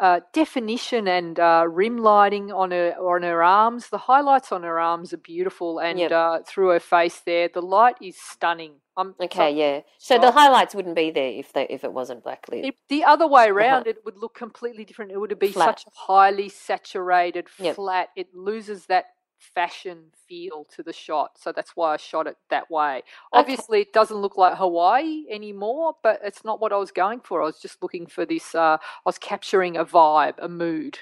uh, 0.00 0.20
definition 0.32 1.06
and 1.06 1.38
uh, 1.38 1.64
rim 1.68 1.98
lighting 1.98 2.50
on 2.50 2.70
her 2.70 2.94
on 2.98 3.22
her 3.22 3.42
arms. 3.42 3.90
The 3.90 3.98
highlights 3.98 4.50
on 4.50 4.62
her 4.62 4.78
arms 4.80 5.12
are 5.12 5.18
beautiful, 5.18 5.78
and 5.78 5.98
Yep. 5.98 6.12
uh, 6.12 6.38
through 6.46 6.68
her 6.70 6.80
face 6.80 7.20
there, 7.20 7.48
the 7.48 7.60
light 7.62 7.96
is 8.00 8.16
stunning. 8.18 8.76
So 8.98 9.14
Okay, 9.22 9.52
yeah. 9.52 9.80
So 9.98 10.18
the 10.18 10.30
highlights 10.30 10.74
wouldn't 10.74 10.94
be 10.96 11.10
there 11.10 11.30
if 11.30 11.52
they 11.54 11.66
if 11.70 11.84
it 11.84 11.92
wasn't 11.92 12.22
backlit. 12.24 12.66
if 12.68 12.74
the 12.88 13.04
other 13.04 13.26
way 13.26 13.48
around, 13.48 13.86
it 13.86 13.98
would 14.04 14.16
look 14.18 14.34
completely 14.34 14.84
different. 14.84 15.12
It 15.12 15.18
would 15.18 15.38
be 15.38 15.52
Flat. 15.52 15.78
such 15.80 15.86
a 15.86 15.90
highly 15.94 16.48
saturated, 16.50 17.46
Yep. 17.58 17.76
flat. 17.76 18.08
It 18.16 18.28
loses 18.34 18.86
that 18.86 19.06
fashion 19.40 20.04
feel 20.28 20.66
to 20.76 20.82
the 20.82 20.92
shot. 20.92 21.38
So 21.38 21.52
that's 21.52 21.72
why 21.74 21.94
I 21.94 21.96
shot 21.96 22.26
it 22.26 22.36
that 22.50 22.70
way. 22.70 23.02
Obviously, 23.32 23.80
it 23.80 23.92
doesn't 23.92 24.16
look 24.16 24.36
like 24.36 24.56
Hawaii 24.56 25.24
anymore, 25.30 25.94
but 26.02 26.20
it's 26.22 26.44
not 26.44 26.60
what 26.60 26.72
I 26.72 26.76
was 26.76 26.92
going 26.92 27.20
for. 27.20 27.42
I 27.42 27.46
was 27.46 27.58
just 27.58 27.82
looking 27.82 28.06
for 28.06 28.24
this. 28.24 28.54
Uh, 28.54 28.78
I 28.80 29.04
was 29.04 29.18
capturing 29.18 29.76
a 29.76 29.84
vibe, 29.84 30.34
a 30.38 30.48
mood. 30.48 30.98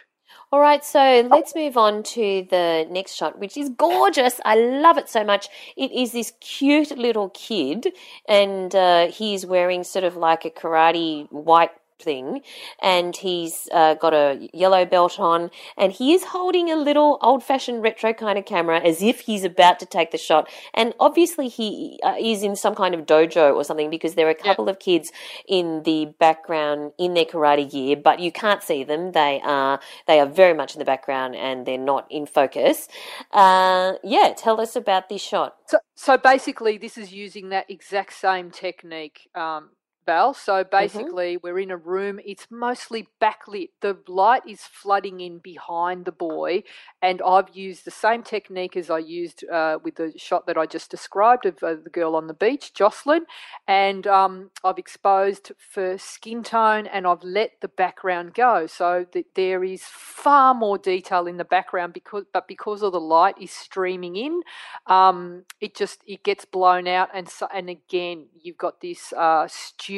All 0.52 0.60
right, 0.60 0.84
so 0.84 1.26
let's 1.30 1.54
move 1.54 1.76
on 1.76 2.02
to 2.02 2.46
the 2.50 2.86
next 2.90 3.14
shot, 3.14 3.38
which 3.38 3.56
is 3.56 3.70
gorgeous. 3.70 4.40
I 4.44 4.56
love 4.56 4.98
it 4.98 5.08
so 5.08 5.24
much. 5.24 5.48
It 5.76 5.90
is 5.92 6.12
this 6.12 6.32
cute 6.40 6.96
little 6.96 7.30
kid, 7.30 7.88
and 8.28 8.74
uh, 8.74 9.08
he's 9.08 9.46
wearing 9.46 9.84
sort 9.84 10.04
of 10.04 10.16
like 10.16 10.44
a 10.44 10.50
karate 10.50 11.30
white 11.32 11.70
thing, 11.98 12.42
and 12.80 13.16
he's 13.16 13.68
uh, 13.72 13.94
got 13.94 14.14
a 14.14 14.48
yellow 14.52 14.84
belt 14.84 15.18
on, 15.18 15.50
and 15.76 15.92
he 15.92 16.12
is 16.14 16.24
holding 16.24 16.70
a 16.70 16.76
little 16.76 17.18
old 17.20 17.42
fashioned 17.42 17.82
retro 17.82 18.12
kind 18.12 18.38
of 18.38 18.44
camera 18.44 18.80
as 18.80 19.02
if 19.02 19.20
he's 19.20 19.44
about 19.44 19.78
to 19.80 19.86
take 19.86 20.10
the 20.10 20.18
shot. 20.18 20.48
And 20.74 20.94
obviously, 21.00 21.48
he 21.48 21.98
uh, 22.02 22.14
is 22.18 22.42
in 22.42 22.56
some 22.56 22.74
kind 22.74 22.94
of 22.94 23.06
dojo 23.06 23.54
or 23.54 23.64
something 23.64 23.90
because 23.90 24.14
there 24.14 24.26
are 24.26 24.30
a 24.30 24.36
Yeah. 24.38 24.44
couple 24.44 24.68
of 24.68 24.78
kids 24.78 25.10
in 25.46 25.82
the 25.84 26.06
background 26.18 26.92
in 26.98 27.14
their 27.14 27.24
karate 27.24 27.70
gear, 27.70 27.96
but 27.96 28.20
you 28.20 28.30
can't 28.32 28.62
see 28.62 28.84
them. 28.84 29.12
They 29.12 29.40
are 29.44 29.80
they 30.06 30.20
are 30.20 30.26
very 30.26 30.54
much 30.54 30.74
in 30.74 30.78
the 30.78 30.84
background 30.84 31.34
and 31.36 31.66
they're 31.66 31.78
not 31.78 32.06
in 32.10 32.26
focus. 32.26 32.88
Uh, 33.32 33.94
yeah, 34.04 34.32
tell 34.36 34.60
us 34.60 34.76
about 34.76 35.08
this 35.08 35.20
shot. 35.22 35.56
So, 35.66 35.78
so 35.94 36.16
basically, 36.16 36.78
this 36.78 36.96
is 36.96 37.12
using 37.12 37.48
that 37.50 37.70
exact 37.70 38.14
same 38.14 38.50
technique, 38.50 39.28
um, 39.34 39.70
Val. 40.08 40.32
So 40.32 40.64
basically, 40.64 41.36
we're 41.36 41.58
in 41.58 41.70
a 41.70 41.76
room. 41.76 42.18
It's 42.24 42.46
mostly 42.50 43.08
backlit. 43.20 43.68
The 43.82 43.98
light 44.08 44.40
is 44.48 44.62
flooding 44.62 45.20
in 45.20 45.38
behind 45.38 46.06
the 46.06 46.12
boy, 46.12 46.62
and 47.02 47.20
I've 47.20 47.54
used 47.54 47.84
the 47.84 47.90
same 47.90 48.22
technique 48.22 48.74
as 48.74 48.88
I 48.88 49.00
used 49.00 49.44
uh, 49.48 49.78
with 49.84 49.96
the 49.96 50.14
shot 50.16 50.46
that 50.46 50.56
I 50.56 50.64
just 50.64 50.90
described 50.90 51.44
of 51.44 51.62
uh, 51.62 51.74
the 51.84 51.90
girl 51.90 52.16
on 52.16 52.26
the 52.26 52.32
beach, 52.32 52.72
Jocelyn. 52.72 53.26
And 53.66 54.06
um, 54.06 54.50
I've 54.64 54.78
exposed 54.78 55.52
for 55.58 55.98
skin 55.98 56.42
tone, 56.42 56.86
and 56.86 57.06
I've 57.06 57.22
let 57.22 57.60
the 57.60 57.68
background 57.68 58.32
go, 58.32 58.66
so 58.66 59.04
that 59.12 59.26
there 59.34 59.62
is 59.62 59.82
far 59.84 60.54
more 60.54 60.78
detail 60.78 61.26
in 61.26 61.36
the 61.36 61.44
background 61.44 61.92
because, 61.92 62.24
but 62.32 62.48
because 62.48 62.82
of 62.82 62.92
the 62.92 63.00
light 63.00 63.36
is 63.38 63.50
streaming 63.50 64.16
in, 64.16 64.40
um, 64.86 65.44
it 65.60 65.76
just 65.76 66.02
it 66.06 66.24
gets 66.24 66.46
blown 66.46 66.88
out 66.88 67.10
and 67.14 67.28
so, 67.28 67.46
and 67.54 67.68
again 67.68 68.26
you've 68.40 68.56
got 68.56 68.80
this 68.80 69.12
uh, 69.12 69.46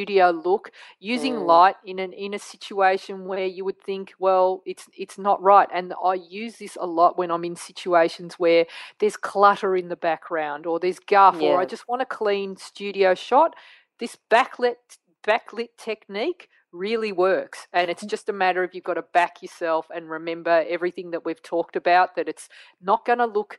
studio 0.00 0.30
look 0.30 0.70
using 0.98 1.34
Mm. 1.34 1.46
light 1.46 1.76
in 1.84 1.98
an 1.98 2.12
in 2.12 2.32
a 2.34 2.38
situation 2.38 3.26
where 3.26 3.46
you 3.46 3.64
would 3.64 3.80
think 3.82 4.14
well 4.18 4.62
it's 4.64 4.88
it's 4.96 5.18
not 5.18 5.42
right. 5.42 5.68
And 5.72 5.92
I 6.02 6.14
use 6.14 6.56
this 6.58 6.76
a 6.80 6.86
lot 6.86 7.18
when 7.18 7.30
I'm 7.30 7.44
in 7.44 7.56
situations 7.56 8.34
where 8.38 8.64
there's 8.98 9.16
clutter 9.16 9.76
in 9.76 9.88
the 9.88 9.96
background 9.96 10.66
or 10.66 10.80
there's 10.80 10.98
guff 11.00 11.42
or 11.42 11.60
I 11.60 11.64
just 11.66 11.88
want 11.88 12.02
a 12.02 12.06
clean 12.06 12.56
studio 12.56 13.14
shot 13.14 13.54
this 13.98 14.16
backlit 14.30 14.76
backlit 15.22 15.68
technique 15.76 16.48
really 16.72 17.12
works. 17.12 17.66
And 17.72 17.90
it's 17.90 18.06
just 18.14 18.28
a 18.28 18.32
matter 18.32 18.62
of 18.64 18.74
you've 18.74 18.84
got 18.84 18.94
to 18.94 19.04
back 19.12 19.42
yourself 19.42 19.86
and 19.94 20.08
remember 20.08 20.64
everything 20.68 21.10
that 21.10 21.24
we've 21.24 21.42
talked 21.42 21.76
about 21.76 22.16
that 22.16 22.28
it's 22.28 22.48
not 22.80 23.04
going 23.04 23.18
to 23.18 23.26
look 23.26 23.58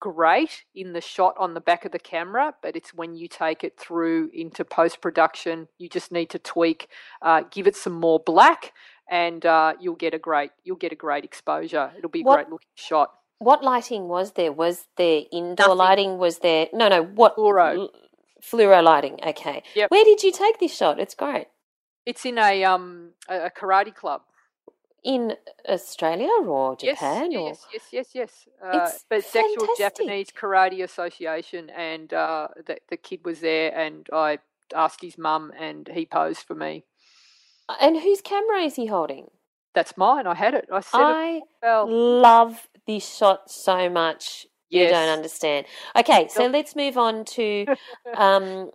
great 0.00 0.64
in 0.74 0.92
the 0.92 1.00
shot 1.00 1.34
on 1.38 1.54
the 1.54 1.60
back 1.60 1.84
of 1.84 1.92
the 1.92 1.98
camera, 1.98 2.54
but 2.62 2.76
it's 2.76 2.92
when 2.94 3.14
you 3.16 3.28
take 3.28 3.64
it 3.64 3.78
through 3.78 4.30
into 4.34 4.64
post 4.64 5.00
production, 5.00 5.68
you 5.78 5.88
just 5.88 6.12
need 6.12 6.30
to 6.30 6.38
tweak, 6.38 6.88
uh, 7.22 7.42
give 7.50 7.66
it 7.66 7.76
some 7.76 7.92
more 7.94 8.20
black, 8.20 8.72
and 9.10 9.44
uh, 9.46 9.74
you'll 9.80 9.94
get 9.96 10.14
a 10.14 10.18
great 10.18 10.50
you'll 10.64 10.76
get 10.76 10.92
a 10.92 10.96
great 10.96 11.24
exposure. 11.24 11.92
It'll 11.96 12.10
be 12.10 12.20
a 12.20 12.24
What- 12.24 12.34
great 12.36 12.48
looking 12.50 12.68
shot. 12.74 13.12
What 13.38 13.62
lighting 13.62 14.08
was 14.08 14.32
there? 14.32 14.50
Was 14.50 14.86
there 14.96 15.22
indoor 15.30 15.66
Nothing. 15.68 15.76
lighting? 15.78 16.18
Was 16.18 16.38
there 16.38 16.68
no 16.72 16.88
no 16.88 17.02
what 17.02 17.36
Fluoro. 17.36 17.76
l- 17.76 17.90
fluoro 18.42 18.82
lighting? 18.82 19.20
Okay. 19.26 19.62
Yep. 19.74 19.90
Where 19.90 20.04
did 20.06 20.22
you 20.22 20.32
take 20.32 20.58
this 20.58 20.74
shot? 20.74 20.98
It's 20.98 21.14
great. 21.14 21.48
It's 22.06 22.24
in 22.24 22.38
a 22.38 22.64
um 22.64 23.10
a, 23.28 23.46
a 23.46 23.50
karate 23.50 23.94
club. 23.94 24.22
In 25.06 25.36
Australia 25.68 26.28
or 26.44 26.74
Japan 26.74 27.30
yes, 27.30 27.40
or 27.40 27.48
yes, 27.50 27.66
yes, 27.72 27.82
yes, 27.92 28.08
yes. 28.12 28.48
Uh, 28.60 28.80
It's 28.82 29.04
but 29.08 29.18
it's 29.18 29.36
actual. 29.36 29.68
Japanese 29.78 30.30
Karate 30.32 30.82
Association, 30.82 31.70
and 31.70 32.12
uh, 32.12 32.48
the 32.66 32.78
the 32.88 32.96
kid 32.96 33.20
was 33.24 33.38
there, 33.38 33.72
and 33.72 34.08
I 34.12 34.38
asked 34.74 35.02
his 35.02 35.16
mum, 35.16 35.52
and 35.56 35.88
he 35.94 36.06
posed 36.06 36.42
for 36.42 36.56
me. 36.56 36.84
and 37.80 37.96
whose 38.00 38.20
camera 38.20 38.62
is 38.62 38.74
he 38.74 38.86
holding? 38.86 39.30
That's 39.74 39.96
mine. 39.96 40.26
I 40.26 40.34
had 40.34 40.54
it. 40.54 40.66
I 40.72 40.80
said. 40.80 41.00
I 41.02 41.42
Well, 41.62 41.88
love 41.88 42.68
this 42.86 43.16
shot 43.16 43.48
so 43.48 43.88
much. 43.88 44.46
You 44.70 44.88
don't 44.88 45.08
understand. 45.08 45.66
Okay, 45.94 46.26
so 46.28 46.48
let's 46.48 46.74
move 46.74 46.98
on 46.98 47.24
to 47.36 47.66
um, 48.16 48.70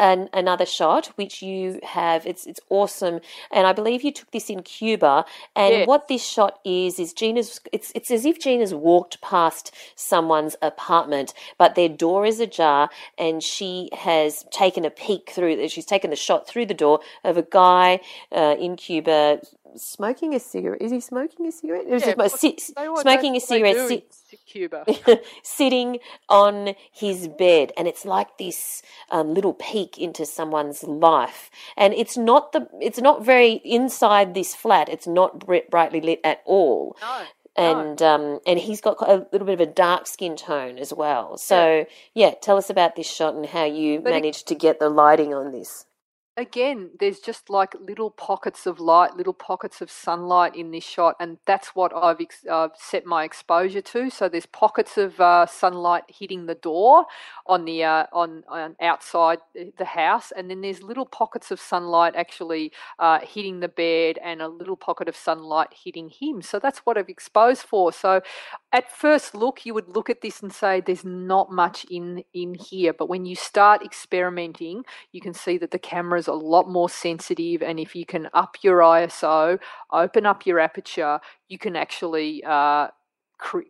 an, 0.00 0.30
another 0.34 0.66
shot, 0.66 1.08
which 1.16 1.42
you 1.42 1.80
have. 1.84 2.26
It's 2.26 2.46
it's 2.46 2.60
awesome, 2.70 3.20
and 3.52 3.68
I 3.68 3.74
believe 3.74 4.02
you 4.04 4.12
took 4.12 4.32
this 4.32 4.50
in 4.50 4.62
Cuba. 4.64 5.26
And 5.56 5.74
Yeah. 5.74 5.86
what 5.86 6.08
this 6.08 6.24
shot 6.26 6.60
is 6.64 6.98
is 6.98 7.12
Gina's. 7.14 7.60
It's 7.72 7.92
it's 7.94 8.10
as 8.10 8.24
if 8.26 8.40
Gina's 8.40 8.74
walked 8.74 9.20
past 9.22 9.72
someone's 9.96 10.56
apartment, 10.62 11.34
but 11.58 11.76
their 11.76 11.90
door 11.90 12.26
is 12.26 12.40
ajar, 12.40 12.90
and 13.18 13.42
she 13.44 13.90
has 13.92 14.44
taken 14.50 14.84
a 14.86 14.90
peek 14.90 15.30
through. 15.30 15.68
She's 15.68 15.86
taken 15.86 16.10
the 16.10 16.16
shot 16.16 16.48
through 16.48 16.66
the 16.66 16.74
door 16.74 17.00
of 17.24 17.36
a 17.38 17.42
guy 17.42 18.00
uh, 18.32 18.56
in 18.58 18.76
Cuba 18.76 19.40
smoking 19.76 20.34
a 20.34 20.40
cigarette. 20.40 20.80
Is 20.82 20.92
he 20.92 21.00
smoking 21.00 21.46
a 21.46 21.52
cigarette? 21.52 21.84
It 21.86 21.90
was 21.92 22.06
Yeah, 22.06 22.14
just 22.14 22.38
sit- 22.40 22.60
smoking 22.60 22.90
a 22.90 22.94
that's 22.94 23.04
what 23.04 23.24
they 23.24 23.38
cigarette. 23.40 23.88
sit- 23.88 24.38
Cuba. 24.46 24.84
sitting 25.42 25.98
on 26.28 26.74
his 26.92 27.28
bed 27.28 27.72
and 27.76 27.86
it's 27.88 28.04
like 28.04 28.38
this 28.38 28.82
um, 29.10 29.34
little 29.34 29.54
peek 29.54 29.98
into 29.98 30.24
someone's 30.26 30.84
life 30.84 31.50
and 31.76 31.92
it's 31.94 32.16
not 32.16 32.52
the 32.52 32.68
it's 32.80 33.00
not 33.00 33.24
very 33.24 33.54
inside 33.64 34.34
this 34.34 34.54
flat 34.54 34.88
it's 34.88 35.06
not 35.06 35.40
bri- 35.40 35.62
brightly 35.70 36.00
lit 36.00 36.20
at 36.24 36.42
all 36.44 36.96
No. 37.00 37.22
and 37.56 38.02
um, 38.02 38.38
and 38.46 38.58
he's 38.60 38.80
got 38.80 38.96
a 39.02 39.26
little 39.32 39.46
bit 39.46 39.54
of 39.54 39.60
a 39.60 39.66
dark 39.66 40.06
skin 40.06 40.36
tone 40.36 40.78
as 40.78 40.92
well 40.92 41.36
so 41.36 41.86
yeah 42.14 42.32
tell 42.40 42.56
us 42.56 42.70
about 42.70 42.94
this 42.96 43.10
shot 43.10 43.34
and 43.34 43.46
how 43.46 43.64
you 43.64 44.00
But 44.00 44.10
it- 44.12 44.16
managed 44.22 44.46
to 44.48 44.54
get 44.54 44.78
the 44.78 44.88
lighting 44.88 45.34
on 45.34 45.50
this 45.50 45.86
Again, 46.40 46.92
there's 46.98 47.20
just 47.20 47.50
like 47.50 47.74
little 47.78 48.10
pockets 48.10 48.64
of 48.66 48.80
light, 48.80 49.14
little 49.14 49.34
pockets 49.34 49.82
of 49.82 49.90
sunlight 49.90 50.56
in 50.56 50.70
this 50.70 50.84
shot, 50.84 51.14
and 51.20 51.36
that's 51.44 51.76
what 51.76 51.92
I've 51.94 52.18
ex- 52.18 52.46
uh, 52.50 52.68
set 52.74 53.04
my 53.04 53.24
exposure 53.24 53.82
to. 53.82 54.08
So 54.08 54.26
there's 54.26 54.46
pockets 54.46 54.96
of 54.96 55.20
uh, 55.20 55.44
sunlight 55.44 56.04
hitting 56.08 56.46
the 56.46 56.54
door 56.54 57.04
on 57.46 57.66
the 57.66 57.84
uh, 57.84 58.06
on, 58.14 58.42
on 58.48 58.74
outside 58.80 59.40
the 59.54 59.70
the 59.76 59.84
house, 59.84 60.32
and 60.34 60.48
then 60.48 60.62
there's 60.62 60.82
little 60.82 61.04
pockets 61.04 61.50
of 61.50 61.60
sunlight 61.60 62.14
actually 62.16 62.72
uh, 62.98 63.18
hitting 63.20 63.60
the 63.60 63.68
bed, 63.68 64.18
and 64.24 64.40
a 64.40 64.48
little 64.48 64.76
pocket 64.76 65.08
of 65.10 65.16
sunlight 65.16 65.68
hitting 65.84 66.08
him. 66.08 66.40
So 66.40 66.58
that's 66.58 66.78
what 66.86 66.96
I've 66.96 67.10
exposed 67.10 67.64
for. 67.64 67.92
So 67.92 68.22
at 68.72 68.90
first 68.90 69.34
look, 69.34 69.66
you 69.66 69.74
would 69.74 69.88
look 69.88 70.08
at 70.08 70.20
this 70.20 70.42
and 70.42 70.52
say 70.52 70.80
there's 70.80 71.04
not 71.04 71.50
much 71.50 71.84
in 71.90 72.22
in 72.32 72.54
here. 72.54 72.92
But 72.92 73.08
when 73.08 73.26
you 73.26 73.34
start 73.34 73.84
experimenting, 73.84 74.84
you 75.12 75.20
can 75.20 75.34
see 75.34 75.58
that 75.58 75.72
the 75.72 75.78
camera's 75.78 76.28
a 76.28 76.32
lot 76.34 76.68
more 76.68 76.88
sensitive, 76.88 77.62
and 77.62 77.80
if 77.80 77.96
you 77.96 78.06
can 78.06 78.28
up 78.32 78.56
your 78.62 78.78
ISO, 78.78 79.58
open 79.92 80.24
up 80.24 80.46
your 80.46 80.60
aperture, 80.60 81.20
you 81.48 81.58
can 81.58 81.74
actually 81.74 82.44
uh, 82.44 82.88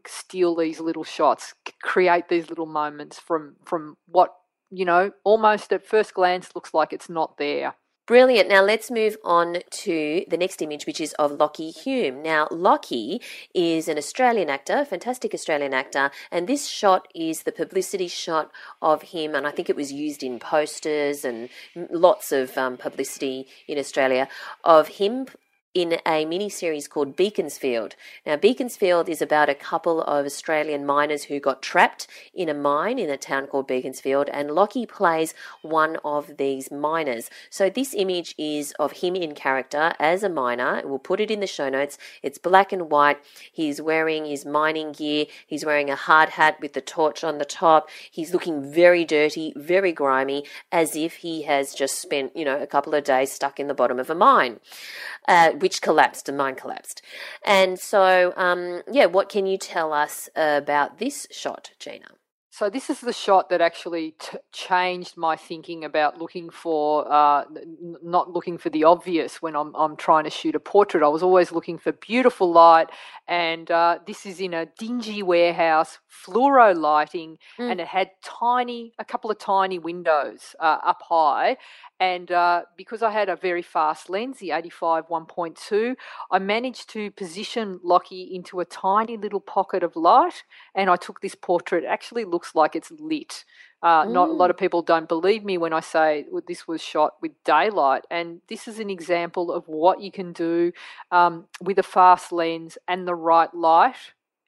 steal 0.06 0.54
these 0.56 0.80
little 0.80 1.04
shots, 1.04 1.54
create 1.82 2.28
these 2.28 2.50
little 2.50 2.66
moments 2.66 3.18
from 3.18 3.56
from 3.64 3.96
what 4.06 4.34
you 4.70 4.84
know 4.84 5.10
almost 5.24 5.72
at 5.72 5.86
first 5.86 6.14
glance 6.14 6.54
looks 6.54 6.74
like 6.74 6.92
it's 6.92 7.08
not 7.08 7.38
there. 7.38 7.74
Brilliant. 8.10 8.48
Now 8.48 8.64
let's 8.64 8.90
move 8.90 9.16
on 9.22 9.58
to 9.70 10.24
the 10.26 10.36
next 10.36 10.60
image, 10.60 10.84
which 10.84 11.00
is 11.00 11.12
of 11.12 11.38
Lachy 11.38 11.72
Hulme. 11.72 12.24
Now, 12.24 12.48
Lachy 12.50 13.20
is 13.54 13.86
an 13.86 13.98
Australian 13.98 14.50
actor, 14.50 14.84
fantastic 14.84 15.32
Australian 15.32 15.72
actor, 15.72 16.10
and 16.32 16.48
this 16.48 16.66
shot 16.66 17.06
is 17.14 17.44
the 17.44 17.52
publicity 17.52 18.08
shot 18.08 18.50
of 18.82 19.02
him, 19.02 19.36
and 19.36 19.46
I 19.46 19.52
think 19.52 19.70
it 19.70 19.76
was 19.76 19.92
used 19.92 20.24
in 20.24 20.40
posters 20.40 21.24
and 21.24 21.50
lots 21.88 22.32
of 22.32 22.58
um, 22.58 22.76
publicity 22.78 23.46
in 23.68 23.78
Australia 23.78 24.26
of 24.64 24.88
him 24.88 25.28
in 25.72 25.98
a 26.04 26.24
mini 26.24 26.48
series 26.48 26.88
called 26.88 27.14
Beaconsfield. 27.14 27.94
Now, 28.26 28.36
Beaconsfield 28.36 29.08
is 29.08 29.22
about 29.22 29.48
a 29.48 29.54
couple 29.54 30.02
of 30.02 30.26
Australian 30.26 30.84
miners 30.84 31.24
who 31.24 31.38
got 31.38 31.62
trapped 31.62 32.08
in 32.34 32.48
a 32.48 32.54
mine 32.54 32.98
in 32.98 33.08
a 33.08 33.16
town 33.16 33.46
called 33.46 33.68
Beaconsfield, 33.68 34.28
and 34.32 34.50
Lachy 34.50 34.86
plays 34.86 35.32
one 35.62 35.96
of 36.04 36.36
these 36.38 36.72
miners. 36.72 37.30
So, 37.50 37.70
this 37.70 37.94
image 37.94 38.34
is 38.36 38.72
of 38.80 38.92
him 38.92 39.14
in 39.14 39.34
character 39.34 39.92
as 40.00 40.24
a 40.24 40.28
miner. 40.28 40.82
We'll 40.84 40.98
put 40.98 41.20
it 41.20 41.30
in 41.30 41.40
the 41.40 41.46
show 41.46 41.68
notes. 41.68 41.98
It's 42.22 42.38
black 42.38 42.72
and 42.72 42.90
white. 42.90 43.18
He's 43.52 43.80
wearing 43.80 44.24
his 44.24 44.44
mining 44.44 44.92
gear, 44.92 45.26
he's 45.46 45.64
wearing 45.64 45.88
a 45.88 45.96
hard 45.96 46.30
hat 46.30 46.60
with 46.60 46.72
the 46.72 46.80
torch 46.80 47.22
on 47.22 47.38
the 47.38 47.44
top. 47.44 47.88
He's 48.10 48.32
looking 48.32 48.72
very 48.72 49.04
dirty, 49.04 49.52
very 49.56 49.92
grimy, 49.92 50.44
as 50.72 50.96
if 50.96 51.16
he 51.16 51.42
has 51.42 51.74
just 51.74 52.00
spent, 52.00 52.36
you 52.36 52.44
know, 52.44 52.60
a 52.60 52.66
couple 52.66 52.94
of 52.94 53.04
days 53.04 53.30
stuck 53.30 53.60
in 53.60 53.68
the 53.68 53.74
bottom 53.74 54.00
of 54.00 54.10
a 54.10 54.14
mine. 54.14 54.58
Uh, 55.28 55.52
which 55.60 55.80
collapsed 55.82 56.28
and 56.28 56.36
mine 56.36 56.56
collapsed. 56.56 57.02
And 57.44 57.78
so, 57.78 58.32
um, 58.36 58.82
yeah, 58.90 59.06
what 59.06 59.28
can 59.28 59.46
you 59.46 59.58
tell 59.58 59.92
us 59.92 60.28
about 60.34 60.98
this 60.98 61.26
shot, 61.30 61.70
Gina? 61.78 62.19
So 62.60 62.68
this 62.68 62.90
is 62.90 63.00
the 63.00 63.14
shot 63.14 63.48
that 63.48 63.62
actually 63.62 64.16
t- 64.18 64.36
changed 64.52 65.16
my 65.16 65.34
thinking 65.34 65.82
about 65.82 66.18
looking 66.18 66.50
for, 66.50 67.10
uh, 67.10 67.44
n- 67.56 67.96
not 68.02 68.34
looking 68.34 68.58
for 68.58 68.68
the 68.68 68.84
obvious 68.84 69.40
when 69.40 69.56
I'm 69.56 69.74
I'm 69.74 69.96
trying 69.96 70.24
to 70.24 70.30
shoot 70.30 70.54
a 70.54 70.60
portrait. 70.60 71.02
I 71.02 71.08
was 71.08 71.22
always 71.22 71.52
looking 71.52 71.78
for 71.78 71.90
beautiful 71.92 72.52
light, 72.52 72.90
and 73.26 73.70
uh, 73.70 74.00
this 74.06 74.26
is 74.26 74.40
in 74.40 74.52
a 74.52 74.66
dingy 74.78 75.22
warehouse, 75.22 76.00
fluoro 76.10 76.76
lighting, 76.76 77.38
Mm. 77.58 77.70
and 77.70 77.80
it 77.80 77.86
had 77.86 78.10
tiny, 78.22 78.92
a 78.98 79.06
couple 79.06 79.30
of 79.30 79.38
tiny 79.38 79.78
windows 79.78 80.54
uh, 80.60 80.80
up 80.84 81.00
high. 81.08 81.56
And 82.00 82.32
uh, 82.32 82.62
because 82.78 83.02
I 83.02 83.10
had 83.10 83.28
a 83.28 83.36
very 83.36 83.60
fast 83.60 84.08
lens, 84.08 84.38
the 84.38 84.52
85 84.52 85.08
1.2, 85.08 85.94
I 86.30 86.38
managed 86.38 86.88
to 86.90 87.10
position 87.10 87.78
Lachy 87.84 88.22
into 88.34 88.60
a 88.60 88.64
tiny 88.64 89.18
little 89.18 89.40
pocket 89.40 89.82
of 89.82 89.96
light 89.96 90.44
and 90.74 90.88
I 90.88 90.96
took 90.96 91.20
this 91.20 91.34
portrait. 91.34 91.84
It 91.84 91.88
actually 91.88 92.24
looks 92.24 92.49
like 92.54 92.76
it's 92.76 92.90
lit. 92.90 93.44
Uh, 93.82 94.04
Not 94.06 94.28
a 94.28 94.32
lot 94.32 94.50
of 94.50 94.58
people 94.58 94.82
don't 94.82 95.08
believe 95.08 95.42
me 95.42 95.56
when 95.56 95.72
I 95.72 95.80
say 95.80 96.26
this 96.46 96.68
was 96.68 96.82
shot 96.82 97.14
with 97.22 97.32
daylight, 97.44 98.04
and 98.10 98.42
this 98.46 98.68
is 98.68 98.78
an 98.78 98.90
example 98.90 99.50
of 99.50 99.66
what 99.68 100.02
you 100.02 100.12
can 100.12 100.32
do 100.34 100.72
um, 101.10 101.46
with 101.62 101.78
a 101.78 101.82
fast 101.82 102.30
lens 102.30 102.76
and 102.86 103.08
the 103.08 103.14
right 103.14 103.52
light. 103.54 103.96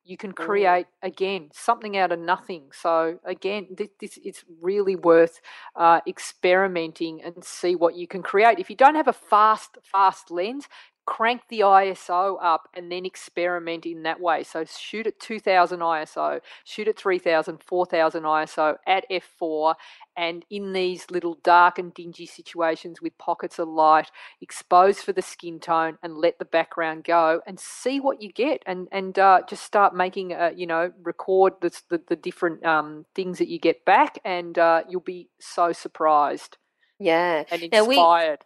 You 0.04 0.16
can 0.16 0.32
create 0.32 0.86
again 1.00 1.48
something 1.52 1.96
out 1.96 2.10
of 2.10 2.18
nothing. 2.18 2.64
So 2.72 3.20
again, 3.24 3.68
this, 3.70 3.88
this 4.00 4.18
it's 4.22 4.44
really 4.60 4.96
worth 4.96 5.40
uh, 5.76 6.00
experimenting 6.06 7.22
and 7.22 7.42
see 7.44 7.76
what 7.76 7.94
you 7.94 8.08
can 8.08 8.20
create. 8.20 8.58
If 8.58 8.68
you 8.68 8.76
don't 8.76 8.96
have 8.96 9.08
a 9.08 9.12
fast 9.12 9.78
fast 9.82 10.30
lens, 10.30 10.68
crank 11.04 11.42
the 11.48 11.60
ISO 11.60 12.36
up 12.42 12.68
and 12.74 12.90
then 12.92 13.04
experiment 13.04 13.84
in 13.86 14.04
that 14.04 14.20
way. 14.20 14.44
So 14.44 14.64
shoot 14.64 15.06
at 15.06 15.18
2000 15.18 15.80
ISO, 15.80 16.40
shoot 16.64 16.86
at 16.88 16.96
3000, 16.98 17.58
4000 17.62 18.22
ISO 18.22 18.76
at 18.86 19.04
f4 19.10 19.74
and 20.16 20.44
in 20.50 20.72
these 20.72 21.10
little 21.10 21.38
dark 21.42 21.78
and 21.78 21.92
dingy 21.94 22.26
situations 22.26 23.00
with 23.02 23.16
pockets 23.18 23.58
of 23.58 23.66
light, 23.68 24.10
expose 24.40 25.00
for 25.02 25.12
the 25.12 25.22
skin 25.22 25.58
tone 25.58 25.98
and 26.02 26.16
let 26.18 26.38
the 26.38 26.44
background 26.44 27.04
go 27.04 27.40
and 27.46 27.58
see 27.58 27.98
what 27.98 28.20
you 28.22 28.30
get 28.32 28.62
and 28.66 28.88
and 28.92 29.18
uh, 29.18 29.40
just 29.48 29.62
start 29.64 29.94
making 29.96 30.32
uh, 30.34 30.50
you 30.54 30.66
know 30.66 30.92
record 31.02 31.54
the, 31.62 31.70
the, 31.88 32.00
the 32.08 32.16
different 32.16 32.64
um, 32.64 33.06
things 33.14 33.38
that 33.38 33.48
you 33.48 33.58
get 33.58 33.84
back 33.84 34.18
and 34.24 34.58
uh, 34.58 34.82
you'll 34.88 35.00
be 35.00 35.28
so 35.40 35.72
surprised 35.72 36.58
Yeah. 37.00 37.44
and 37.50 37.62
Now 37.72 37.84
we- 37.84 37.96
inspired. 37.96 38.38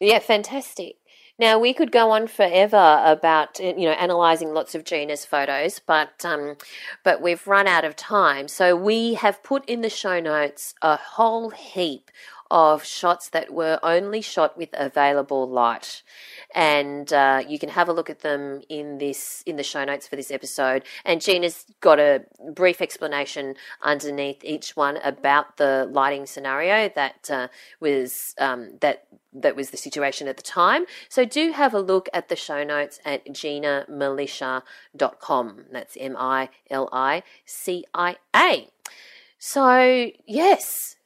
Yeah, 0.00 0.18
fantastic. 0.18 0.96
Now 1.38 1.58
we 1.58 1.74
could 1.74 1.90
go 1.90 2.12
on 2.12 2.28
forever 2.28 3.02
about 3.04 3.58
uh, 3.60 3.74
you 3.76 3.86
know 3.86 3.92
analyzing 3.92 4.54
lots 4.54 4.74
of 4.74 4.84
Gina's 4.84 5.24
photos, 5.24 5.80
but 5.84 6.24
um, 6.24 6.56
but 7.02 7.20
we've 7.20 7.46
run 7.46 7.66
out 7.66 7.84
of 7.84 7.96
time. 7.96 8.46
So 8.46 8.76
we 8.76 9.14
have 9.14 9.42
put 9.42 9.68
in 9.68 9.80
the 9.80 9.90
show 9.90 10.20
notes 10.20 10.74
a 10.80 10.96
whole 10.96 11.50
heap 11.50 12.10
of 12.50 12.84
shots 12.84 13.28
that 13.30 13.52
were 13.52 13.80
only 13.82 14.20
shot 14.20 14.56
with 14.56 14.68
available 14.74 15.48
light, 15.48 16.02
and 16.54 17.12
uh, 17.12 17.42
you 17.46 17.58
can 17.58 17.70
have 17.70 17.88
a 17.88 17.92
look 17.92 18.08
at 18.10 18.20
them 18.20 18.62
in 18.68 18.98
this 18.98 19.42
in 19.46 19.56
the 19.56 19.62
show 19.62 19.84
notes 19.84 20.08
for 20.08 20.16
this 20.16 20.30
episode. 20.30 20.84
And 21.04 21.20
Gina's 21.20 21.66
got 21.80 21.98
a 21.98 22.24
brief 22.54 22.80
explanation 22.80 23.56
underneath 23.82 24.44
each 24.44 24.76
one 24.76 24.98
about 24.98 25.56
the 25.56 25.88
lighting 25.90 26.26
scenario 26.26 26.88
that 26.94 27.28
uh, 27.30 27.48
was 27.80 28.34
um, 28.38 28.78
that 28.80 29.06
that 29.32 29.56
was 29.56 29.70
the 29.70 29.76
situation 29.76 30.28
at 30.28 30.36
the 30.36 30.42
time. 30.42 30.84
So 31.08 31.24
do 31.24 31.50
have 31.52 31.74
a 31.74 31.80
look 31.80 32.08
at 32.12 32.28
the 32.28 32.36
show 32.36 32.62
notes 32.62 33.00
at 33.04 33.26
ginamilicia.com. 33.26 35.64
That's 35.72 35.96
M 35.98 36.16
I 36.16 36.50
L 36.70 36.88
I 36.92 37.24
C 37.44 37.84
I 37.92 38.16
A. 38.34 38.68
So, 39.46 40.10
yes, 40.26 40.96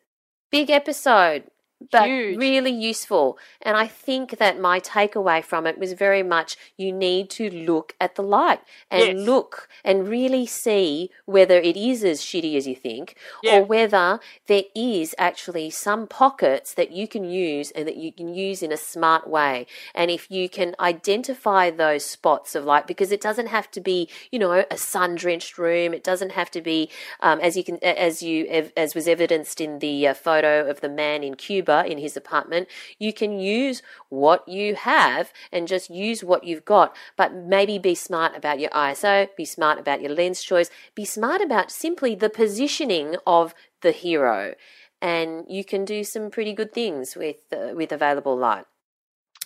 big 0.51 0.71
episode, 0.71 1.45
but 1.91 2.07
Huge. 2.09 2.37
really 2.37 2.71
useful. 2.73 3.39
And 3.63 3.77
I 3.77 3.87
think 3.87 4.39
that 4.39 4.61
my 4.61 4.81
takeaway 4.81 5.45
from 5.45 5.67
it 5.67 5.79
was 5.79 5.93
very 5.93 6.23
much 6.23 6.57
you 6.77 6.93
need 6.93 7.31
to 7.31 7.49
look 7.51 7.95
at 8.01 8.17
the 8.17 8.23
light 8.23 8.61
and 8.91 9.19
Yes. 9.19 9.27
look 9.27 9.69
and 9.85 10.09
really 10.09 10.45
see 10.45 11.11
whether 11.25 11.57
it 11.59 11.77
is 11.77 12.03
as 12.05 12.21
shitty 12.21 12.57
as 12.57 12.67
you 12.67 12.75
think 12.75 13.17
Yeah. 13.43 13.59
or 13.59 13.65
whether 13.65 14.19
there 14.47 14.65
is 14.75 15.15
actually 15.19 15.71
some 15.71 16.07
pockets 16.07 16.75
that 16.75 16.91
you 16.91 17.07
can 17.07 17.25
use 17.25 17.71
and 17.71 17.87
that 17.87 17.97
you 17.97 18.13
can 18.13 18.35
use 18.35 18.63
in 18.63 18.73
a 18.73 18.77
smart 18.77 19.29
way. 19.29 19.67
And 19.95 20.11
if 20.11 20.31
you 20.31 20.49
can 20.49 20.75
identify 20.81 21.71
those 21.71 22.05
spots 22.05 22.55
of 22.55 22.65
light, 22.65 22.87
because 22.87 23.13
it 23.13 23.21
doesn't 23.21 23.47
have 23.49 23.71
to 23.71 23.81
be, 23.81 24.09
you 24.33 24.39
know, 24.39 24.65
a 24.71 24.77
sun 24.77 25.15
drenched 25.15 25.59
room. 25.59 25.95
It 25.95 26.03
doesn't 26.03 26.33
have 26.33 26.51
to 26.53 26.61
be, 26.61 26.91
um, 27.21 27.39
as 27.41 27.57
you 27.57 27.63
can, 27.65 27.79
as 27.83 28.23
you, 28.23 28.47
as 28.77 28.95
was 28.95 29.07
evidenced 29.07 29.61
in 29.61 29.79
the 29.79 30.09
uh, 30.09 30.15
photo 30.15 30.69
of 30.69 30.81
the 30.81 30.89
man 30.89 31.23
in 31.23 31.35
Cuba 31.37 31.68
in 31.73 31.99
his 31.99 32.17
apartment. 32.17 32.69
You 32.99 33.13
can 33.13 33.39
use 33.39 33.83
what 34.09 34.47
you 34.49 34.75
have 34.75 35.33
and 35.53 35.69
just 35.69 35.91
use 35.91 36.25
what 36.25 36.45
you've 36.45 36.65
got, 36.65 36.95
but 37.17 37.35
maybe 37.35 37.79
be 37.79 37.95
smart 37.95 38.37
about 38.37 38.61
your 38.61 38.71
ISO, 38.71 39.29
be 39.37 39.45
smart 39.45 39.79
about 39.79 40.01
your 40.01 40.13
lens 40.13 40.43
choice, 40.43 40.71
be 40.95 41.05
smart 41.05 41.41
about 41.41 41.71
simply 41.71 42.15
the 42.15 42.31
positioning 42.31 43.17
of 43.27 43.55
the 43.83 43.93
hero, 43.93 44.55
and 45.01 45.45
you 45.49 45.65
can 45.65 45.85
do 45.85 46.03
some 46.03 46.31
pretty 46.31 46.53
good 46.53 46.73
things 46.73 47.15
with 47.17 47.37
uh, 47.53 47.75
with 47.75 47.93
available 47.93 48.37
light. 48.37 48.65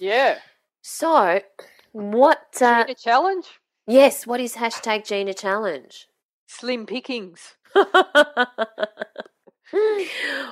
Yeah. 0.01 0.39
So, 0.81 1.41
what? 1.93 2.47
Uh, 2.61 2.85
Gina 2.85 2.95
challenge? 2.95 3.47
yes, 3.87 4.27
what 4.27 4.41
is 4.41 4.57
hashtag 4.57 5.07
Gina 5.07 5.35
Challenge? 5.35 6.09
Slim 6.47 6.87
pickings. 6.87 7.55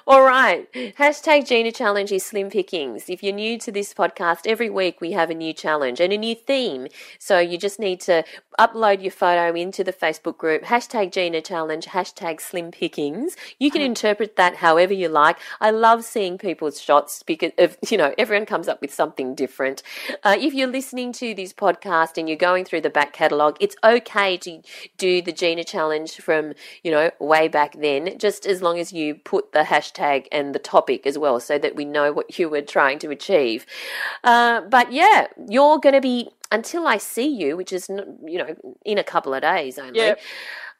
All 0.06 0.22
right. 0.22 0.66
Hashtag 0.72 1.46
Gina 1.46 1.72
Challenge 1.72 2.10
is 2.10 2.24
slim 2.24 2.48
pickings. 2.48 3.10
If 3.10 3.22
you're 3.22 3.34
new 3.34 3.58
to 3.58 3.70
this 3.70 3.92
podcast, 3.92 4.46
every 4.46 4.70
week 4.70 5.00
we 5.00 5.12
have 5.12 5.28
a 5.28 5.34
new 5.34 5.52
challenge 5.52 6.00
and 6.00 6.12
a 6.12 6.16
new 6.16 6.34
theme. 6.34 6.88
So 7.18 7.38
you 7.38 7.58
just 7.58 7.78
need 7.78 8.00
to 8.02 8.24
upload 8.60 9.00
your 9.02 9.10
photo 9.10 9.58
into 9.58 9.82
the 9.82 9.92
Facebook 9.92 10.36
group. 10.36 10.64
Hashtag 10.64 11.12
Gina 11.12 11.40
Challenge, 11.40 11.86
hashtag 11.86 12.42
slim 12.42 12.70
pickings. 12.70 13.34
You 13.58 13.70
can 13.70 13.80
interpret 13.80 14.36
that 14.36 14.56
however 14.56 14.92
you 14.92 15.08
like. 15.08 15.38
I 15.62 15.70
love 15.70 16.04
seeing 16.04 16.36
people's 16.36 16.78
shots 16.78 17.22
because 17.22 17.52
of, 17.56 17.78
you 17.88 17.96
know, 17.96 18.14
everyone 18.18 18.44
comes 18.44 18.68
up 18.68 18.82
with 18.82 18.92
something 18.92 19.34
different. 19.34 19.82
Uh, 20.22 20.36
if 20.38 20.52
you're 20.52 20.68
listening 20.68 21.10
to 21.14 21.32
this 21.34 21.54
podcast 21.54 22.18
and 22.18 22.28
you're 22.28 22.36
going 22.36 22.66
through 22.66 22.82
the 22.82 22.90
back 22.90 23.14
catalogue, 23.14 23.56
it's 23.60 23.76
okay 23.82 24.36
to 24.36 24.60
do 24.98 25.22
the 25.22 25.32
Gina 25.32 25.64
Challenge 25.64 26.14
from, 26.16 26.52
you 26.84 26.90
know, 26.90 27.10
way 27.18 27.48
back 27.48 27.80
then, 27.80 28.18
just 28.18 28.44
as 28.44 28.60
long 28.60 28.78
as 28.78 28.92
you 28.92 29.14
put 29.14 29.52
the 29.52 29.60
hashtag 29.60 30.26
and 30.30 30.54
the 30.54 30.58
topic 30.58 31.06
as 31.06 31.16
well 31.16 31.40
so 31.40 31.58
that 31.58 31.74
we 31.74 31.86
know 31.86 32.12
what 32.12 32.38
you 32.38 32.50
were 32.50 32.60
trying 32.60 32.98
to 32.98 33.08
achieve. 33.08 33.64
Uh, 34.22 34.60
but 34.60 34.92
yeah, 34.92 35.28
you're 35.48 35.78
going 35.78 35.94
to 35.94 36.02
be 36.02 36.28
until 36.50 36.86
I 36.86 36.98
see 36.98 37.28
you, 37.28 37.56
which 37.56 37.72
is 37.72 37.88
you 37.88 38.38
know 38.38 38.54
in 38.84 38.98
a 38.98 39.04
couple 39.04 39.34
of 39.34 39.42
days 39.42 39.78
only. 39.78 39.98
Yep. 39.98 40.20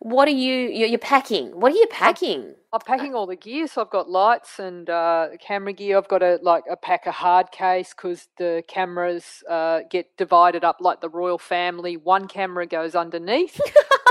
What 0.02 0.28
are 0.28 0.32
you? 0.32 0.70
You're, 0.70 0.98
packing. 0.98 1.48
What 1.60 1.72
are 1.72 1.76
you 1.76 1.86
packing? 1.90 2.54
I'm 2.72 2.80
packing 2.80 3.14
all 3.14 3.26
the 3.26 3.36
gear, 3.36 3.66
so 3.66 3.82
I've 3.82 3.90
got 3.90 4.08
lights 4.08 4.58
and 4.58 4.88
uh, 4.88 5.28
camera 5.38 5.74
gear. 5.74 5.98
I've 5.98 6.08
got 6.08 6.22
a 6.22 6.38
like 6.42 6.64
a 6.70 6.76
pack 6.76 7.06
a 7.06 7.12
hard 7.12 7.52
case 7.52 7.92
because 7.94 8.28
the 8.38 8.62
cameras 8.66 9.44
uh, 9.48 9.80
get 9.90 10.16
divided 10.16 10.64
up 10.64 10.78
like 10.80 11.02
the 11.02 11.10
royal 11.10 11.36
family. 11.36 11.98
One 11.98 12.28
camera 12.28 12.66
goes 12.66 12.94
underneath, 12.94 13.60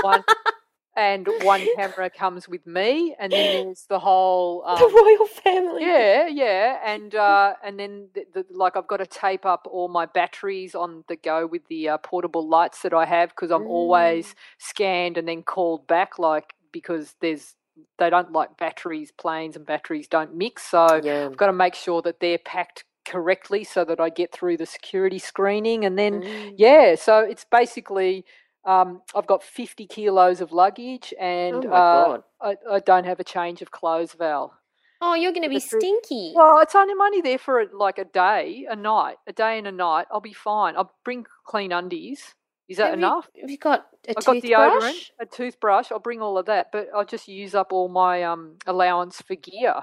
one 0.02 0.22
and 0.96 1.28
one 1.40 1.68
camera 1.74 2.10
comes 2.10 2.48
with 2.48 2.66
me, 2.66 3.14
and 3.18 3.32
then 3.32 3.50
there's 3.50 3.86
the 3.88 3.98
whole 3.98 4.64
um, 4.66 4.78
the 4.78 4.88
royal 4.94 5.26
family. 5.26 5.82
yeah, 5.84 6.26
yeah, 6.26 6.78
and 6.84 7.14
uh, 7.14 7.54
and 7.64 7.78
then 7.78 8.08
the, 8.14 8.24
the, 8.34 8.44
like 8.50 8.76
I've 8.76 8.86
got 8.88 8.98
to 8.98 9.06
tape 9.06 9.46
up 9.46 9.66
all 9.70 9.88
my 9.88 10.06
batteries 10.06 10.74
on 10.74 11.04
the 11.08 11.16
go 11.16 11.46
with 11.46 11.62
the 11.68 11.88
uh, 11.90 11.98
portable 11.98 12.46
lights 12.48 12.82
that 12.82 12.92
I 12.92 13.04
have 13.06 13.30
because 13.30 13.50
I'm 13.50 13.62
Mm. 13.62 13.70
always 13.70 14.34
scanned 14.58 15.16
and 15.16 15.28
then 15.28 15.42
called 15.42 15.86
back, 15.86 16.18
like 16.18 16.54
because 16.72 17.14
there's 17.20 17.54
they 17.98 18.10
don't 18.10 18.32
like 18.32 18.58
batteries, 18.58 19.10
planes 19.12 19.56
and 19.56 19.64
batteries 19.64 20.08
don't 20.08 20.34
mix, 20.34 20.64
so 20.64 21.00
Yeah. 21.02 21.26
I've 21.26 21.36
got 21.36 21.46
to 21.46 21.52
make 21.52 21.74
sure 21.74 22.02
that 22.02 22.20
they're 22.20 22.38
packed 22.38 22.84
correctly 23.06 23.64
so 23.64 23.84
that 23.84 23.98
I 23.98 24.10
get 24.10 24.32
through 24.32 24.56
the 24.58 24.66
security 24.66 25.18
screening, 25.18 25.84
and 25.84 25.98
then 25.98 26.20
Mm. 26.22 26.54
yeah, 26.58 26.94
so 26.96 27.20
it's 27.20 27.46
basically. 27.50 28.24
Um, 28.64 29.02
I've 29.14 29.26
got 29.26 29.42
50 29.42 29.86
kilos 29.86 30.40
of 30.40 30.52
luggage 30.52 31.14
and 31.18 31.64
Oh 31.64 31.72
uh. 31.72 32.20
I, 32.42 32.56
I 32.70 32.78
don't 32.80 33.04
have 33.04 33.18
a 33.20 33.24
change 33.24 33.62
of 33.62 33.70
clothes, 33.70 34.12
Val. 34.14 34.54
Oh, 35.02 35.14
you're 35.14 35.32
going 35.32 35.44
to 35.44 35.48
be 35.48 35.60
truth- 35.60 35.80
stinky. 35.82 36.32
Well, 36.36 36.58
it's 36.60 36.74
only 36.74 36.92
I'm 36.92 37.00
only 37.00 37.22
there 37.22 37.38
for 37.38 37.64
like 37.72 37.96
a 37.98 38.04
day, 38.04 38.66
a 38.70 38.76
night, 38.76 39.16
a 39.26 39.32
day 39.32 39.56
and 39.56 39.66
a 39.66 39.72
night. 39.72 40.06
I'll 40.10 40.20
be 40.20 40.34
fine. 40.34 40.76
I'll 40.76 40.92
bring 41.06 41.24
clean 41.46 41.72
undies. 41.72 42.34
Is 42.68 42.76
that 42.76 42.90
Have 42.90 42.98
you- 43.00 43.06
enough? 43.06 43.28
Have 43.40 43.50
you 43.50 43.56
got 43.58 43.86
a 44.06 44.10
I've 44.10 44.24
got 44.24 44.32
toothbrush? 44.34 44.82
deodorant, 44.84 45.10
a 45.20 45.26
toothbrush. 45.26 45.90
I'll 45.90 45.98
bring 45.98 46.20
all 46.20 46.36
of 46.36 46.46
that, 46.46 46.70
but 46.70 46.88
I'll 46.94 47.06
just 47.06 47.28
use 47.28 47.54
up 47.54 47.72
all 47.72 47.88
my 47.88 48.22
um 48.22 48.56
allowance 48.66 49.22
for 49.22 49.34
gear. 49.36 49.74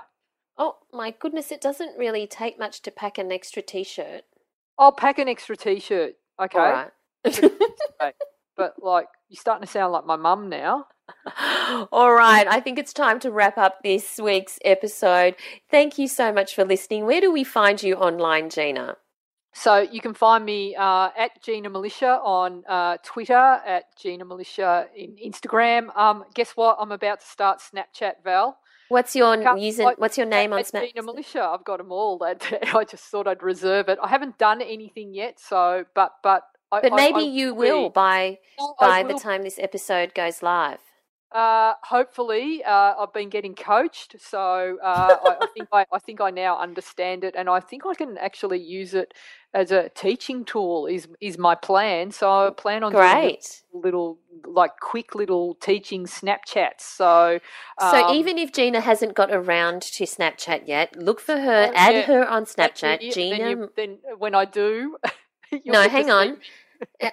Oh 0.58 0.78
my 0.94 1.12
goodness! 1.12 1.52
It 1.52 1.62
doesn't 1.62 1.98
really 1.98 2.28
take 2.28 2.58
much 2.60 2.82
to 2.84 2.92
pack 2.92 3.18
an 3.18 3.32
extra 3.32 3.62
t-shirt. 3.62 4.22
I'll 4.80 4.92
pack 4.92 5.18
an 5.20 5.28
extra 5.28 5.58
t-shirt, 5.58 6.16
okay? 6.40 6.86
But 8.58 8.76
like, 8.82 9.08
you're 9.30 9.40
starting 9.40 9.66
to 9.66 9.72
sound 9.72 9.94
like 9.94 10.06
my 10.06 10.16
mum 10.16 10.50
now. 10.50 10.88
All 11.92 12.12
right, 12.12 12.48
I 12.48 12.60
think 12.60 12.78
it's 12.78 12.92
time 12.92 13.20
to 13.22 13.32
wrap 13.32 13.58
up 13.58 13.84
this 13.84 14.20
week's 14.22 14.60
episode. 14.66 15.36
Thank 15.70 15.98
you 15.98 16.08
so 16.08 16.34
much 16.34 16.54
for 16.56 16.66
listening. 16.66 17.06
Where 17.06 17.22
do 17.22 17.32
we 17.32 17.44
find 17.44 17.82
you 17.82 17.96
online, 17.96 18.50
Gina? 18.50 18.98
So 19.54 19.78
you 19.80 20.02
can 20.02 20.14
find 20.14 20.46
me 20.46 20.76
uh, 20.76 21.10
at 21.18 21.42
Gina 21.42 21.70
Milicia 21.70 22.24
on 22.24 22.64
uh, 22.68 22.98
Twitter, 23.04 23.34
at 23.34 23.86
Gina 23.98 24.24
Milicia 24.24 24.86
in 24.96 25.16
Instagram. 25.16 25.96
Um, 25.98 26.26
guess 26.36 26.52
what? 26.52 26.78
I'm 26.80 26.92
about 26.92 27.22
to 27.22 27.26
start 27.26 27.60
Snapchat, 27.60 28.24
Val. 28.24 28.58
What's 28.90 29.16
your 29.16 29.58
user? 29.58 29.84
like, 29.84 29.98
What's 29.98 30.18
your 30.18 30.28
name 30.28 30.54
on 30.54 30.62
Snapchat? 30.62 30.94
Gina 30.94 31.08
Milicia, 31.08 31.42
I've 31.42 31.64
got 31.64 31.78
them 31.78 31.92
all. 31.92 32.20
That 32.20 32.44
I 32.76 32.84
just 32.84 33.06
thought 33.06 33.28
I'd 33.28 33.42
reserve 33.42 33.90
it. 33.90 33.98
I 34.02 34.10
haven't 34.10 34.38
done 34.38 34.62
anything 34.62 35.14
yet, 35.14 35.40
so 35.40 35.86
but 35.96 36.14
but. 36.22 36.44
I, 36.72 36.82
But 36.82 36.94
maybe 36.94 37.20
I 37.20 37.24
you 37.24 37.54
be. 37.54 37.58
will 37.60 37.90
by 37.90 38.40
No, 38.60 38.76
by 38.80 39.04
the 39.04 39.14
time 39.14 39.44
this 39.44 39.60
episode 39.60 40.14
goes 40.14 40.44
live. 40.44 40.80
Uh, 41.32 41.74
hopefully, 41.84 42.64
uh, 42.64 42.94
I've 42.98 43.12
been 43.14 43.30
getting 43.30 43.54
coached, 43.54 44.16
so 44.20 44.78
uh, 44.82 44.86
I, 45.26 45.36
I 45.42 45.46
think 45.54 45.68
I, 45.74 45.86
I 45.92 46.00
think 46.00 46.22
I 46.22 46.30
now 46.32 46.58
understand 46.58 47.26
it, 47.26 47.36
and 47.38 47.50
I 47.50 47.60
think 47.60 47.86
I 47.86 47.94
can 47.96 48.18
actually 48.18 48.60
use 48.60 48.94
it 48.94 49.14
as 49.54 49.72
a 49.72 49.90
teaching 49.90 50.46
tool. 50.46 50.88
Is 50.88 51.08
is 51.20 51.38
my 51.38 51.54
plan? 51.54 52.12
So 52.12 52.48
I 52.48 52.50
plan 52.52 52.82
on 52.82 52.94
doing 52.94 53.02
Great. 53.02 53.62
little, 53.74 54.20
like 54.46 54.72
quick 54.80 55.16
little 55.16 55.56
teaching 55.56 56.06
Snapchats. 56.06 56.82
So 56.82 57.40
So 57.80 57.98
um, 58.08 58.16
even 58.16 58.38
if 58.38 58.54
Gina 58.54 58.80
hasn't 58.80 59.14
got 59.14 59.30
around 59.30 59.82
to 59.82 60.06
Snapchat 60.06 60.66
yet, 60.66 60.96
look 60.96 61.20
for 61.20 61.38
her, 61.38 61.70
Oh, 61.70 61.74
add 61.76 61.94
yeah. 61.96 62.06
her 62.08 62.26
on 62.28 62.44
then 62.44 62.70
Snapchat. 62.72 63.02
you- 63.02 63.12
Gina, 63.12 63.38
Then, 63.38 63.50
you, 63.50 63.70
then 63.76 63.98
when 64.18 64.34
I 64.34 64.46
do, 64.46 64.98
No, 65.66 65.88
hang 65.88 66.10
on. 66.10 66.38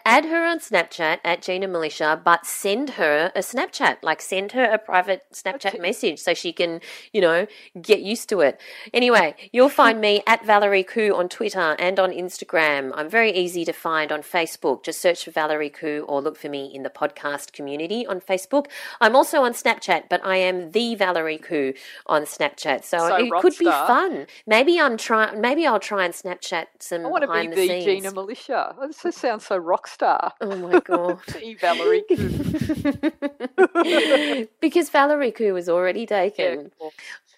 Add 0.04 0.24
her 0.26 0.44
on 0.46 0.58
Snapchat 0.60 1.18
at 1.24 1.42
Gina 1.42 1.68
Milicia, 1.68 2.22
but 2.22 2.46
send 2.46 2.90
her 2.90 3.32
a 3.34 3.40
Snapchat. 3.40 3.98
Like 4.02 4.22
send 4.22 4.52
her 4.52 4.64
a 4.64 4.78
private 4.78 5.22
Snapchat 5.32 5.66
Okay. 5.66 5.78
message 5.78 6.18
so 6.20 6.34
she 6.34 6.52
can, 6.52 6.80
you 7.12 7.20
know, 7.20 7.46
get 7.80 8.00
used 8.00 8.28
to 8.30 8.40
it. 8.40 8.60
Anyway, 8.92 9.34
you'll 9.52 9.68
find 9.68 10.00
me 10.00 10.22
at 10.26 10.44
Valerie 10.44 10.84
Khoo 10.84 11.14
on 11.16 11.28
Twitter 11.28 11.76
and 11.78 11.98
on 11.98 12.10
Instagram. 12.10 12.92
I'm 12.94 13.08
very 13.10 13.32
easy 13.32 13.64
to 13.64 13.72
find 13.72 14.10
on 14.12 14.22
Facebook. 14.22 14.84
Just 14.84 15.00
search 15.00 15.24
for 15.24 15.30
Valerie 15.30 15.70
Khoo 15.70 16.04
or 16.08 16.20
look 16.22 16.36
for 16.38 16.48
me 16.48 16.66
in 16.74 16.82
the 16.82 16.90
podcast 16.90 17.52
community 17.52 18.06
on 18.06 18.20
Facebook. 18.20 18.66
I'm 19.00 19.16
also 19.16 19.42
on 19.42 19.52
Snapchat, 19.52 20.04
but 20.08 20.24
I 20.24 20.36
am 20.36 20.70
the 20.72 20.94
Valerie 20.94 21.38
Khoo 21.38 21.74
on 22.06 22.22
Snapchat. 22.22 22.84
So, 22.84 22.98
So 22.98 23.16
it 23.16 23.30
could 23.38 23.56
be 23.58 23.66
fun. 23.66 24.26
Maybe 24.46 24.80
I'm 24.80 24.96
trying. 24.96 25.40
Maybe 25.40 25.66
I'll 25.66 25.80
try 25.80 26.04
and 26.04 26.14
Snapchat 26.14 26.66
some 26.80 27.04
I 27.06 27.08
want 27.08 27.22
to 27.22 27.28
be 27.28 27.46
the, 27.48 27.54
the. 27.56 27.84
Gina 27.84 28.12
Milicia. 28.12 28.74
This 29.02 29.16
sounds 29.16 29.46
so 29.46 29.53
rock 29.60 29.86
star. 29.86 30.32
Oh 30.40 30.56
my 30.56 30.80
god. 30.80 31.18
The 31.28 31.54
Valerie. 31.54 32.02
because 34.60 34.90
Valerie 34.90 35.32
Khoo 35.32 35.52
was 35.54 35.68
already 35.68 36.00
Yeah, 36.00 36.06
taken. 36.06 36.70
cool. 36.78 36.92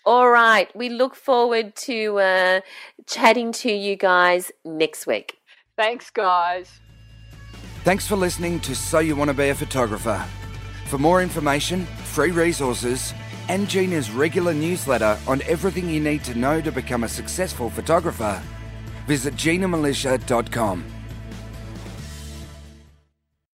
All 0.05 0.29
right. 0.31 0.75
We 0.77 0.89
look 0.89 1.15
forward 1.15 1.75
to 1.77 2.19
uh, 2.19 2.61
chatting 3.07 3.53
to 3.53 3.71
you 3.73 3.97
guys 3.97 4.53
next 4.65 5.07
week. 5.07 5.39
Thanks, 5.77 6.11
guys. 6.11 6.81
Thanks 7.85 8.07
for 8.07 8.17
listening 8.17 8.61
to 8.61 8.75
So 8.75 8.99
You 9.01 9.17
Want 9.17 9.29
to 9.31 9.35
Be 9.35 9.49
a 9.51 9.55
Photographer. 9.55 10.25
For 10.87 10.99
more 10.99 11.23
information, 11.23 11.85
free 11.87 12.31
resources, 12.31 13.13
and 13.49 13.69
Gina's 13.69 14.11
regular 14.11 14.55
newsletter 14.55 15.19
on 15.27 15.43
everything 15.43 15.89
you 15.89 16.01
need 16.01 16.25
to 16.25 16.35
know 16.37 16.61
to 16.61 16.73
become 16.73 17.05
a 17.05 17.09
successful 17.09 17.71
photographer, 17.71 18.41
visit 19.07 19.35
ginamilicia.com. 19.35 20.85